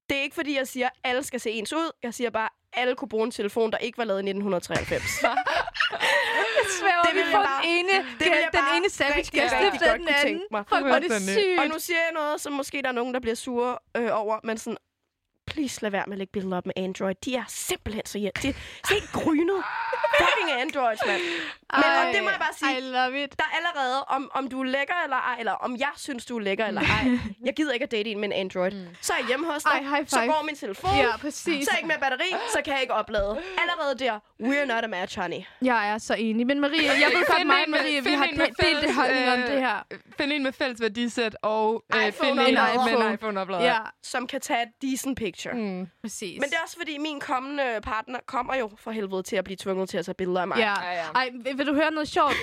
[0.09, 1.91] Det er ikke, fordi jeg siger, at alle skal se ens ud.
[2.03, 5.03] Jeg siger bare, at alle kunne bruge en telefon, der ikke var lavet i 1993.
[6.79, 7.89] Svæver Det vil på jeg bare- ene,
[8.19, 10.21] det vil jeg den bare ene savage gæst efter godt den anden.
[10.23, 10.63] tænke mig.
[10.71, 11.43] Er det Fuldstændig.
[11.43, 11.59] sygt.
[11.59, 14.39] Og nu siger jeg noget, som måske der er nogen, der bliver sure øh, over,
[14.43, 14.77] men sådan,
[15.47, 17.15] please lad være med at lægge billeder op med Android.
[17.25, 18.41] De er simpelthen så hjælp.
[18.41, 18.53] De er
[18.89, 19.63] helt grynet.
[20.19, 21.21] Fucking Androids, mand.
[21.73, 22.77] Men og det må jeg bare sige.
[22.77, 23.31] I love it.
[23.39, 26.35] Der er allerede, om, om du er lækker eller ej, eller om jeg synes, du
[26.37, 27.05] er lækker eller ej.
[27.47, 28.71] Jeg gider ikke at date en med en Android.
[28.71, 28.87] Mm.
[29.01, 31.43] Så er jeg hjemme hos dig, Ej, så går min telefon, Ja, præcis.
[31.65, 33.41] så er jeg ikke mere batteri, så kan jeg ikke oplade.
[33.61, 35.41] Allerede der, we're not a match, honey.
[35.61, 36.47] Jeg er så enig.
[36.47, 38.95] Men Marie, jeg ved godt mig med- Marie, vi find har med delt det fælles,
[38.95, 39.77] holdning om øh, det her.
[40.17, 43.07] Find en med fælles værdisæt og øh, iPhone find en en med iPhone.
[43.07, 43.63] en iPhone-oplader.
[43.63, 45.53] Ja, Som kan tage et decent picture.
[45.55, 45.87] Mm.
[46.01, 46.39] præcis.
[46.39, 49.57] Men det er også fordi, min kommende partner kommer jo for helvede til at blive
[49.57, 50.57] tvunget til at tage billeder af mig.
[50.57, 50.73] Ja.
[50.83, 51.05] Ja, ja.
[51.15, 52.35] Ej, vil, vil du høre noget sjovt?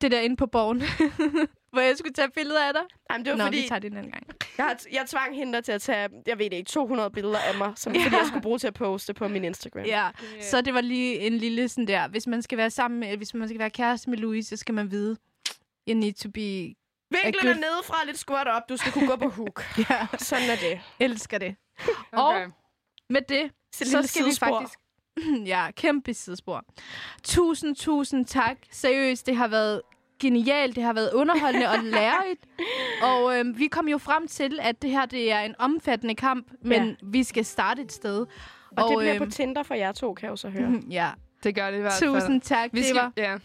[0.00, 0.82] det der inde på borgen,
[1.72, 2.82] hvor jeg skulle tage billeder af dig.
[3.10, 4.26] Jamen, det var Nå, fordi, vi tager det en anden gang.
[4.58, 7.72] jeg, jeg tvang hende til at tage, jeg ved det ikke, 200 billeder af mig,
[7.76, 9.84] som fordi jeg skulle bruge til at poste på min Instagram.
[9.84, 10.08] Ja,
[10.40, 13.34] så det var lige en lille sådan der, hvis man skal være sammen med, hvis
[13.34, 15.16] man skal være kæreste med Louise, så skal man vide,
[15.88, 17.54] you need to be, Vinklen Er er good.
[17.54, 18.62] nedefra lidt skurt op.
[18.68, 19.64] Du skal kunne gå på hook.
[19.90, 20.80] ja, Sådan er det.
[21.00, 21.56] elsker det.
[22.12, 22.44] Okay.
[22.46, 22.52] Og
[23.10, 24.78] med det, Så, så skal vi faktisk...
[25.46, 26.64] ja, kæmpe sidespor.
[27.24, 28.56] Tusind, tusind tak.
[28.70, 29.82] Seriøst, det har været
[30.20, 32.40] genialt, det har været underholdende og lærerigt.
[33.02, 36.46] Og øhm, vi kom jo frem til, at det her det er en omfattende kamp,
[36.62, 36.94] men Ja.
[37.02, 38.26] vi skal starte et sted.
[38.76, 40.80] Og, det bliver øhm, på Tinder for jer to, kan jeg jo så høre.
[40.90, 41.10] Ja,
[41.44, 42.20] Det gør det i hvert fald.
[42.20, 42.70] tusind tak.
[42.72, 43.36] Vi Det skal, var, ja.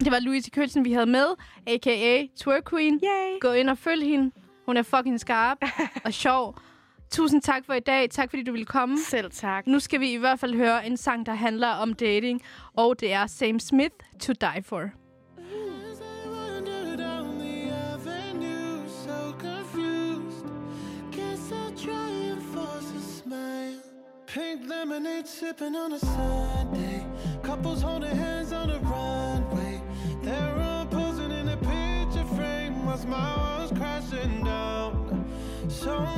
[0.00, 1.26] det var Louise Kølsen, vi havde med,
[1.66, 2.22] a.k.a.
[2.40, 2.94] Twerk Queen.
[2.94, 3.38] Yay!
[3.40, 4.30] Gå ind og følg hende.
[4.66, 5.58] Hun er fucking skarp
[6.04, 6.58] og sjov.
[7.10, 8.10] Tusind tak for i dag.
[8.10, 8.98] Tak fordi du ville komme.
[8.98, 9.66] Selv tak.
[9.66, 12.42] Nu skal vi i hvert fald høre en sang, der handler om dating,
[12.76, 14.90] og det er Sam Smith, To Die For.
[14.90, 14.96] So.
[24.36, 27.06] Pink lemonade sipping on a Sunday.
[27.42, 29.80] Couples holding hands on the runway.
[30.20, 35.24] They're all posing in a picture frame while my world's crashing down.
[35.68, 36.15] Solo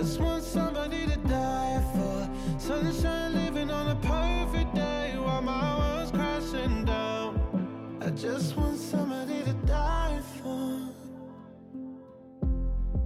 [0.00, 2.30] Just want somebody to die for.
[2.58, 7.98] Sunshine living on a perfect day while my world's crashing down.
[8.00, 10.88] I just want somebody to die for.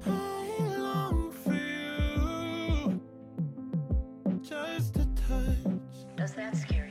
[0.06, 0.46] I
[0.78, 3.00] long for you.
[4.40, 6.16] Just a touch.
[6.16, 6.83] Does that scare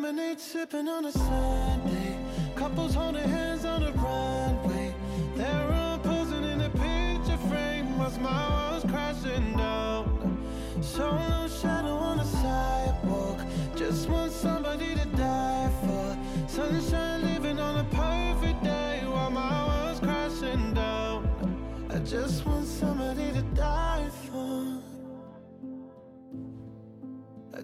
[0.00, 2.16] lemonade sipping on a Sunday.
[2.54, 4.94] Couples holding hands on the runway.
[5.34, 10.38] They're all posing in a picture frame while my world's crashing down.
[10.80, 13.40] Solo shadow on the sidewalk.
[13.74, 16.16] Just want somebody to die for.
[16.46, 21.28] Sunshine living on a perfect day while my world's crashing down.
[21.90, 22.87] I just want somebody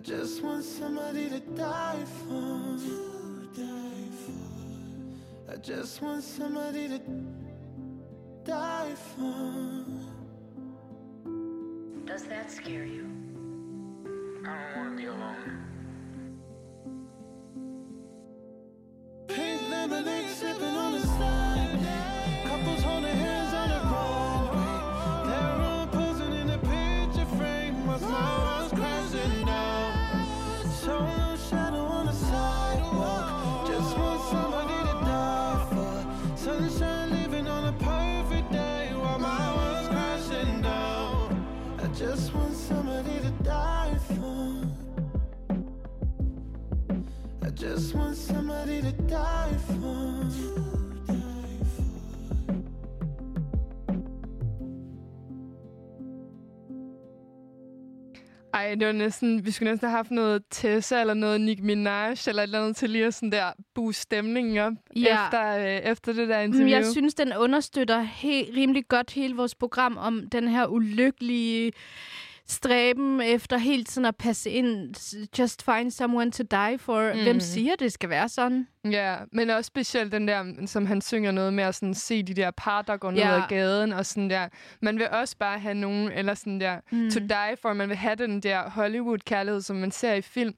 [0.04, 2.76] just want somebody to die for.
[2.76, 5.52] To die for.
[5.52, 7.00] I just want somebody to
[8.44, 9.84] die for.
[12.04, 13.08] Does that scare you?
[14.46, 15.64] I don't want to be alone.
[19.26, 21.03] Pink lemonade sipping on the
[47.74, 50.24] just want somebody to die for.
[58.54, 62.14] Ej, det var næsten, vi skulle næsten have haft noget Tessa eller noget Nicki Minaj
[62.28, 65.26] eller et eller andet til lige at sådan der booste stemningen op Ja.
[65.26, 66.68] efter, øh, efter det der Mm, interview.
[66.68, 71.72] Jeg synes, den understøtter he- rimelig godt hele vores program om den her ulykkelige
[72.48, 74.94] stræben efter helt sådan at passe ind.
[75.38, 77.12] Just find someone to die for.
[77.14, 77.22] Mm.
[77.22, 77.40] Hvem Mhm.
[77.40, 78.66] siger, det skal være sådan?
[78.90, 82.34] Ja, men også specielt den der, som han synger noget med at sådan se de
[82.34, 83.36] der par, der går ned Ja.
[83.36, 84.48] ad gaden, og sådan der.
[84.82, 87.10] Man vil også bare have nogen, eller sådan der, mm.
[87.10, 90.54] to die for, man vil have den der Hollywood-kærlighed, som man ser i film,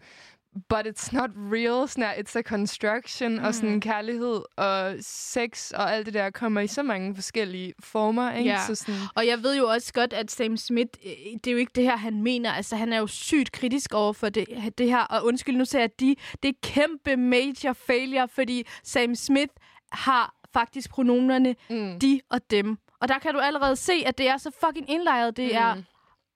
[0.69, 3.45] but it's not real, sådan der, it's a construction, mm.
[3.45, 8.33] og sådan kærlighed og sex og alt det der kommer i så mange forskellige former,
[8.33, 8.51] ikke?
[8.51, 8.67] Ja.
[8.67, 11.59] Så sådan, Og jeg ved jo også godt, at Sam Smith, øh, det er jo
[11.59, 12.53] ikke det her, han mener.
[12.53, 14.47] Altså, han er jo sygt kritisk over for det,
[14.79, 15.01] det her.
[15.01, 19.53] Og undskyld, nu siger jeg, at de, det er kæmpe major failure, fordi Sam Smith
[19.93, 21.99] har faktisk pronomerne Mm.
[21.99, 22.79] de og dem.
[23.01, 25.37] Og der kan du allerede se, at det er så fucking indlejret.
[25.37, 25.75] Det er...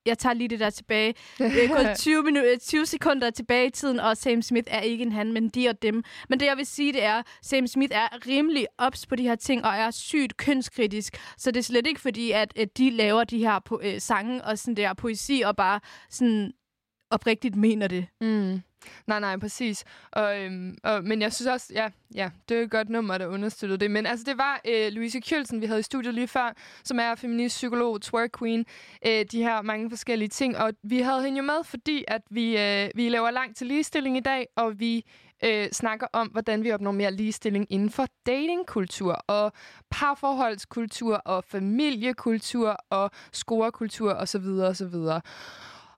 [0.06, 1.14] Jeg tager lige det der tilbage.
[1.38, 5.02] Det er gået 20, minu- 20 sekunder tilbage i tiden, og Sam Smith er ikke
[5.02, 6.04] en han, men de og dem.
[6.28, 9.34] Men det, jeg vil sige, det er, Sam Smith er rimelig ops på de her
[9.34, 11.16] ting, og er sygt kønskritisk.
[11.38, 14.44] Så det er slet ikke fordi, at, at de laver de her po- øh, sange
[14.44, 16.52] og sådan der poesi, og bare sådan
[17.10, 18.06] oprigtigt mener det.
[18.20, 18.60] Mm.
[19.06, 19.84] Nej, nej, præcis.
[20.12, 23.26] Og, øhm, og, men jeg synes også, ja, ja, det er et godt nummer, der
[23.26, 23.90] understøttede det.
[23.90, 26.54] Men altså, det var øh, Louise Kjølsen, vi havde i studiet lige før,
[26.84, 28.66] som er feminist, psykolog, twerk queen,
[29.06, 30.58] øh, de her mange forskellige ting.
[30.58, 34.16] Og vi havde hende jo med, fordi at vi, øh, vi laver langt til ligestilling
[34.16, 35.04] i dag, og vi
[35.44, 39.52] øh, snakker om, hvordan vi opnår mere ligestilling inden for datingkultur og
[39.90, 44.44] parforholdskultur og familiekultur og scorekultur osv.
[44.44, 44.94] osv.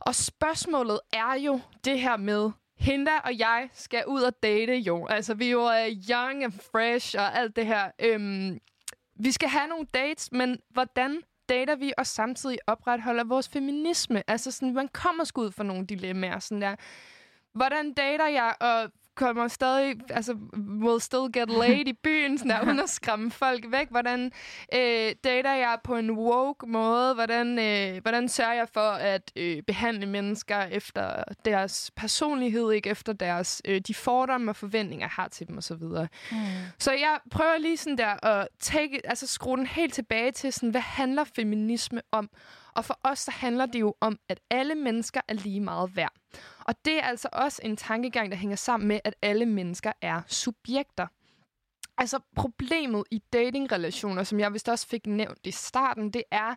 [0.01, 2.51] Og spørgsmålet er jo det her med,
[2.83, 5.07] Hinda og jeg skal ud og date jo.
[5.07, 7.91] Altså, vi er jo uh, young and fresh og alt det her.
[7.99, 8.59] Øhm,
[9.15, 14.31] vi skal have nogle dates, men hvordan dater vi og samtidig opretholder vores feminisme?
[14.31, 16.39] Altså, sådan, man kommer sgu ud for nogle dilemmaer.
[16.39, 16.77] Sådan der.
[17.53, 18.93] Hvordan dater jeg og
[19.23, 23.65] kommer stadig, altså, will still get laid i byen, sådan der, uden at skræmme folk
[23.71, 23.89] væk?
[23.91, 24.33] Hvordan
[24.75, 27.15] øh, dater jeg på en woke måde?
[27.15, 33.13] Hvordan, øh, hvordan sørger jeg for at øh, behandle mennesker efter deres personlighed, ikke efter
[33.13, 35.75] deres øh, de fordomme og forventninger, jeg har til dem osv.
[35.75, 36.37] Mm.
[36.79, 40.71] Så jeg prøver lige sådan der at take, altså skrue den helt tilbage til, sådan,
[40.71, 42.31] hvad handler feminisme om?
[42.75, 46.13] Og for os, så handler det jo om, at alle mennesker er lige meget værd.
[46.65, 50.23] Og det er altså også en tankegang, der hænger sammen med, at alle mennesker er
[50.27, 51.07] subjekter.
[51.99, 56.55] Altså problemet i datingrelationer, som jeg vist også fik nævnt i starten, det er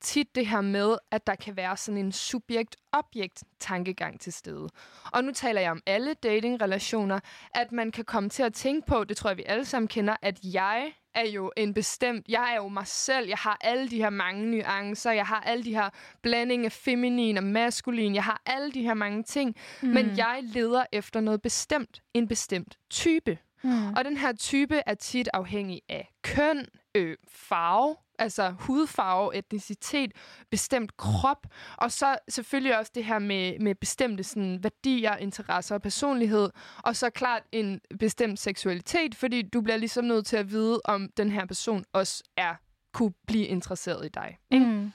[0.00, 4.68] tit det her med, at der kan være sådan en subjekt-objekt-tankegang til stede.
[5.12, 7.20] Og nu taler jeg om alle datingrelationer,
[7.54, 10.16] at man kan komme til at tænke på, det tror jeg, vi alle sammen kender,
[10.22, 13.96] at jeg er jo en bestemt, jeg er jo mig selv, jeg har alle de
[13.96, 15.90] her mange nuancer, jeg har alle de her
[16.22, 19.88] blanding af feminin og maskulin, jeg har alle de her mange ting, mm.
[19.88, 23.38] men jeg leder efter noget bestemt, en bestemt type.
[23.62, 23.92] Mm.
[23.92, 30.12] Og den her type er tit afhængig af køn, øh, farve, altså hudfarve, etnicitet,
[30.50, 31.46] bestemt krop,
[31.76, 36.96] og så selvfølgelig også det her med, med bestemte sådan, værdier, interesser og personlighed, og
[36.96, 41.30] så klart en bestemt seksualitet, fordi du bliver ligesom nødt til at vide, om den
[41.30, 42.54] her person også er
[42.92, 44.38] kunne blive interesseret i dig.
[44.50, 44.66] Ikke?
[44.66, 44.92] Mm.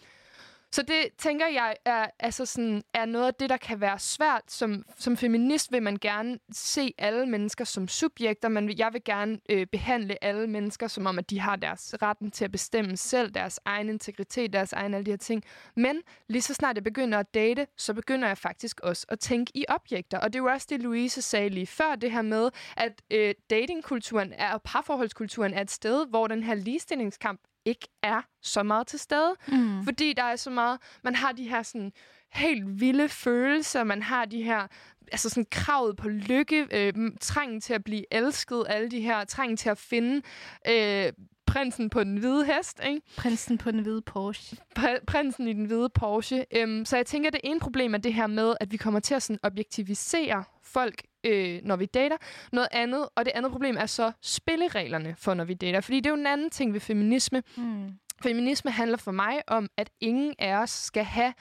[0.74, 4.41] Så det tænker jeg er, altså sådan, er noget af det, der kan være svært.
[4.48, 9.40] Som, som feminist vil man gerne se alle mennesker som subjekter, men jeg vil gerne
[9.50, 13.32] øh, behandle alle mennesker som om, at de har deres retten til at bestemme selv,
[13.32, 15.44] deres egen integritet, deres egen alle de her ting.
[15.76, 19.52] Men lige så snart jeg begynder at date, så begynder jeg faktisk også at tænke
[19.56, 20.20] i objekter.
[20.20, 23.34] Og det er jo også det, Louise sagde lige før, det her med, at øh,
[23.50, 28.88] datingkulturen er, og parforholdskulturen er et sted, hvor den her ligestillingskamp ikke er så meget
[28.88, 29.35] til stede.
[29.48, 29.84] Mm.
[29.84, 30.80] Fordi der er så meget...
[31.03, 31.91] Man har de her sådan
[32.34, 33.84] helt vilde følelser.
[33.84, 34.68] Man har de her...
[35.11, 39.57] Altså sådan kravet på lykke, øh, trængen til at blive elsket, alle de her, trængen
[39.57, 40.22] til at finde
[40.68, 41.14] øh,
[41.45, 43.02] prinsen på den hvide hest, ikke?
[43.18, 44.57] Prinsen på den hvide Porsche.
[44.80, 46.45] Pr- prinsen i den hvide Porsche.
[46.56, 48.99] Øhm, så jeg tænker, at det ene problem er det her med, at vi kommer
[48.99, 52.18] til at sådan objektivisere folk, øh, når vi dater.
[52.52, 55.82] Noget andet, og det andet problem er så spillereglerne for, når vi dater.
[55.82, 57.44] Fordi det er jo en anden ting ved feminisme.
[57.58, 57.91] Mm.
[58.24, 61.34] Feminisme handler for mig om, at ingen af os skal have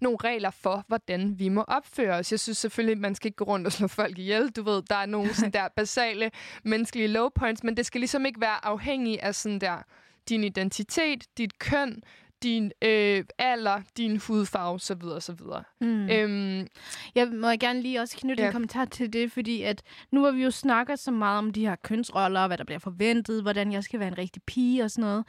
[0.00, 2.32] nogle regler for, hvordan vi må opføre os.
[2.32, 4.48] Jeg synes selvfølgelig, at man skal ikke gå rundt og slå folk ihjel.
[4.48, 6.30] Du ved, der er nogle sådan der basale
[6.64, 9.82] menneskelige low points, men det skal ligesom ikke være afhængig af sådan der
[10.28, 12.02] din identitet, dit køn,
[12.42, 15.64] din øh, alder, din hudfarve, så videre, så videre.
[15.80, 16.08] Mm.
[16.10, 16.66] Øhm,
[17.14, 18.46] Jeg må gerne lige også knytte Ja.
[18.46, 19.82] en kommentar til det, fordi at
[20.12, 23.42] nu hvor vi jo snakker så meget om de her kønsroller, hvad der bliver forventet,
[23.42, 25.24] hvordan jeg skal være en rigtig pige og sådan noget.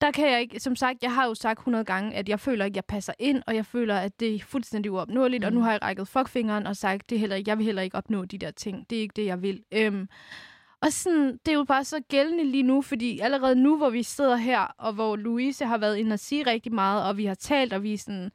[0.00, 2.64] Der kan jeg ikke, som sagt, jeg har jo sagt 100 gange, at jeg føler
[2.64, 5.46] ikke, jeg passer ind, og jeg føler, at det er fuldstændig uopnåeligt, mm.
[5.46, 7.82] og nu har jeg rækket fuckfingeren og sagt, det er heller ikke, jeg vil heller
[7.82, 8.90] ikke opnå de der ting.
[8.90, 9.62] Det er ikke det, jeg vil.
[9.72, 10.08] Øhm,
[10.84, 14.02] og sådan, det er jo bare så gældende lige nu, fordi allerede nu, hvor vi
[14.02, 17.34] sidder her, og hvor Louise har været inde og sige rigtig meget, og vi har
[17.34, 18.30] talt, og vi er sådan...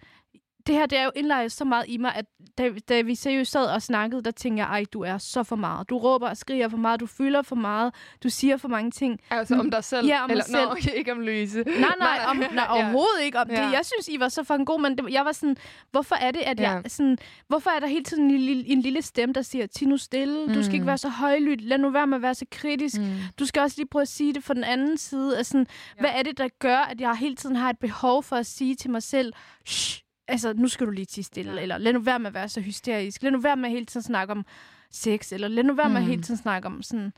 [0.67, 2.25] Det her, det er jo indlejret så meget i mig, at
[2.57, 5.55] da, da vi seriøst sad og snakkede, der tænkte jeg, ej, du er så for
[5.55, 5.89] meget.
[5.89, 9.19] Du råber og skriger for meget, du fylder for meget, du siger for mange ting.
[9.29, 10.07] altså om dig selv?
[10.07, 10.65] Ja, om mig Eller, selv.
[10.65, 11.63] Nå, okay, ikke om Louise.
[11.63, 13.53] Nej, nej, om, nej overhovedet ikke om det.
[13.55, 13.67] Ja.
[13.69, 15.57] Jeg synes, I var så fucking god, men det, jeg var sådan,
[15.91, 16.89] hvorfor er det, at jeg Ja.
[16.89, 17.17] sådan,
[17.47, 20.63] hvorfor er der hele tiden en lille, en lille stemme, der siger, Tino stille, du
[20.63, 20.87] skal ikke Mm.
[20.87, 23.05] være så højlydt, lad nu være med at være så kritisk, Mm.
[23.39, 25.37] du skal også lige prøve at sige det fra den anden side.
[25.37, 25.63] Altså, ja.
[25.99, 28.75] Hvad er det, der gør, at jeg hele tiden har et behov for at sige
[28.75, 29.33] til mig selv,
[29.65, 32.49] Shh, altså, nu skal du lige tige stille, eller lad nu være med at være
[32.49, 33.23] så hysterisk.
[33.23, 34.45] Lad nu være med at hele tiden snakke om
[34.91, 36.03] sex, eller lad nu være med Mm.
[36.05, 37.13] at hele tiden snakke om sådan...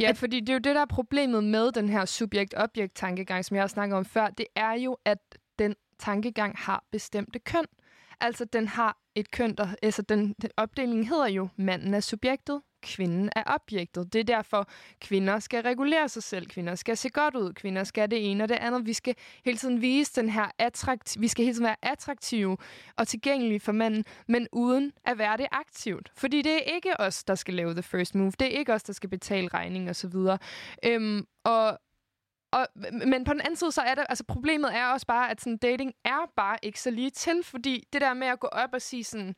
[0.00, 3.54] Ja, At- fordi det er jo det, der er problemet med den her subjekt-objekt-tankegang, som
[3.54, 4.26] jeg har snakket om før.
[4.28, 5.18] Det er jo, at
[5.58, 7.64] den tankegang har bestemte køn.
[8.20, 9.68] Altså, den har et køn, der...
[9.82, 14.12] Altså, den, den opdeling hedder jo, manden er subjektet, kvinden er objektet.
[14.12, 14.68] Det er derfor,
[15.00, 18.48] kvinder skal regulere sig selv, kvinder skal se godt ud, kvinder skal det ene og
[18.48, 18.86] det andet.
[18.86, 21.16] Vi skal hele tiden vise den her attrakt...
[21.20, 22.56] Vi skal hele tiden være attraktive
[22.96, 26.12] og tilgængelige for manden, men uden at være det aktivt.
[26.16, 28.30] Fordi det er ikke os, der skal lave the first move.
[28.30, 30.38] Det er ikke os, der skal betale regning og så videre.
[30.84, 31.78] Øhm, og,
[32.52, 35.40] og, men på den anden side, så er det, altså problemet er også bare, at
[35.40, 38.70] sådan, dating er bare ikke så lige til, fordi det der med at gå op
[38.72, 39.34] og sige sådan,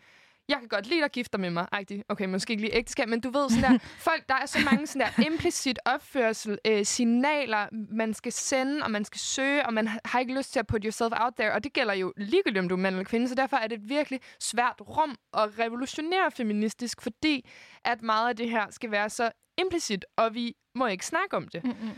[0.48, 1.66] jeg kan godt lide at gifte dig med mig.
[1.72, 2.04] Agtig.
[2.08, 4.86] Okay, måske ikke lige ægteskab, men du ved sådan der, folk, der er så mange
[4.86, 9.88] sådan der implicit opførsel, øh, signaler, man skal sende, og man skal søge, og man
[10.04, 12.68] har ikke lyst til at put yourself out there, og det gælder jo ligegyldigt, om
[12.68, 16.30] du er mand eller kvinde, så derfor er det et virkelig svært rum at revolutionere
[16.30, 17.48] feministisk, fordi
[17.84, 21.48] at meget af det her skal være så implicit, og vi må ikke snakke om
[21.48, 21.64] det.
[21.64, 21.90] Mm-mm.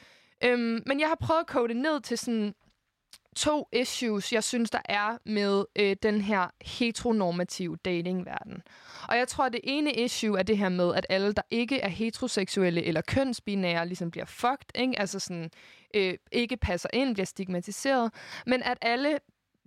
[0.44, 2.54] Øhm, men jeg har prøvet at kode det ned til sådan
[3.36, 8.62] to issues, jeg synes, der er med øh, den her heteronormative datingverden.
[9.08, 11.80] Og jeg tror, at det ene issue er det her med, at alle, der ikke
[11.80, 15.00] er heteroseksuelle eller kønsbinære, ligesom bliver fucked, ikke?
[15.00, 15.50] altså sådan,
[15.94, 18.12] øh, ikke passer ind, bliver stigmatiseret,
[18.46, 19.18] men at alle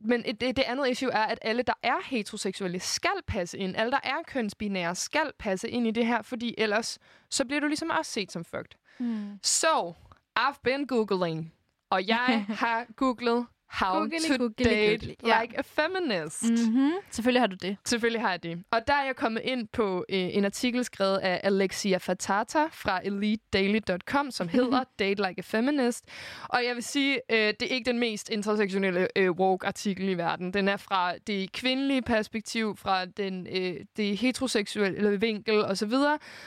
[0.06, 3.76] men det, det andet issue er, at alle, der er heteroseksuelle, skal passe ind.
[3.76, 7.00] Alle, der er kønsbinære, skal passe ind i det her, fordi ellers
[7.30, 8.78] så bliver du ligesom også set som fucked.
[9.00, 9.40] Mm.
[9.44, 9.94] So,
[10.40, 11.54] I've been googling,
[11.94, 15.16] og jeg har googlet how Googly, to googly, date googly.
[15.26, 15.42] Ja.
[15.42, 16.44] like a feminist.
[16.44, 16.92] Mm-hmm.
[17.12, 17.78] Selvfølgelig har du det.
[17.86, 18.64] Selvfølgelig har jeg det.
[18.72, 23.02] Og der er jeg kommet ind på øh, en artikel skrevet af Alexia Fatata fra
[23.04, 26.06] elitedaily.com, som hedder Date Like a Feminist.
[26.50, 30.54] Og jeg vil sige, øh, det er ikke den mest intersektionelle øh, woke-artikel i verden.
[30.54, 35.94] Den er fra det kvindelige perspektiv, fra den, øh, det heteroseksuelle vinkel osv.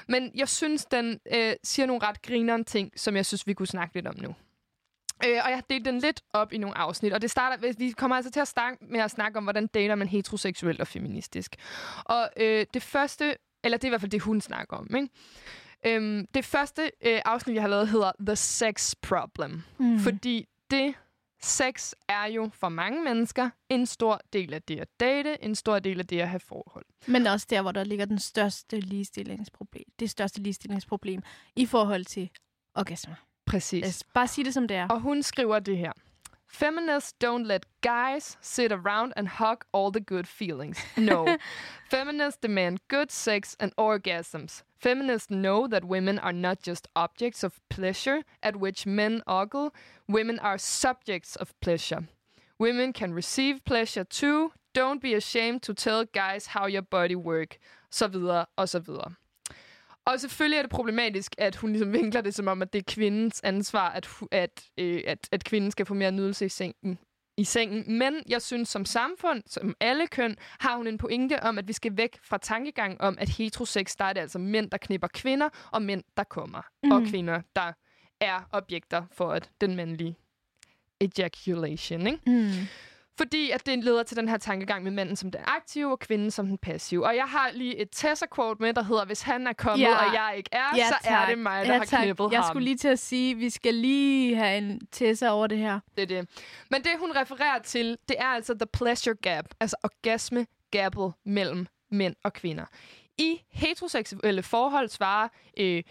[0.09, 3.67] Men jeg synes, den øh, siger nogle ret grineren ting, som jeg synes, vi kunne
[3.67, 4.35] snakke lidt om nu.
[5.25, 7.91] Øh, og jeg har delt den lidt op i nogle afsnit, og det starter, vi
[7.91, 11.57] kommer altså til at starte med at snakke om, hvordan dater man heteroseksuelt og feministisk.
[12.05, 15.09] Og øh, det første, eller det er i hvert fald det, hun snakker om, ikke?
[15.87, 19.63] Øhm, det første øh, afsnit, jeg har lavet, hedder The Sex Problem.
[19.79, 19.99] Mm.
[19.99, 20.95] Fordi det,
[21.43, 25.79] sex er jo for mange mennesker en stor del af det at date, en stor
[25.79, 26.85] del af det at have forhold.
[27.07, 29.85] Men også der, hvor der ligger den største ligestillingsproblem.
[29.99, 31.23] Det største ligestillingsproblem
[31.57, 32.31] i forhold til
[32.75, 33.15] orgasmer.
[33.47, 33.87] Præcis.
[33.87, 34.89] Os bare sige det, som det er.
[34.89, 35.93] Og hun skriver det her.
[36.49, 40.79] Feminists don't let guys sit around and hug all the good feelings.
[40.97, 41.27] No.
[41.91, 44.63] Feminists demand good sex and orgasms.
[44.79, 49.71] Feminists know that women are not just objects of pleasure at which men ogle.
[50.09, 52.07] Women are subjects of pleasure.
[52.59, 54.53] Women can receive pleasure too.
[54.73, 57.59] Don't be ashamed to tell guys how your body work.
[57.91, 59.15] Så videre, og så videre.
[60.07, 62.93] Og selvfølgelig er det problematisk, at hun ligesom vinkler det som om, at det er
[62.95, 66.99] kvindens ansvar, at, at, øh, at, at kvinden skal få mere nydelse i sengen.
[67.39, 67.99] I sengen.
[67.99, 71.73] Men jeg synes, som samfund, som alle køn, har hun en pointe om, at vi
[71.73, 75.49] skal væk fra tankegang om, at heterosex, der er det altså mænd, der knipper kvinder,
[75.73, 76.63] og mænd, der kommer.
[76.83, 76.91] Mm.
[76.91, 77.73] Og kvinder, der
[78.21, 80.17] er objekter for at den mandlige
[81.01, 82.07] ejaculation.
[82.07, 82.21] Ikke?
[82.27, 82.51] Mm.
[83.19, 86.31] Fordi at det leder til den her tankegang med manden som den aktive, og kvinden
[86.31, 87.07] som den passive.
[87.07, 90.07] Og jeg har lige et Tessa-quote med, der hedder, hvis han er kommet, Ja.
[90.07, 92.03] og jeg ikke er, så er det mig, der ja, har tak.
[92.03, 92.53] knippet Jeg ham.
[92.53, 95.81] skulle lige til at sige, at vi skal lige have en Tessa over det her.
[95.97, 96.29] Det er det.
[96.71, 101.67] Men det, hun refererer til, det er altså the pleasure gap, altså orgasme gapet mellem
[101.91, 102.65] mænd og kvinder.
[103.19, 105.29] I heteroseksuelle forhold svarer
[105.59, 105.83] øh,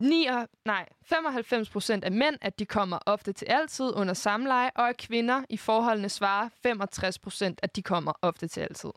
[0.00, 0.28] 9,
[0.64, 4.96] nej, 95 procent af mænd, at de kommer ofte til altid under samleje, og at
[4.96, 8.90] kvinder i forholdene svarer 65 procent, at de kommer ofte til altid.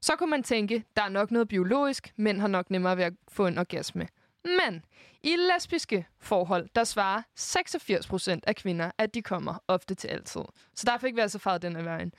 [0.00, 3.12] Så kunne man tænke, der er nok noget biologisk, mænd har nok nemmere ved at
[3.28, 4.08] få en orgasme.
[4.44, 4.84] Men
[5.22, 10.42] i lesbiske forhold, der svarer 86 procent af kvinder, at de kommer ofte til altid.
[10.74, 12.12] Så der fik vi altså faret den af vejen.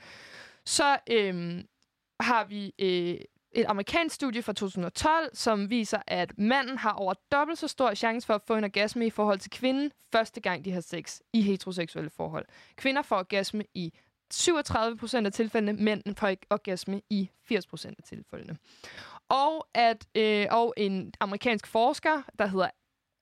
[0.64, 1.66] Så øhm,
[2.20, 3.20] har vi øh,
[3.52, 8.26] et amerikansk studie fra 2012, som viser, at manden har over dobbelt så stor chance
[8.26, 11.42] for at få en orgasme i forhold til kvinden, første gang de har sex i
[11.42, 12.46] heteroseksuelle forhold.
[12.76, 13.92] Kvinder får orgasme i
[14.32, 18.58] 37 procent af tilfældene, mænd får ikke orgasme i 80 procent af tilfældene.
[19.28, 22.70] Og, at, øh, og en amerikansk forsker, der hedder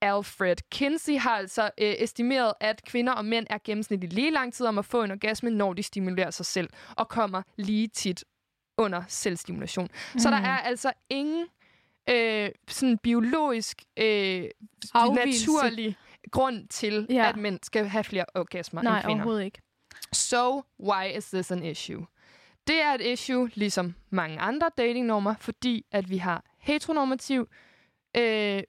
[0.03, 4.67] Alfred Kinsey, har altså øh, estimeret, at kvinder og mænd er gennemsnitligt lige lang tid
[4.67, 8.25] om at få en orgasme, når de stimulerer sig selv, og kommer lige tit
[8.79, 9.89] under selvstimulation.
[10.15, 10.19] Mm.
[10.21, 11.47] Så der er altså ingen
[12.11, 14.45] øh, sådan biologisk, øh,
[14.95, 15.97] naturlig
[16.31, 17.29] grund til, Ja.
[17.29, 19.15] at mænd skal have flere orgasmer Nej, end kvinder.
[19.17, 19.59] overhovedet ikke.
[20.13, 22.07] So, why is this an issue?
[22.67, 27.49] Det er et issue, ligesom mange andre datingnormer, fordi at vi har heteronormativ
[28.17, 28.63] øh,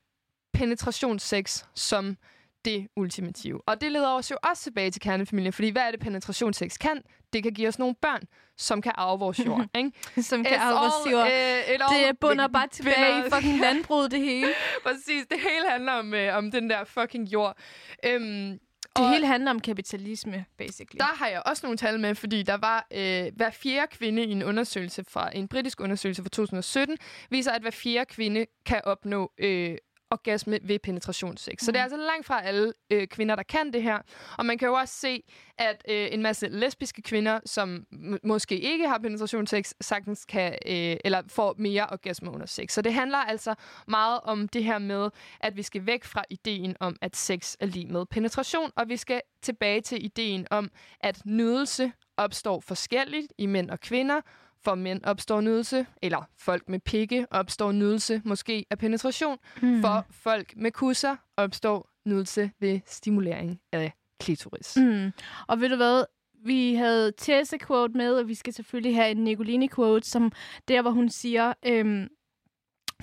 [0.53, 2.18] penetrationssex som
[2.65, 3.61] det ultimative.
[3.68, 7.02] Og det leder os jo også tilbage til kernefamilien, fordi hvad er det, penetrationssex kan?
[7.34, 8.22] Det kan give os nogle børn,
[8.57, 9.65] som kan arve vores jord.
[9.77, 9.91] ikke?
[10.22, 11.27] Som kan It's arve vores jord.
[11.27, 14.49] it Det all bunder bare tilbage i fucking landbruget, det hele.
[14.86, 17.57] Præcis, det hele handler om, øh, om den der fucking jord.
[18.06, 18.60] Øhm,
[18.95, 20.98] Det og hele handler om kapitalisme, basically.
[20.98, 24.31] der har jeg også nogle tal med, fordi der var øh, hver fjerde kvinde i
[24.31, 26.98] en undersøgelse fra en britisk undersøgelse fra 2017,
[27.30, 29.77] viser, at hver fjerde kvinde kan opnå øh,
[30.11, 31.53] orgasme ved penetrationssex.
[31.53, 31.65] Mm.
[31.65, 33.98] Så det er altså langt fra alle øh, kvinder, der kan det her.
[34.38, 35.23] Og man kan jo også se,
[35.57, 37.86] at øh, en masse lesbiske kvinder, som
[38.23, 42.72] måske ikke har penetrationssex, sagtens kan, øh, eller får mere orgasme under sex.
[42.72, 43.56] Så det handler altså
[43.88, 45.10] meget om det her med,
[45.40, 48.98] at vi skal væk fra ideen om, at sex er lige med penetration, og vi
[48.98, 50.69] skal tilbage til ideen om,
[50.99, 54.22] at nydelse opstår forskelligt i mænd og kvinder.
[54.64, 59.38] For mænd opstår nydelse, eller folk med pikke opstår nydelse, måske af penetration.
[59.61, 59.81] Mm.
[59.81, 64.77] For folk med kusser opstår nydelse ved stimulering af klitoris.
[64.81, 65.11] Mm.
[65.48, 66.03] Og ved du hvad?
[66.45, 70.31] Vi havde Tessa quote med, og vi skal selvfølgelig have en Nicolini quote, som
[70.68, 72.07] der, hvor hun siger, øhm,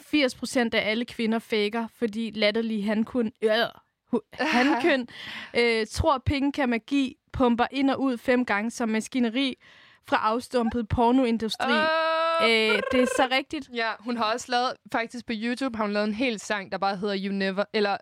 [0.00, 3.50] 80% af alle kvinder faker, fordi latterlige hankun, øh,
[4.10, 5.08] hu- hankøn
[5.58, 9.56] øh, tror, penge kan magi, pumper ind og ud fem gange som maskineri
[10.08, 11.72] fra afstumpet pornoindustri.
[11.72, 12.06] Uh,
[12.42, 13.70] Øh, det er så rigtigt.
[13.74, 16.78] ja, hun har også lavet, faktisk på YouTube har hun lavet en hel sang, der
[16.78, 17.96] bare hedder You Never, eller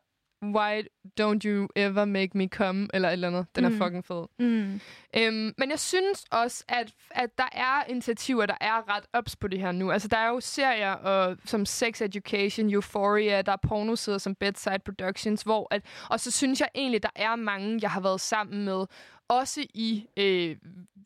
[0.53, 0.83] Why
[1.21, 3.47] Don't You Ever Make Me Come, eller et eller andet.
[3.57, 3.75] Den Mm.
[3.75, 4.25] er fucking fed.
[4.39, 4.81] Mm.
[5.16, 9.49] Øhm, men jeg synes også, at, at der er initiativer, der er ret ops på
[9.49, 9.91] det her nu.
[9.91, 14.79] Altså, der er jo serier og, som Sex Education, Euphoria, der er pornosider som Bedside
[14.85, 18.65] Productions, hvor at, og så synes jeg egentlig, der er mange, jeg har været sammen
[18.65, 18.87] med,
[19.29, 20.57] også i, øh,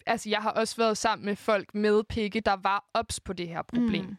[0.07, 3.49] altså jeg har også været sammen med folk med pikke, der var ops på det
[3.49, 4.05] her problem.
[4.05, 4.17] Mm.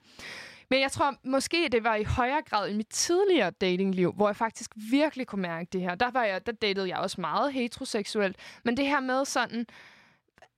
[0.69, 4.35] Men jeg tror måske, det var i højere grad i mit tidligere datingliv, hvor jeg
[4.35, 5.95] faktisk virkelig kunne mærke det her.
[5.95, 8.37] Der, var jeg, der datede jeg også meget heteroseksuelt.
[8.63, 9.65] Men det her med sådan,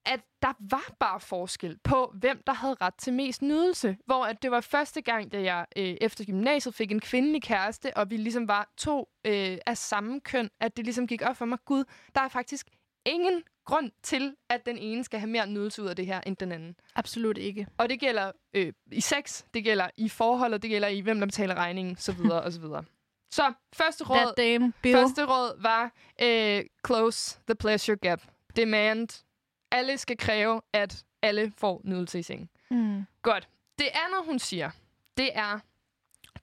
[0.06, 3.98] at der var bare forskel på, hvem der havde ret til mest nydelse.
[4.06, 7.98] Hvor at det var første gang, da jeg øh, efter gymnasiet fik en kvindelig kæreste,
[7.98, 11.46] og vi ligesom var to øh, af samme køn, at det ligesom gik op for
[11.46, 11.84] mig, gud,
[12.16, 12.68] der er faktisk
[13.06, 16.38] ingen grund til, at den ene skal have mere nydelse ud af det her, end
[16.38, 16.76] den anden.
[16.96, 17.68] Absolut ikke.
[17.78, 21.20] Og det gælder øh, i sex, det gælder i forhold, og det gælder i, hvem
[21.20, 22.84] der betaler regningen, så videre og så videre.
[23.34, 24.98] Så første That råd, damn Bill.
[24.98, 28.22] første råd var øh, close the pleasure gap.
[28.56, 29.24] Demand.
[29.72, 32.50] Alle skal kræve, at alle får nydelse i sengen.
[32.72, 33.04] Mm.
[33.22, 33.50] Godt.
[33.80, 34.72] Det andet, hun siger,
[35.18, 35.60] det er,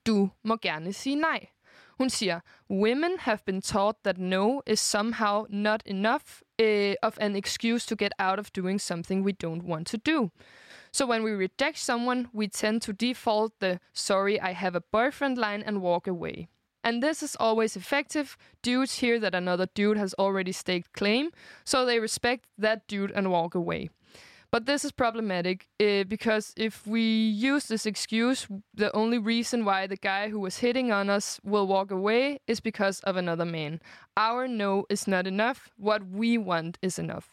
[0.07, 1.47] du må gerne sige nej.
[1.99, 2.41] Hun siger,
[2.71, 6.25] women have been taught that no is somehow not enough
[6.59, 10.31] uh, of an excuse to get out of doing something we don't want to do.
[10.91, 15.39] So when we reject someone, we tend to default the sorry, I have a boyfriend
[15.39, 16.49] line and walk away.
[16.83, 18.37] And this is always effective.
[18.63, 21.31] Dudes hear that another dude has already staked claim,
[21.65, 23.91] so they respect that dude and walk away.
[24.51, 29.87] But this is problematic uh, because if we use this excuse, the only reason why
[29.87, 33.81] the guy who was hitting on us will walk away is because of another man.
[34.17, 35.69] Our no is not enough.
[35.77, 37.27] What we want is enough.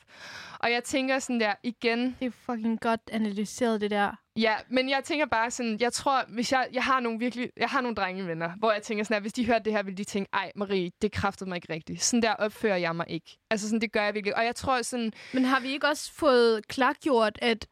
[0.59, 4.24] Og jeg tænker sådan der igen, Det er fucking godt analyseret, det der.
[4.37, 7.69] Ja, men jeg tænker bare sådan, jeg tror, hvis jeg, jeg har nogle virkelig, jeg
[7.69, 10.03] har nogle drengevenner, hvor jeg tænker sådan, at hvis de hørte det her, ville de
[10.03, 12.03] tænke, ej Marie, det kræftede mig ikke rigtigt.
[12.03, 13.37] Sådan der opfører jeg mig ikke.
[13.49, 14.37] Altså sådan, det gør jeg virkelig.
[14.37, 17.67] Og jeg tror sådan, Men har vi ikke også fået klargjort, at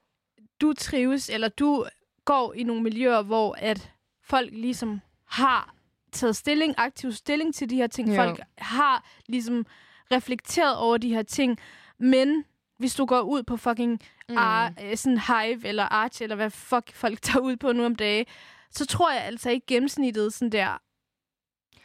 [0.61, 1.85] du trives, eller du
[2.25, 3.91] går i nogle miljøer, hvor at
[4.23, 5.75] folk ligesom har
[6.11, 8.09] taget stilling, aktiv stilling til de her ting.
[8.09, 8.23] Ja.
[8.23, 9.65] Folk har ligesom
[10.11, 11.59] reflekteret over de her ting.
[11.99, 12.45] Men
[12.83, 13.99] hvis du går ud på fucking
[14.29, 14.37] mm.
[14.37, 17.95] ar, øh, sådan Hive eller Arch, eller hvad fuck folk tager ud på nu om
[17.95, 18.25] dage,
[18.71, 20.81] så tror jeg altså ikke gennemsnittet sådan der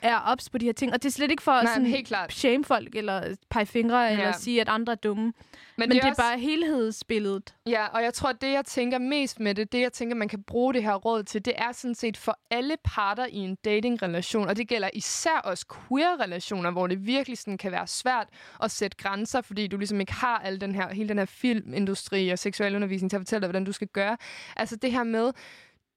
[0.03, 0.93] er ops på de her ting.
[0.93, 2.33] Og det er slet ikke for at Nej, sådan helt klart.
[2.33, 4.11] shame folk, eller pege fingre, ja.
[4.12, 5.23] eller sige, at andre er dumme.
[5.23, 5.33] Men,
[5.77, 7.55] Men det, er, det er også- bare helhedsbilledet.
[7.66, 10.29] Ja, og jeg tror, at det, jeg tænker mest med det, det, jeg tænker, man
[10.29, 13.55] kan bruge det her råd til, det er sådan set for alle parter i en
[13.65, 18.27] datingrelation, og det gælder især også queer-relationer, hvor det virkelig sådan kan være svært
[18.62, 22.29] at sætte grænser, fordi du ligesom ikke har al den her, hele den her filmindustri
[22.29, 24.16] og seksualundervisning til at fortælle dig, hvordan du skal gøre.
[24.57, 25.33] Altså det her med,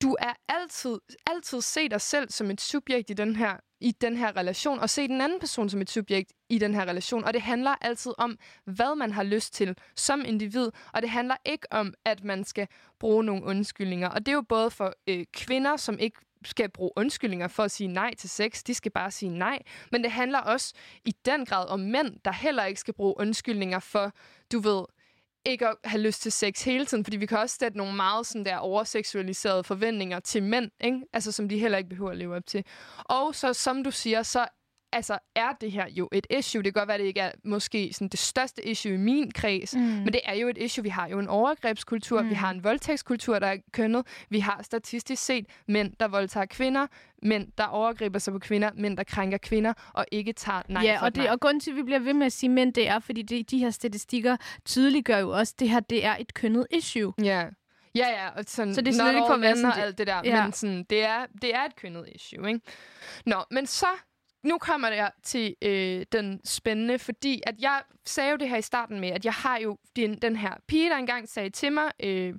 [0.02, 4.18] du er altid, altid se dig selv som et subjekt i den her i den
[4.18, 7.24] her relation, og se den anden person som et subjekt i den her relation.
[7.24, 11.36] Og det handler altid om, hvad man har lyst til som individ, og det handler
[11.46, 12.68] ikke om, at man skal
[13.00, 14.10] bruge nogle undskyldninger.
[14.10, 17.72] Og det er jo både for øh, kvinder, som ikke skal bruge undskyldninger for at
[17.72, 18.64] sige nej til sex.
[18.64, 19.60] De skal bare sige nej.
[19.92, 20.74] Men det handler også
[21.06, 24.12] i den grad om mænd, der heller ikke skal bruge undskyldninger for,
[24.52, 24.84] du ved,
[25.46, 28.28] ikke at have lyst til sex hele tiden, fordi vi kan også sætte nogle meget
[28.28, 31.02] sådan der overseksualiserede forventninger til mænd, ikke?
[31.14, 32.66] Altså, som de heller ikke behøver at leve op til.
[32.98, 34.48] Og så, som du siger, så
[34.94, 36.64] altså, er det her jo et issue.
[36.64, 39.32] Det kan godt være, at det ikke er måske sådan det største issue i min
[39.32, 39.82] kreds, mm.
[39.82, 40.84] men det er jo et issue.
[40.84, 42.30] Vi har jo en overgrebskultur, mm.
[42.30, 44.08] vi har en voldtægtskultur, der er kønnet.
[44.30, 46.88] Vi har statistisk set mænd, der voldtager kvinder,
[47.24, 50.96] mænd, der overgriber sig på kvinder, mænd, der krænker kvinder, og ikke tager nej Ja,
[50.96, 51.34] for og, et det, nej.
[51.34, 53.52] og grunden til, at vi bliver ved med at sige mænd, det er, fordi det,
[53.52, 57.14] de her statistikker tydeliggør jo også, at det her det er et kønnet issue.
[57.24, 57.46] Ja.
[57.96, 60.44] Ja, ja, og sådan, Så det er slet ikke for og alt det der, ja.
[60.44, 62.60] men sådan, det, er, det er et kønnet issue, ikke?
[63.26, 63.88] Nå, men så,
[64.44, 68.62] nu kommer jeg til øh, den spændende, fordi at jeg sagde jo det her i
[68.62, 71.92] starten med, at jeg har jo den, den her pige, der engang sagde til mig,
[72.00, 72.34] øh,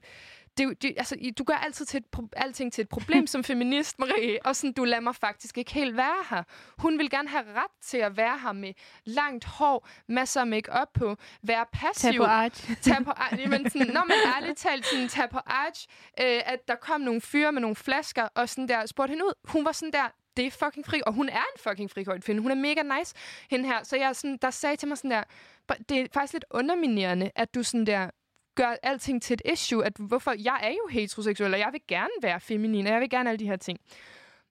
[0.58, 4.38] det, det, altså, du gør altid til et, alting til et problem som feminist, Marie,
[4.46, 6.42] og sådan, du lader mig faktisk ikke helt være her.
[6.78, 8.72] Hun vil gerne have ret til at være her med
[9.04, 12.68] langt hår, masser af make på, være passiv Tag på art.
[12.82, 13.40] tag på Arch.
[13.40, 15.86] Jamen, sådan, når man ærligt talt sådan, tag på Arch,
[16.20, 19.32] øh, at der kom nogle fyre med nogle flasker, og sådan der, spurgte hende ud.
[19.44, 22.42] Hun var sådan der, det er fucking fri, og hun er en fucking frikøjt kvinde.
[22.42, 23.14] Hun er mega nice,
[23.50, 23.82] hende her.
[23.82, 25.24] Så jeg sådan, der sagde til mig sådan der,
[25.88, 28.10] det er faktisk lidt underminerende, at du sådan der,
[28.54, 32.12] gør alting til et issue, at hvorfor, jeg er jo heteroseksuel, og jeg vil gerne
[32.22, 33.78] være feminin, og jeg vil gerne alle de her ting.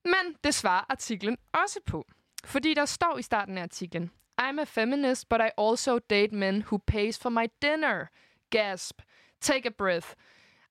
[0.06, 2.06] Men det svarer artiklen også på.
[2.46, 6.64] Fordi der står i starten af artiklen, I'm a feminist, but I also date men
[6.64, 8.06] who pays for my dinner.
[8.50, 9.02] Gasp.
[9.42, 10.08] Take a breath.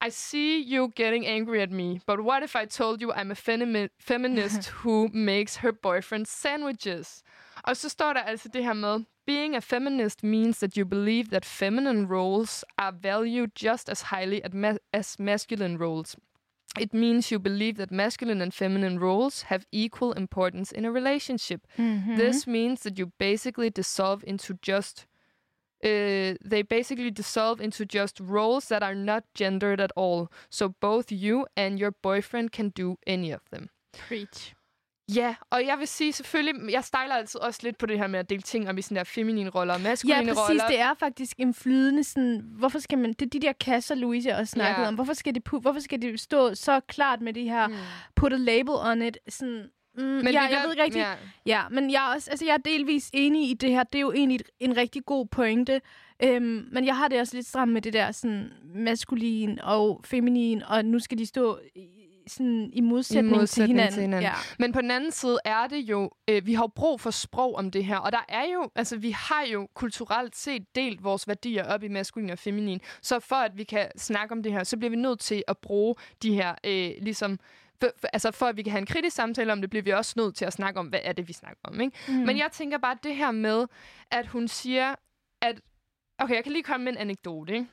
[0.01, 3.35] I see you getting angry at me, but what if I told you I'm a
[3.35, 7.23] femi- feminist who makes her boyfriend sandwiches?
[7.65, 11.25] Og så står der altså det her med, being a feminist means that you believe
[11.25, 14.41] that feminine roles are valued just as highly
[14.93, 16.17] as masculine roles.
[16.79, 21.67] It means you believe that masculine and feminine roles have equal importance in a relationship.
[21.79, 22.17] Mm-hmm.
[22.17, 25.07] This means that you basically dissolve into just
[25.85, 30.27] uh, they basically dissolve into just roles that are not gendered at all.
[30.51, 33.69] So both you and your boyfriend can do any of them.
[34.09, 34.55] Preach.
[35.15, 38.19] Ja, og jeg vil sige selvfølgelig, jeg stejler altid også lidt på det her med
[38.19, 40.39] at dele ting om i sådan der feminine roller og Ja, maskuline præcis.
[40.39, 40.67] roller.
[40.69, 42.43] Det er faktisk en flydende sådan...
[42.59, 43.13] Hvorfor skal man...
[43.13, 44.89] Det er de der kasser, Louise også snakkede Ja.
[44.89, 44.95] om.
[44.95, 47.67] Hvorfor skal, det, hvorfor skal det stå så klart med det her...
[47.69, 47.75] Mm.
[48.17, 49.19] Put a label on it.
[49.29, 49.67] Sådan...
[49.97, 51.05] Mm, Men ja, jeg ved ikke rigtigt.
[51.05, 51.15] Ja.
[51.47, 53.83] Ja, men jeg er, også, altså, jeg er delvis enig i det her.
[53.83, 55.81] Det er jo egentlig en rigtig god pointe.
[56.23, 60.63] Øhm, men jeg har det også lidt stramt med det der sådan, maskulin og feminin,
[60.63, 61.87] og nu skal de stå i,
[62.27, 63.93] sådan, i modsætning, modsætning til hinanden.
[63.95, 64.23] til hinanden.
[64.31, 64.35] Ja.
[64.59, 67.55] Men på den anden side er det jo, øh, vi har jo brug for sprog
[67.55, 71.29] om det her, og der er jo, altså vi har jo kulturelt set delt vores
[71.29, 74.65] værdier op i maskulin og feminin, så for at vi kan snakke om det her,
[74.65, 77.39] så bliver vi nødt til at bruge de her, øh, ligesom,
[77.81, 79.91] for, for, altså for at vi kan have en kritisk samtale om det, bliver vi
[79.91, 81.97] også nødt til at snakke om, hvad er det, vi snakker om, ikke?
[82.09, 82.15] Mm.
[82.15, 83.67] Men jeg tænker bare det her med,
[84.11, 84.95] at hun siger,
[85.43, 85.61] at,
[86.19, 87.67] okay, jeg kan lige komme med en anekdote, ikke?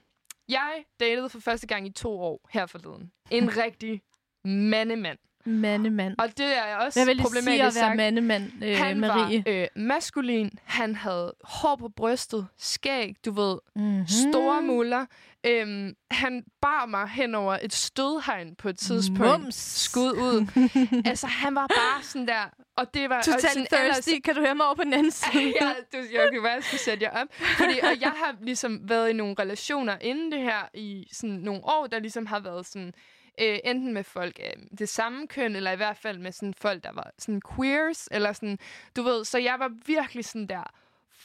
[0.50, 3.12] Jeg datede for første gang i to år her forleden.
[3.32, 4.02] En rigtig
[4.46, 5.18] mandemand.
[5.46, 6.16] Mandemand.
[6.20, 7.96] Og det er også Hvad vil det sige problematisk at være sagt.
[7.98, 9.44] mandemand, øh, Han Marie?
[9.46, 14.08] var øh, maskulin, han havde hår på brystet, skæg, du ved, Mm-hmm.
[14.08, 15.06] store muller.
[15.44, 19.42] Øhm, han bar mig hen over et stødhegn på et tidspunkt.
[19.42, 19.56] Mums.
[19.56, 20.48] Skud ud.
[21.10, 22.50] altså, han var bare sådan der.
[22.78, 24.10] Og det var Totalt thirsty.
[24.24, 25.44] Kan du høre mig over på den anden side?
[25.62, 27.28] ja, du, jeg kan være, jeg skal sætte jer op.
[27.58, 31.62] Fordi, og jeg har ligesom været i nogle relationer inden det her i sådan nogle
[31.64, 32.94] år, der ligesom har været sådan,
[33.42, 36.84] øh, enten med folk af det samme køn, eller i hvert fald med sådan folk,
[36.84, 38.60] der var sådan queers, eller sådan,
[38.96, 40.74] du ved, så jeg var virkelig sådan der,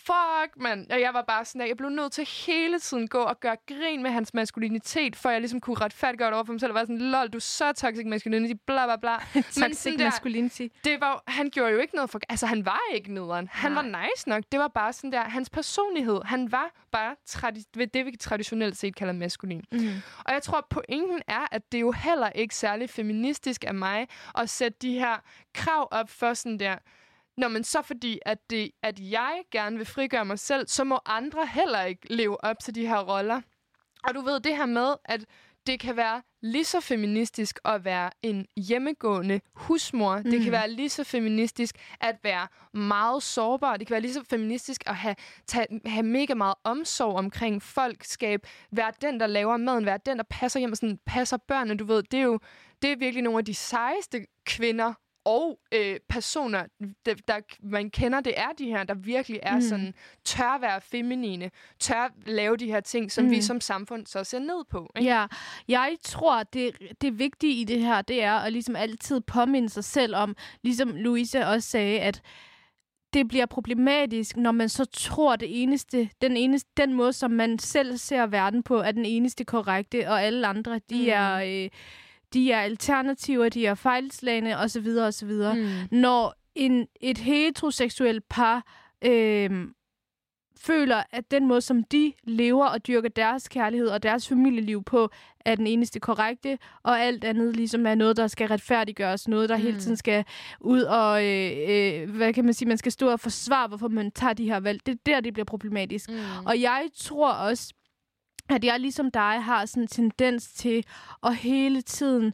[0.06, 0.90] fuck, mand.
[0.90, 3.56] Og jeg var bare sådan, at jeg blev nødt til hele tiden gå og gøre
[3.68, 6.74] grin med hans maskulinitet, for jeg ligesom kunne retfærdiggøre det over for mig selv, og
[6.74, 9.16] var sådan, lol, du er så toxic masculinity, bla bla bla.
[9.62, 10.66] Toxic der- masculinity.
[10.84, 12.20] det var, han gjorde jo ikke noget for...
[12.28, 13.48] Altså, han var ikke nederen.
[13.52, 13.82] Han Nej.
[13.82, 14.42] var nice nok.
[14.52, 15.20] Det var bare sådan der...
[15.20, 16.20] Hans personlighed.
[16.24, 19.64] Han var bare tradi- ved det, vi traditionelt set kalder maskulin.
[19.72, 19.88] Mm.
[20.24, 24.08] Og jeg tror, pointen er, at det er jo heller ikke særlig feministisk af mig
[24.38, 25.16] at sætte de her
[25.54, 26.76] krav op for sådan der...
[27.36, 30.98] Nå, men så fordi, at, det, at jeg gerne vil frigøre mig selv, så må
[31.06, 33.40] andre heller ikke leve op til de her roller.
[34.04, 35.24] Og du ved det her med, at
[35.66, 40.16] det kan være lige så feministisk at være en hjemmegående husmor.
[40.16, 40.30] Mm.
[40.30, 43.76] Det kan være lige så feministisk at være meget sårbar.
[43.76, 48.04] Det kan være lige så feministisk at have, tage, have mega meget omsorg omkring folk.
[48.04, 49.86] Skabe, være den, der laver maden.
[49.86, 51.76] Være den, der passer hjem og sådan, passer børnene.
[51.76, 52.38] Du ved, det er jo
[52.82, 54.94] det er virkelig nogle af de sejeste kvinder
[55.24, 56.64] og øh, personer,
[57.06, 59.60] der, der man kender, det er de her, der virkelig er Mm.
[59.60, 59.94] sådan,
[60.24, 61.50] tør være feminine,
[61.80, 63.30] tør lave de her ting, som mm.
[63.30, 64.90] vi som samfund så ser ned på.
[64.96, 65.08] Ikke?
[65.10, 65.26] Ja,
[65.68, 69.84] jeg tror, det, det vigtige i det her, det er at ligesom altid påminde sig
[69.84, 72.20] selv om, ligesom Louise også sagde, at
[73.12, 77.58] det bliver problematisk, når man så tror, det eneste, den, eneste, den måde, som man
[77.58, 81.08] selv ser verden på, er den eneste korrekte, og alle andre, de Mm.
[81.08, 81.34] er...
[81.64, 81.70] Øh,
[82.32, 84.86] de er alternativer, de er fejlslagende osv.
[85.00, 85.30] osv.
[85.30, 85.98] Mm.
[85.98, 88.66] Når en, et heteroseksuelt par
[89.04, 89.50] øh,
[90.62, 95.10] føler, at den måde, som de lever og dyrker deres kærlighed og deres familieliv på,
[95.44, 99.56] er den eneste korrekte, og alt andet ligesom er noget, der skal retfærdiggøres, noget, der
[99.56, 99.62] mm.
[99.62, 100.24] hele tiden skal
[100.60, 104.10] ud og, øh, øh, hvad kan man sige, man skal stå og forsvare, hvorfor man
[104.10, 104.86] tager de her valg.
[104.86, 106.10] Det er der, det bliver problematisk.
[106.10, 106.46] Mm.
[106.46, 107.74] Og jeg tror også,
[108.50, 110.84] at jeg ligesom dig har sådan en tendens til
[111.22, 112.32] at hele tiden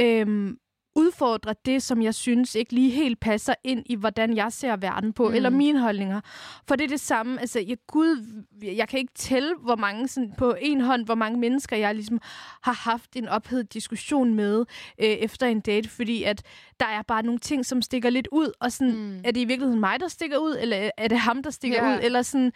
[0.00, 0.58] øhm,
[0.96, 5.12] udfordre det, som jeg synes ikke lige helt passer ind i, hvordan jeg ser verden
[5.12, 5.34] på, Mm.
[5.34, 6.20] eller mine holdninger.
[6.68, 10.32] For det er det samme, altså, jeg, Gud, jeg kan ikke tælle, hvor mange, sådan,
[10.38, 12.20] på en hånd, hvor mange mennesker, jeg ligesom
[12.62, 14.58] har haft en ophedet diskussion med
[14.98, 16.42] øh, efter en date, fordi at
[16.80, 19.16] der er bare nogle ting, som stikker lidt ud, og sådan, mm.
[19.24, 21.94] er det i virkeligheden mig, der stikker ud, eller er det ham, der stikker Ja.
[21.94, 22.52] ud, eller sådan,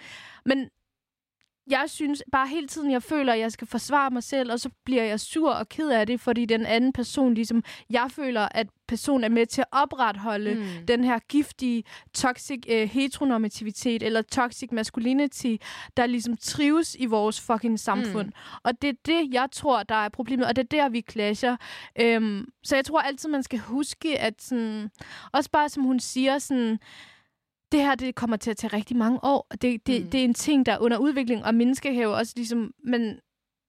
[0.46, 0.68] men
[1.70, 4.70] jeg synes bare hele tiden, jeg føler, at jeg skal forsvare mig selv, og så
[4.84, 8.66] bliver jeg sur og ked af det, fordi den anden person, ligesom, jeg føler, at
[8.88, 10.60] personen er med til at opretholde mm.
[10.60, 10.86] Mm.
[10.86, 11.84] den her giftige,
[12.14, 15.56] toxic øh, heteronormativitet, eller toxic masculinity,
[15.96, 18.26] der ligesom trives i vores fucking samfund.
[18.26, 18.60] Mm.
[18.62, 21.56] Og det er det, jeg tror, der er problemet, og det er der, vi clasher.
[22.00, 24.90] Øhm, så jeg tror altid, man skal huske, at sådan,
[25.32, 26.78] også bare som hun siger, sådan,
[27.76, 29.46] det her det kommer til at tage rigtig mange år.
[29.62, 30.10] Det, det, Mm.
[30.10, 32.70] det er en ting, der er under udvikling, og mennesker kan jo også ligesom...
[32.84, 33.16] Men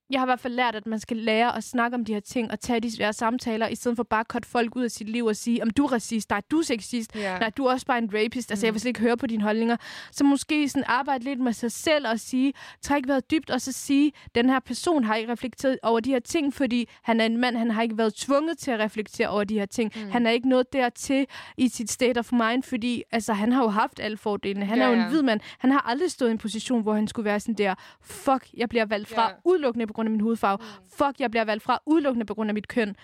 [0.10, 2.20] jeg har i hvert fald lært, at man skal lære at snakke om de her
[2.20, 4.92] ting, og tage de svære samtaler, i stedet for bare at cutte folk ud af
[4.92, 7.40] sit liv og sige, om du er racist, nej, du er sexist, Ja.
[7.40, 9.44] nej, du er også bare en rapist, altså jeg vil slet ikke høre på dine
[9.44, 9.78] holdninger.
[10.12, 13.72] Så måske sådan arbejde lidt med sig selv og sige, træk vejret dybt, og så
[13.72, 17.38] sige, den her person har ikke reflekteret over de her ting, fordi han er en
[17.38, 19.92] mand, han har ikke været tvunget til at reflektere over de her ting.
[19.96, 20.12] Mm.
[20.12, 21.26] Han er ikke nået dertil
[21.58, 24.66] i sit state of mind, fordi altså, han har jo haft alle fordelene.
[24.66, 25.10] Han Ja, er jo en ja.
[25.10, 25.40] hvid mand.
[25.60, 28.70] Han har aldrig stået i en position, hvor han skulle være sådan der, fuck, jeg
[28.70, 29.34] bliver valgt fra Ja.
[29.46, 30.58] udelukkende på grund af min hudfarve.
[30.98, 32.96] Fuck, jeg bliver valgt fra udelukkende på grund af mit køn.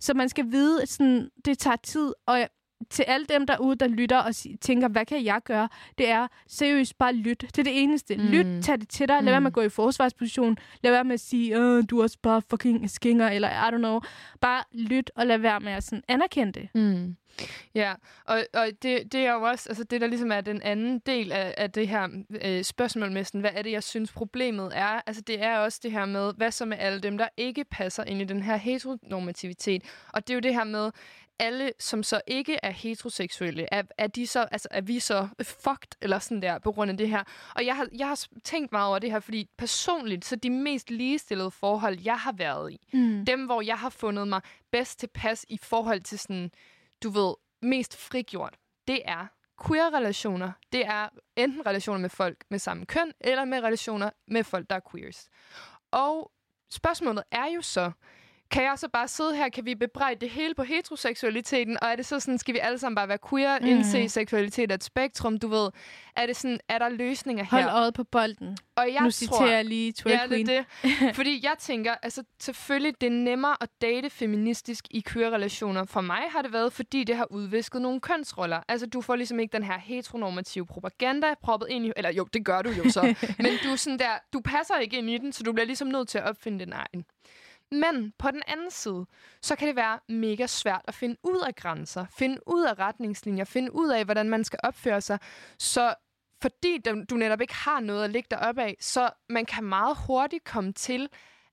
[0.00, 2.48] Så man skal vide, sådan, det tager tid, og
[2.90, 5.68] til alle dem derude, der lytter og tænker, hvad kan jeg gøre?
[5.98, 7.40] Det er seriøst bare lyt.
[7.40, 8.16] Det er det eneste.
[8.16, 8.22] Mm.
[8.22, 9.22] Lyt, tag det til dig.
[9.22, 10.56] Lad være med at gå i forsvarsposition.
[10.82, 13.76] Lad være med at sige, øh, du er også bare fucking skinger, eller I don't
[13.76, 14.00] know.
[14.40, 16.68] Bare lyt, og lad være med at sådan anerkende det.
[16.74, 17.16] Mm.
[17.74, 17.94] Ja,
[18.24, 21.32] og, og det, det er jo også, altså det der ligesom er den anden del
[21.32, 22.08] af, af det her
[22.44, 25.00] øh, spørgsmål med sådan, hvad er det, jeg synes problemet er?
[25.06, 28.04] Altså det er også det her med, hvad så med alle dem, der ikke passer
[28.04, 29.82] ind i den her heteronormativitet?
[30.08, 30.90] Og det er jo det her med,
[31.40, 35.88] alle, som så ikke er heteroseksuelle, er, er, de så, altså, er vi så fucked,
[36.02, 37.24] eller sådan der, på grund af det her?
[37.56, 40.90] Og jeg har, jeg har tænkt meget over det her, fordi personligt, så de mest
[40.90, 43.24] ligestillede forhold, jeg har været i, Mm.
[43.26, 44.40] dem, hvor jeg har fundet mig
[44.70, 46.50] bedst tilpas i forhold til sådan,
[47.02, 48.54] du ved, mest frigjort,
[48.88, 49.26] det er
[49.66, 50.52] queer-relationer.
[50.72, 54.76] Det er enten relationer med folk med samme køn, eller med relationer med folk, der
[54.76, 55.28] er queers.
[55.90, 56.32] Og
[56.70, 57.90] spørgsmålet er jo så,
[58.50, 61.96] kan jeg så bare sidde her, kan vi bebrejde det hele på heteroseksualiteten, og er
[61.96, 63.66] det så sådan, skal vi alle sammen bare være queer, mm.
[63.66, 65.70] indse seksualitet er et spektrum, du ved?
[66.16, 67.50] Er det sådan, er der løsninger her?
[67.50, 68.56] Hold øjet på bolden.
[68.76, 70.46] og jeg nu tror, citerer jeg lige Twerk Ja, Queen.
[70.46, 70.64] det er
[71.06, 71.16] det.
[71.16, 75.84] Fordi jeg tænker, altså selvfølgelig, det er nemmere at date feministisk i queer-relationer.
[75.84, 78.60] For mig har det været, fordi det har udvisket nogle kønsroller.
[78.68, 81.92] Altså, du får ligesom ikke den her heteronormative propaganda proppet ind i...
[81.96, 83.02] Eller jo, det gør du jo så.
[83.38, 86.08] men du sådan der, du passer ikke ind i den, så du bliver ligesom nødt
[86.08, 87.04] til at opfinde din egen.
[87.72, 89.06] Men på den anden side,
[89.42, 93.44] så kan det være mega svært at finde ud af grænser, finde ud af retningslinjer,
[93.44, 95.18] finde ud af, hvordan man skal opføre sig.
[95.58, 95.94] Så
[96.42, 96.78] fordi
[97.10, 100.44] du netop ikke har noget at ligge dig op af, så man kan meget hurtigt
[100.44, 101.08] komme til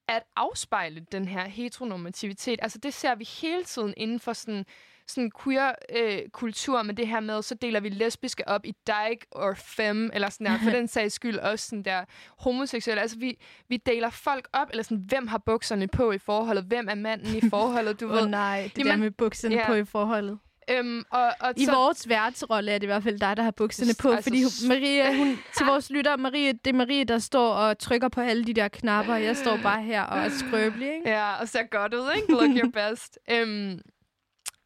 [0.07, 2.59] at afspejle den her heteronormativitet.
[2.61, 4.65] Altså det ser vi hele tiden inden for sådan,
[5.07, 10.09] sådan queer-kultur med det her med, så deler vi lesbiske op i dyke og femme,
[10.13, 12.03] eller sådan der, for den sags skyld også sådan der
[12.39, 13.01] homoseksuelle.
[13.01, 13.37] Altså vi,
[13.69, 17.35] vi deler folk op, eller sådan, hvem har bukserne på i forholdet, hvem er manden
[17.35, 18.21] i forholdet, du Åh ved.
[18.21, 19.67] oh, nej, det Jamen, der med bukserne ja.
[19.67, 20.39] på i forholdet.
[20.69, 23.51] Øhm, og, og I så, vores værtsrolle er det i hvert fald dig, der har
[23.51, 27.19] bukserne på, altså, fordi hun, Maria, hun, til vores lytter, Marie, det er Marie, der
[27.19, 29.15] står og trykker på alle de der knapper.
[29.15, 31.09] Jeg står bare her og er skrøbelig, ikke?
[31.09, 32.31] Ja, og ser godt ud, ikke?
[32.31, 33.19] Look your best.
[33.31, 33.79] øhm,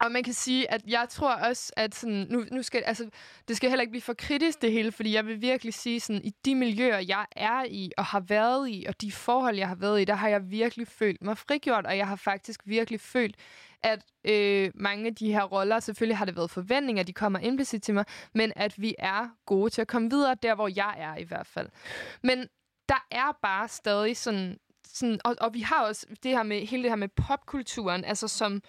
[0.02, 3.08] og man kan sige, at jeg tror også, at sådan, nu, nu skal, altså,
[3.48, 6.24] det skal heller ikke blive for kritisk det hele, fordi jeg vil virkelig sige, sådan,
[6.24, 9.74] i de miljøer, jeg er i og har været i, og de forhold, jeg har
[9.74, 13.36] været i, der har jeg virkelig følt mig frigjort, og jeg har faktisk virkelig følt,
[13.82, 17.82] at øh, mange af de her roller, selvfølgelig har det været forventninger, de kommer implicit
[17.82, 18.04] til mig,
[18.34, 21.46] men at vi er gode til at komme videre, der hvor jeg er i hvert
[21.46, 21.68] fald.
[22.22, 22.46] Men
[22.88, 26.82] der er bare stadig sådan, sådan og, og vi har også det her med hele
[26.82, 28.62] det her med popkulturen, altså som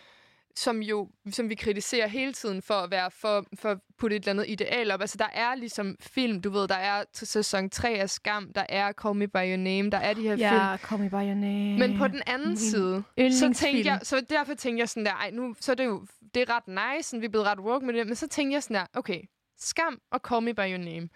[0.55, 4.19] som jo som vi kritiserer hele tiden for at være for, for at putte et
[4.19, 5.01] eller andet ideal op.
[5.01, 8.91] Altså, der er ligesom film, du ved, der er sæson 3 af Skam, der er
[8.91, 10.41] Call Me By Your Name, der er de her film.
[10.41, 11.77] Ja, Call Me By Your Name.
[11.77, 15.13] Men på den anden Min side, så tænkte jeg, så derfor tænkte jeg sådan der,
[15.13, 17.59] ej, nu, så er det jo, det er ret nice, sådan, vi er blevet ret
[17.59, 19.21] woke med det, men så tænkte jeg sådan der, okay,
[19.57, 21.09] Skam og Call Me By Your Name,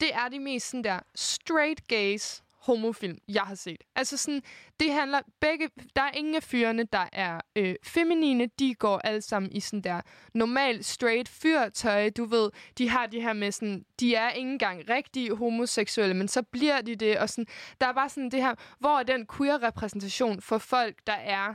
[0.00, 3.84] det er de mest sådan der straight gaze homofilm, jeg har set.
[3.96, 4.42] Altså sådan,
[4.80, 9.20] det handler begge, der er ingen af fyrene, der er øh, feminine, de går alle
[9.20, 10.00] sammen i sådan der
[10.34, 14.88] normal straight fyrtøj, du ved, de har de her med sådan, de er ikke engang
[14.88, 17.46] rigtig homoseksuelle, men så bliver de det, og sådan,
[17.80, 21.54] der er bare sådan det her, hvor er den queer-repræsentation for folk, der er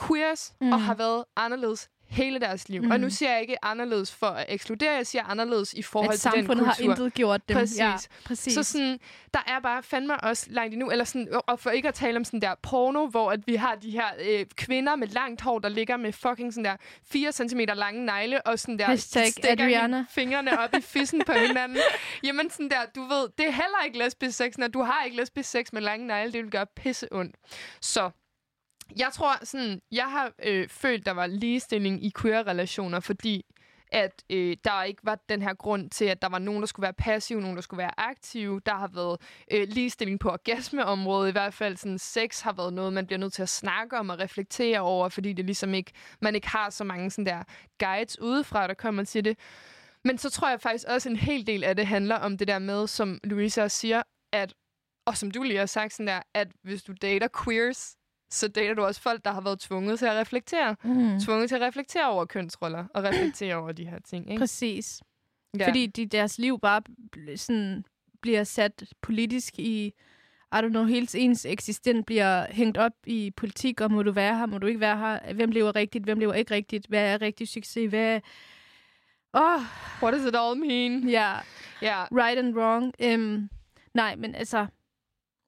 [0.00, 0.72] queers mm.
[0.72, 2.82] og har været anderledes hele deres liv.
[2.82, 2.90] Mm.
[2.90, 6.20] Og nu siger jeg ikke anderledes for at ekskludere, jeg siger anderledes i forhold at
[6.20, 6.84] til den samfundet kultur.
[6.84, 7.56] har intet gjort dem.
[7.56, 7.78] Præcis.
[7.78, 7.94] Ja,
[8.24, 8.54] præcis.
[8.54, 8.98] Så sådan,
[9.34, 12.24] der er bare fandme også langt endnu, eller sådan, og for ikke at tale om
[12.24, 15.68] sådan der porno, hvor at vi har de her øh, kvinder med langt hår, der
[15.68, 16.76] ligger med fucking sådan der
[17.10, 20.04] 4 cm lange negle, og sådan der Hashtag stikker Adriana.
[20.10, 21.78] fingrene op i fissen på hinanden.
[22.22, 25.16] Jamen sådan der, du ved, det er heller ikke lesbisk sex, når du har ikke
[25.16, 27.36] lesbisk sex med lange negle, det vil gøre pisse ondt.
[27.80, 28.10] Så
[28.96, 33.44] jeg tror sådan, jeg har øh, følt, der var ligestilling i queer-relationer, fordi
[33.94, 36.84] at øh, der ikke var den her grund til, at der var nogen, der skulle
[36.84, 38.60] være passive, nogen, der skulle være aktive.
[38.66, 39.20] Der har været
[39.52, 41.28] øh, ligestilling på orgasmeområdet.
[41.28, 44.10] I hvert fald sådan, sex har været noget, man bliver nødt til at snakke om
[44.10, 47.42] og reflektere over, fordi det ligesom ikke, man ikke har så mange sådan der
[47.78, 49.38] guides udefra, der kommer til det.
[50.04, 52.58] Men så tror jeg faktisk også, en hel del af det handler om det der
[52.58, 54.02] med, som Louisa også siger,
[54.32, 54.54] at,
[55.06, 57.96] og som du lige har sagt, sådan der, at hvis du dater queers,
[58.34, 60.76] så dater du også folk, der har været tvunget til at reflektere.
[60.84, 61.20] Mm.
[61.20, 64.30] Tvunget til at reflektere over kønsroller og reflektere over de her ting.
[64.30, 64.40] Ikke?
[64.40, 65.02] Præcis.
[65.58, 65.68] Ja.
[65.68, 66.82] Fordi de, deres liv bare
[67.36, 67.84] sådan,
[68.22, 69.92] bliver sat politisk i...
[70.54, 74.38] I don't know, hele ens eksistens bliver hængt op i politik, og må du være
[74.38, 77.22] her, må du ikke være her, hvem lever rigtigt, hvem lever ikke rigtigt, hvad er
[77.22, 78.20] rigtig succes, hvad
[79.34, 79.60] Åh, oh,
[80.02, 81.08] What does it all mean?
[81.08, 81.34] ja,
[81.82, 82.94] Ja, right and wrong.
[83.14, 83.50] Um,
[83.94, 84.66] nej, men altså,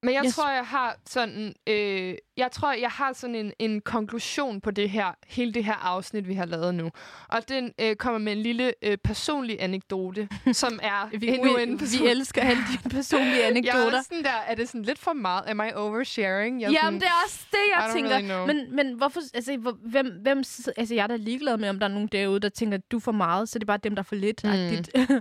[0.02, 0.34] men jeg Yes.
[0.34, 4.90] tror, jeg har sådan, øh, jeg tror, jeg har sådan en, en konklusion på det
[4.90, 6.90] her, hele det her afsnit, vi har lavet nu.
[7.28, 11.62] Og den øh, kommer med en lille øh, personlig anekdote, som er vi, endnu vi,
[11.62, 14.02] en vi elsker alle de personlige Jeg er anekdoter.
[14.02, 15.42] sådan der, er det sådan lidt for meget?
[15.46, 16.60] Am I oversharing?
[16.62, 18.10] Jeg Jamen, det er også det, jeg I tænker.
[18.10, 18.46] really know.
[18.46, 20.38] men, men hvorfor, altså, hvor, hvem, hvem,
[20.76, 22.96] altså, jeg er da ligeglad med, om der er nogen derude, der tænker, at du
[22.96, 24.44] er for meget, så det er bare dem, der er for lidt.
[24.44, 25.20] Mm.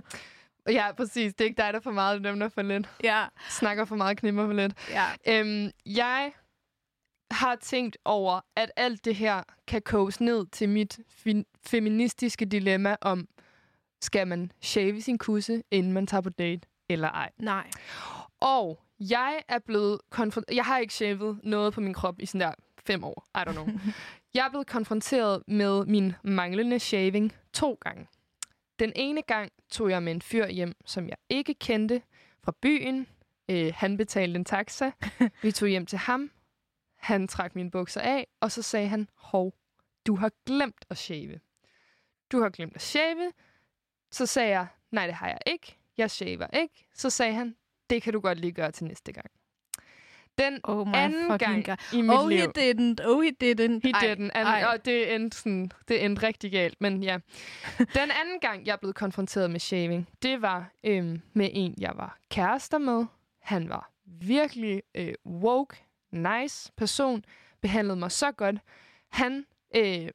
[0.68, 1.34] Ja, præcis.
[1.34, 2.88] Det er ikke dig, der er for meget, det er dem, der er for lidt.
[3.04, 4.72] ja, Snakker for meget, knipper for lidt.
[4.90, 5.04] ja.
[5.28, 6.32] Øhm, jeg
[7.30, 10.98] har tænkt over, at alt det her kan koges ned til mit
[11.66, 13.28] feministiske dilemma om,
[14.02, 17.30] skal man shave sin kusse, inden man tager på date, eller ej.
[17.38, 17.70] Nej.
[18.40, 20.56] Og jeg er blevet konfronteret...
[20.56, 22.54] Jeg har ikke shavet noget på min krop i sådan der
[22.86, 23.26] fem år.
[23.34, 23.68] I don't know.
[24.34, 28.06] jeg er blevet konfronteret med min manglende shaving to gange.
[28.78, 32.02] Den ene gang tog jeg med en fyr hjem, som jeg ikke kendte
[32.44, 33.06] fra byen.
[33.50, 34.90] Øh, han betalte en taxa.
[35.42, 36.30] Vi tog hjem til ham.
[36.96, 39.54] Han trak mine bukser af, og så sagde han, hov,
[40.06, 41.40] du har glemt at shave.
[42.32, 43.32] Du har glemt at shave.
[44.10, 45.78] Så sagde jeg, nej, det har jeg ikke.
[45.96, 46.88] Jeg shaver ikke.
[46.94, 47.56] Så sagde han,
[47.90, 49.30] det kan du godt lige gøre til næste gang.
[50.38, 51.76] Den Oh anden gang god.
[51.92, 52.38] i mit Oh, liv.
[52.38, 53.06] he didn't.
[53.06, 53.80] Oh, he didn't.
[53.84, 54.30] He Ej, didn't.
[54.34, 54.64] And, ej.
[54.72, 57.18] og det endte, sådan, det endte rigtig galt, men ja.
[57.78, 62.18] Den anden gang, jeg blev konfronteret med shaving, det var øhm, med en, jeg var
[62.30, 63.04] kærester med.
[63.42, 65.76] Han var virkelig øh, woke,
[66.12, 67.24] nice person,
[67.62, 68.56] behandlede mig så godt.
[69.10, 69.44] Han,
[69.76, 70.08] øh,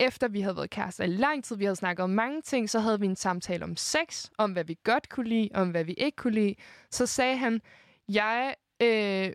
[0.00, 2.78] efter vi havde været kærester i lang tid, vi havde snakket om mange ting, så
[2.80, 5.92] havde vi en samtale om sex, om hvad vi godt kunne lide, om hvad vi
[5.92, 6.54] ikke kunne lide.
[6.90, 7.60] Så sagde han,
[8.08, 9.32] jeg øh,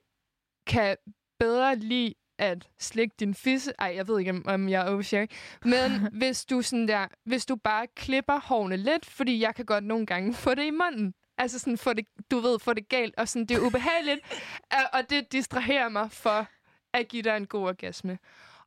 [0.67, 0.97] kan
[1.39, 3.73] bedre lide at slikke din fisse.
[3.79, 5.29] Ej, jeg ved ikke, om, jeg er oversharing.
[5.65, 9.83] Men hvis du sådan der, hvis du bare klipper hårene lidt, fordi jeg kan godt
[9.83, 11.13] nogle gange få det i munden.
[11.37, 14.19] Altså sådan, få det, du ved, få det galt, og sådan, det er ubehageligt.
[14.71, 16.47] og- og det distraherer mig for
[16.93, 18.19] at give dig en god orgasme.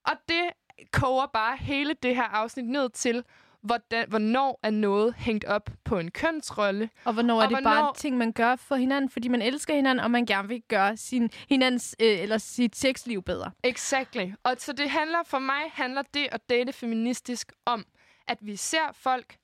[0.05, 0.51] Og det
[0.93, 3.25] koger bare hele det her afsnit ned til,
[3.65, 7.71] hvordan, hvornår er noget hængt op på en kønsrolle, Og hvornår er Og det hvornår-
[7.71, 10.97] bare ting, man gør for hinanden, fordi man elsker hinanden, og man gerne vil gøre
[10.97, 13.51] sin, hinandens, øh, eller sit sexliv bedre.
[13.63, 14.33] Exactly.
[14.43, 17.85] Og så det handler, for mig handler det at date feministisk om,
[18.29, 19.37] at vi ser folk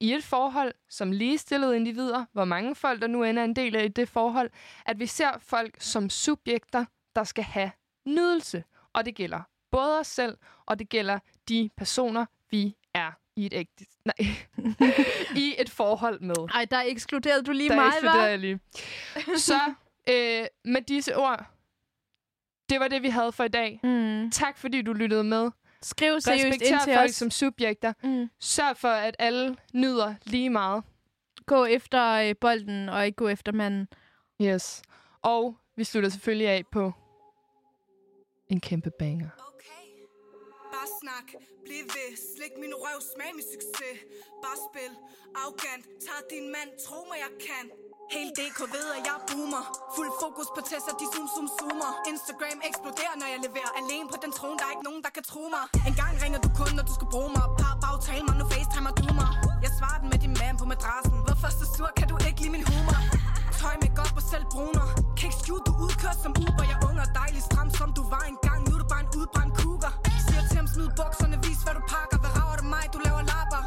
[0.00, 3.76] i et forhold som ligestillede individer, hvor mange folk der nu end er en del
[3.76, 4.50] af det forhold,
[4.86, 6.84] at vi ser folk som subjekter,
[7.14, 7.70] der skal have
[8.06, 8.64] nydelse.
[8.92, 11.18] Og det gælder både os selv, og det gælder
[11.48, 14.14] de personer, vi er i et ægte, nej,
[15.44, 16.34] i et forhold med.
[16.54, 18.28] Ej, der ekskluderede du lige Der mig, eksploderer hva'?
[18.28, 18.60] jeg lige.
[19.48, 19.60] Så
[20.08, 21.46] øh, med disse ord,
[22.70, 23.80] det var det, vi havde for i dag.
[23.82, 24.30] Mm.
[24.30, 25.50] Tak fordi du lyttede med.
[25.82, 27.14] Skriv seriøst ind Respekter til folk os.
[27.16, 27.92] som subjekter.
[28.02, 28.30] Mm.
[28.40, 30.84] Sørg for, at alle nyder lige meget.
[31.46, 33.88] Gå efter øh, bolden, og ikke gå efter manden.
[34.42, 34.82] Yes.
[35.22, 36.92] Og vi slutter selvfølgelig af på
[38.48, 39.28] en kæmpe banger.
[40.82, 41.28] Bare snak,
[41.66, 43.98] bliv ved, slik min røv, smag min succes.
[44.42, 44.92] Bare spil,
[45.40, 47.64] arrogant, tag din mand, tro mig jeg kan.
[48.16, 49.64] Helt DK ved, at jeg boomer.
[49.96, 51.90] Fuld fokus på Tessa, de zoom zoom zoomer.
[52.10, 53.70] Instagram eksploderer, når jeg leverer.
[53.80, 55.64] Alene på den trone, der er ikke nogen, der kan tro mig.
[55.88, 57.46] En gang ringer du kun, når du skal bruge mig.
[57.60, 59.30] Par bagtale mig, nu facetimer du mig.
[59.64, 61.16] Jeg svarer den med din mand på madrassen.
[61.26, 62.98] Hvorfor så sur, kan du ikke lide min humor?
[63.60, 64.86] Tøj med godt på selv bruner.
[65.16, 66.64] Kan ikke skjule, du udkørt som Uber.
[66.72, 68.58] Jeg unger dejlig stram, som du var engang.
[68.66, 69.94] Nu er du bare en udbrændt cougar.
[70.62, 72.18] Siger smid bukserne, vis hvad du pakker.
[72.22, 73.62] Hvad rager det mig, du laver lapper.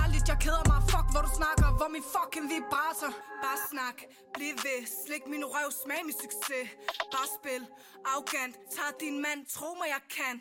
[0.00, 1.68] Ærligt, jeg keder mig, fuck hvor du snakker.
[1.78, 3.10] Hvor min fucking vibrator.
[3.44, 3.96] Bare snak,
[4.34, 4.80] bliv ved.
[5.02, 6.66] Slik min røv, smag min succes.
[7.12, 7.62] Bare spil,
[8.10, 10.34] arrogant Tag din mand, tro mig jeg kan.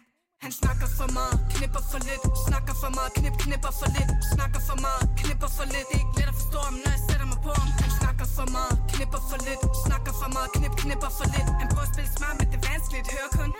[0.45, 2.23] Han snakker for meget, knipper for lidt.
[2.47, 4.11] Snakker for meget, knip, knipper for lidt.
[4.35, 5.85] Snakker for meget, knipper for lidt.
[5.89, 7.69] Det er ikke let at forstå ham, når jeg sætter mig på ham.
[7.83, 9.61] Han snakker for meget, knipper for lidt.
[9.85, 11.49] Snakker for meget, knip, knipper for lidt.
[11.61, 13.05] Han prøver at spille smart, men det er vanskeligt.
[13.13, 13.51] Hør kun,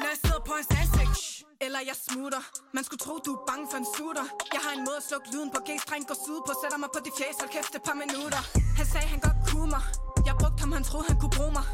[0.00, 1.16] når jeg sidder på hans ansigt
[1.64, 2.42] Eller jeg smutter.
[2.76, 4.26] Man skulle tro, du er bange for en sutter
[4.56, 5.58] Jeg har en måde at slukke lyden på.
[5.68, 8.40] G-streng går syd på Sætter mig på de fjæs, hold kæft et par minutter.
[8.78, 9.84] Han sagde, han godt kunne mig.
[10.28, 11.66] Jeg brugte ham, han troede, han kunne bruge mig.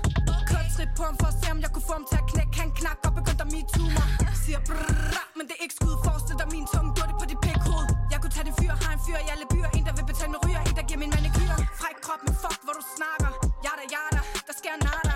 [0.51, 2.55] Kørte trip på ham for at se, om jeg kunne få ham til at knække.
[2.63, 4.09] Han knak og begyndte at metoo mig.
[4.45, 5.95] Siger brrrr, men det er ikke skud.
[6.05, 8.93] Forestil dig min tunge, gjorde det på dit pikhoved Jeg kunne tage din fyr, har
[8.97, 9.71] en fyr i alle byer.
[9.77, 11.55] En, der vil betale med ryger, en, der giver min manikyr.
[11.81, 13.31] Fræk krop, men fuck, hvor du snakker.
[13.67, 15.10] Jada, jada, der sker nada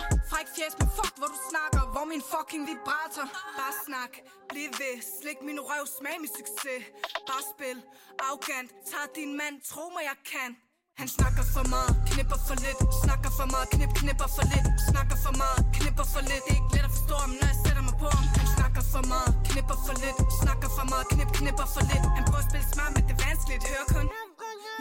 [0.57, 3.27] fjes, men fuck, hvor du snakker Hvor min fucking vibrator.
[3.59, 4.13] Bare snak,
[4.51, 6.83] bliv ved Slik min røv, smag min succes.
[7.29, 7.79] Bare spil,
[8.25, 10.51] arrogant Tag din mand, tro mig jeg kan.
[11.01, 15.17] Han snakker for meget, knipper for lidt Snakker for meget, knip, knipper for lidt Snakker
[15.25, 16.43] for meget, knipper for lidt.
[16.47, 18.27] Det er ikke let at forstå ham, når jeg sætter mig på ham.
[18.41, 22.05] Han snakker for meget, knipper for lidt Snakker for meget, knip, knipper for lidt.
[22.17, 24.07] Han prøver at spille smart, men det er vanskeligt Hør kun,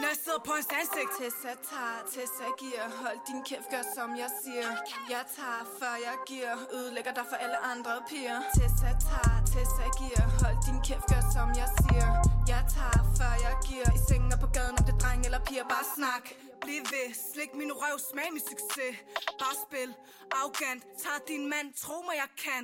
[0.00, 1.10] når jeg sidder på hans ansigt.
[1.18, 2.84] Tessa tager, Tessa giver.
[3.02, 4.68] Hold din kæft, gør som jeg siger.
[5.14, 6.54] Jeg tager, før jeg giver.
[6.76, 8.38] Ødelægger dig for alle andre piger.
[8.56, 10.24] Tessa tager, Tessa giver.
[10.40, 12.08] Hold din kæft, gør som jeg siger.
[12.52, 13.88] Jeg tager, før jeg giver.
[13.98, 15.66] I sengen og på gaden, om det er dreng eller piger.
[15.74, 16.24] Bare snak,
[16.64, 17.08] bliv ved.
[17.30, 18.94] Slik min røv, smag min succes.
[19.40, 19.90] Bare spil,
[20.38, 20.80] arrogant.
[21.02, 22.62] Tag din mand, tro mig jeg kan.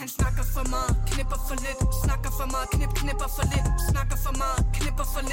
[0.00, 1.80] Han snakker for meget, knipper for lidt.
[2.04, 3.68] Snakker for meget, knip, knipper for lidt.
[3.90, 5.20] Snakker for meget, knipper for lidt.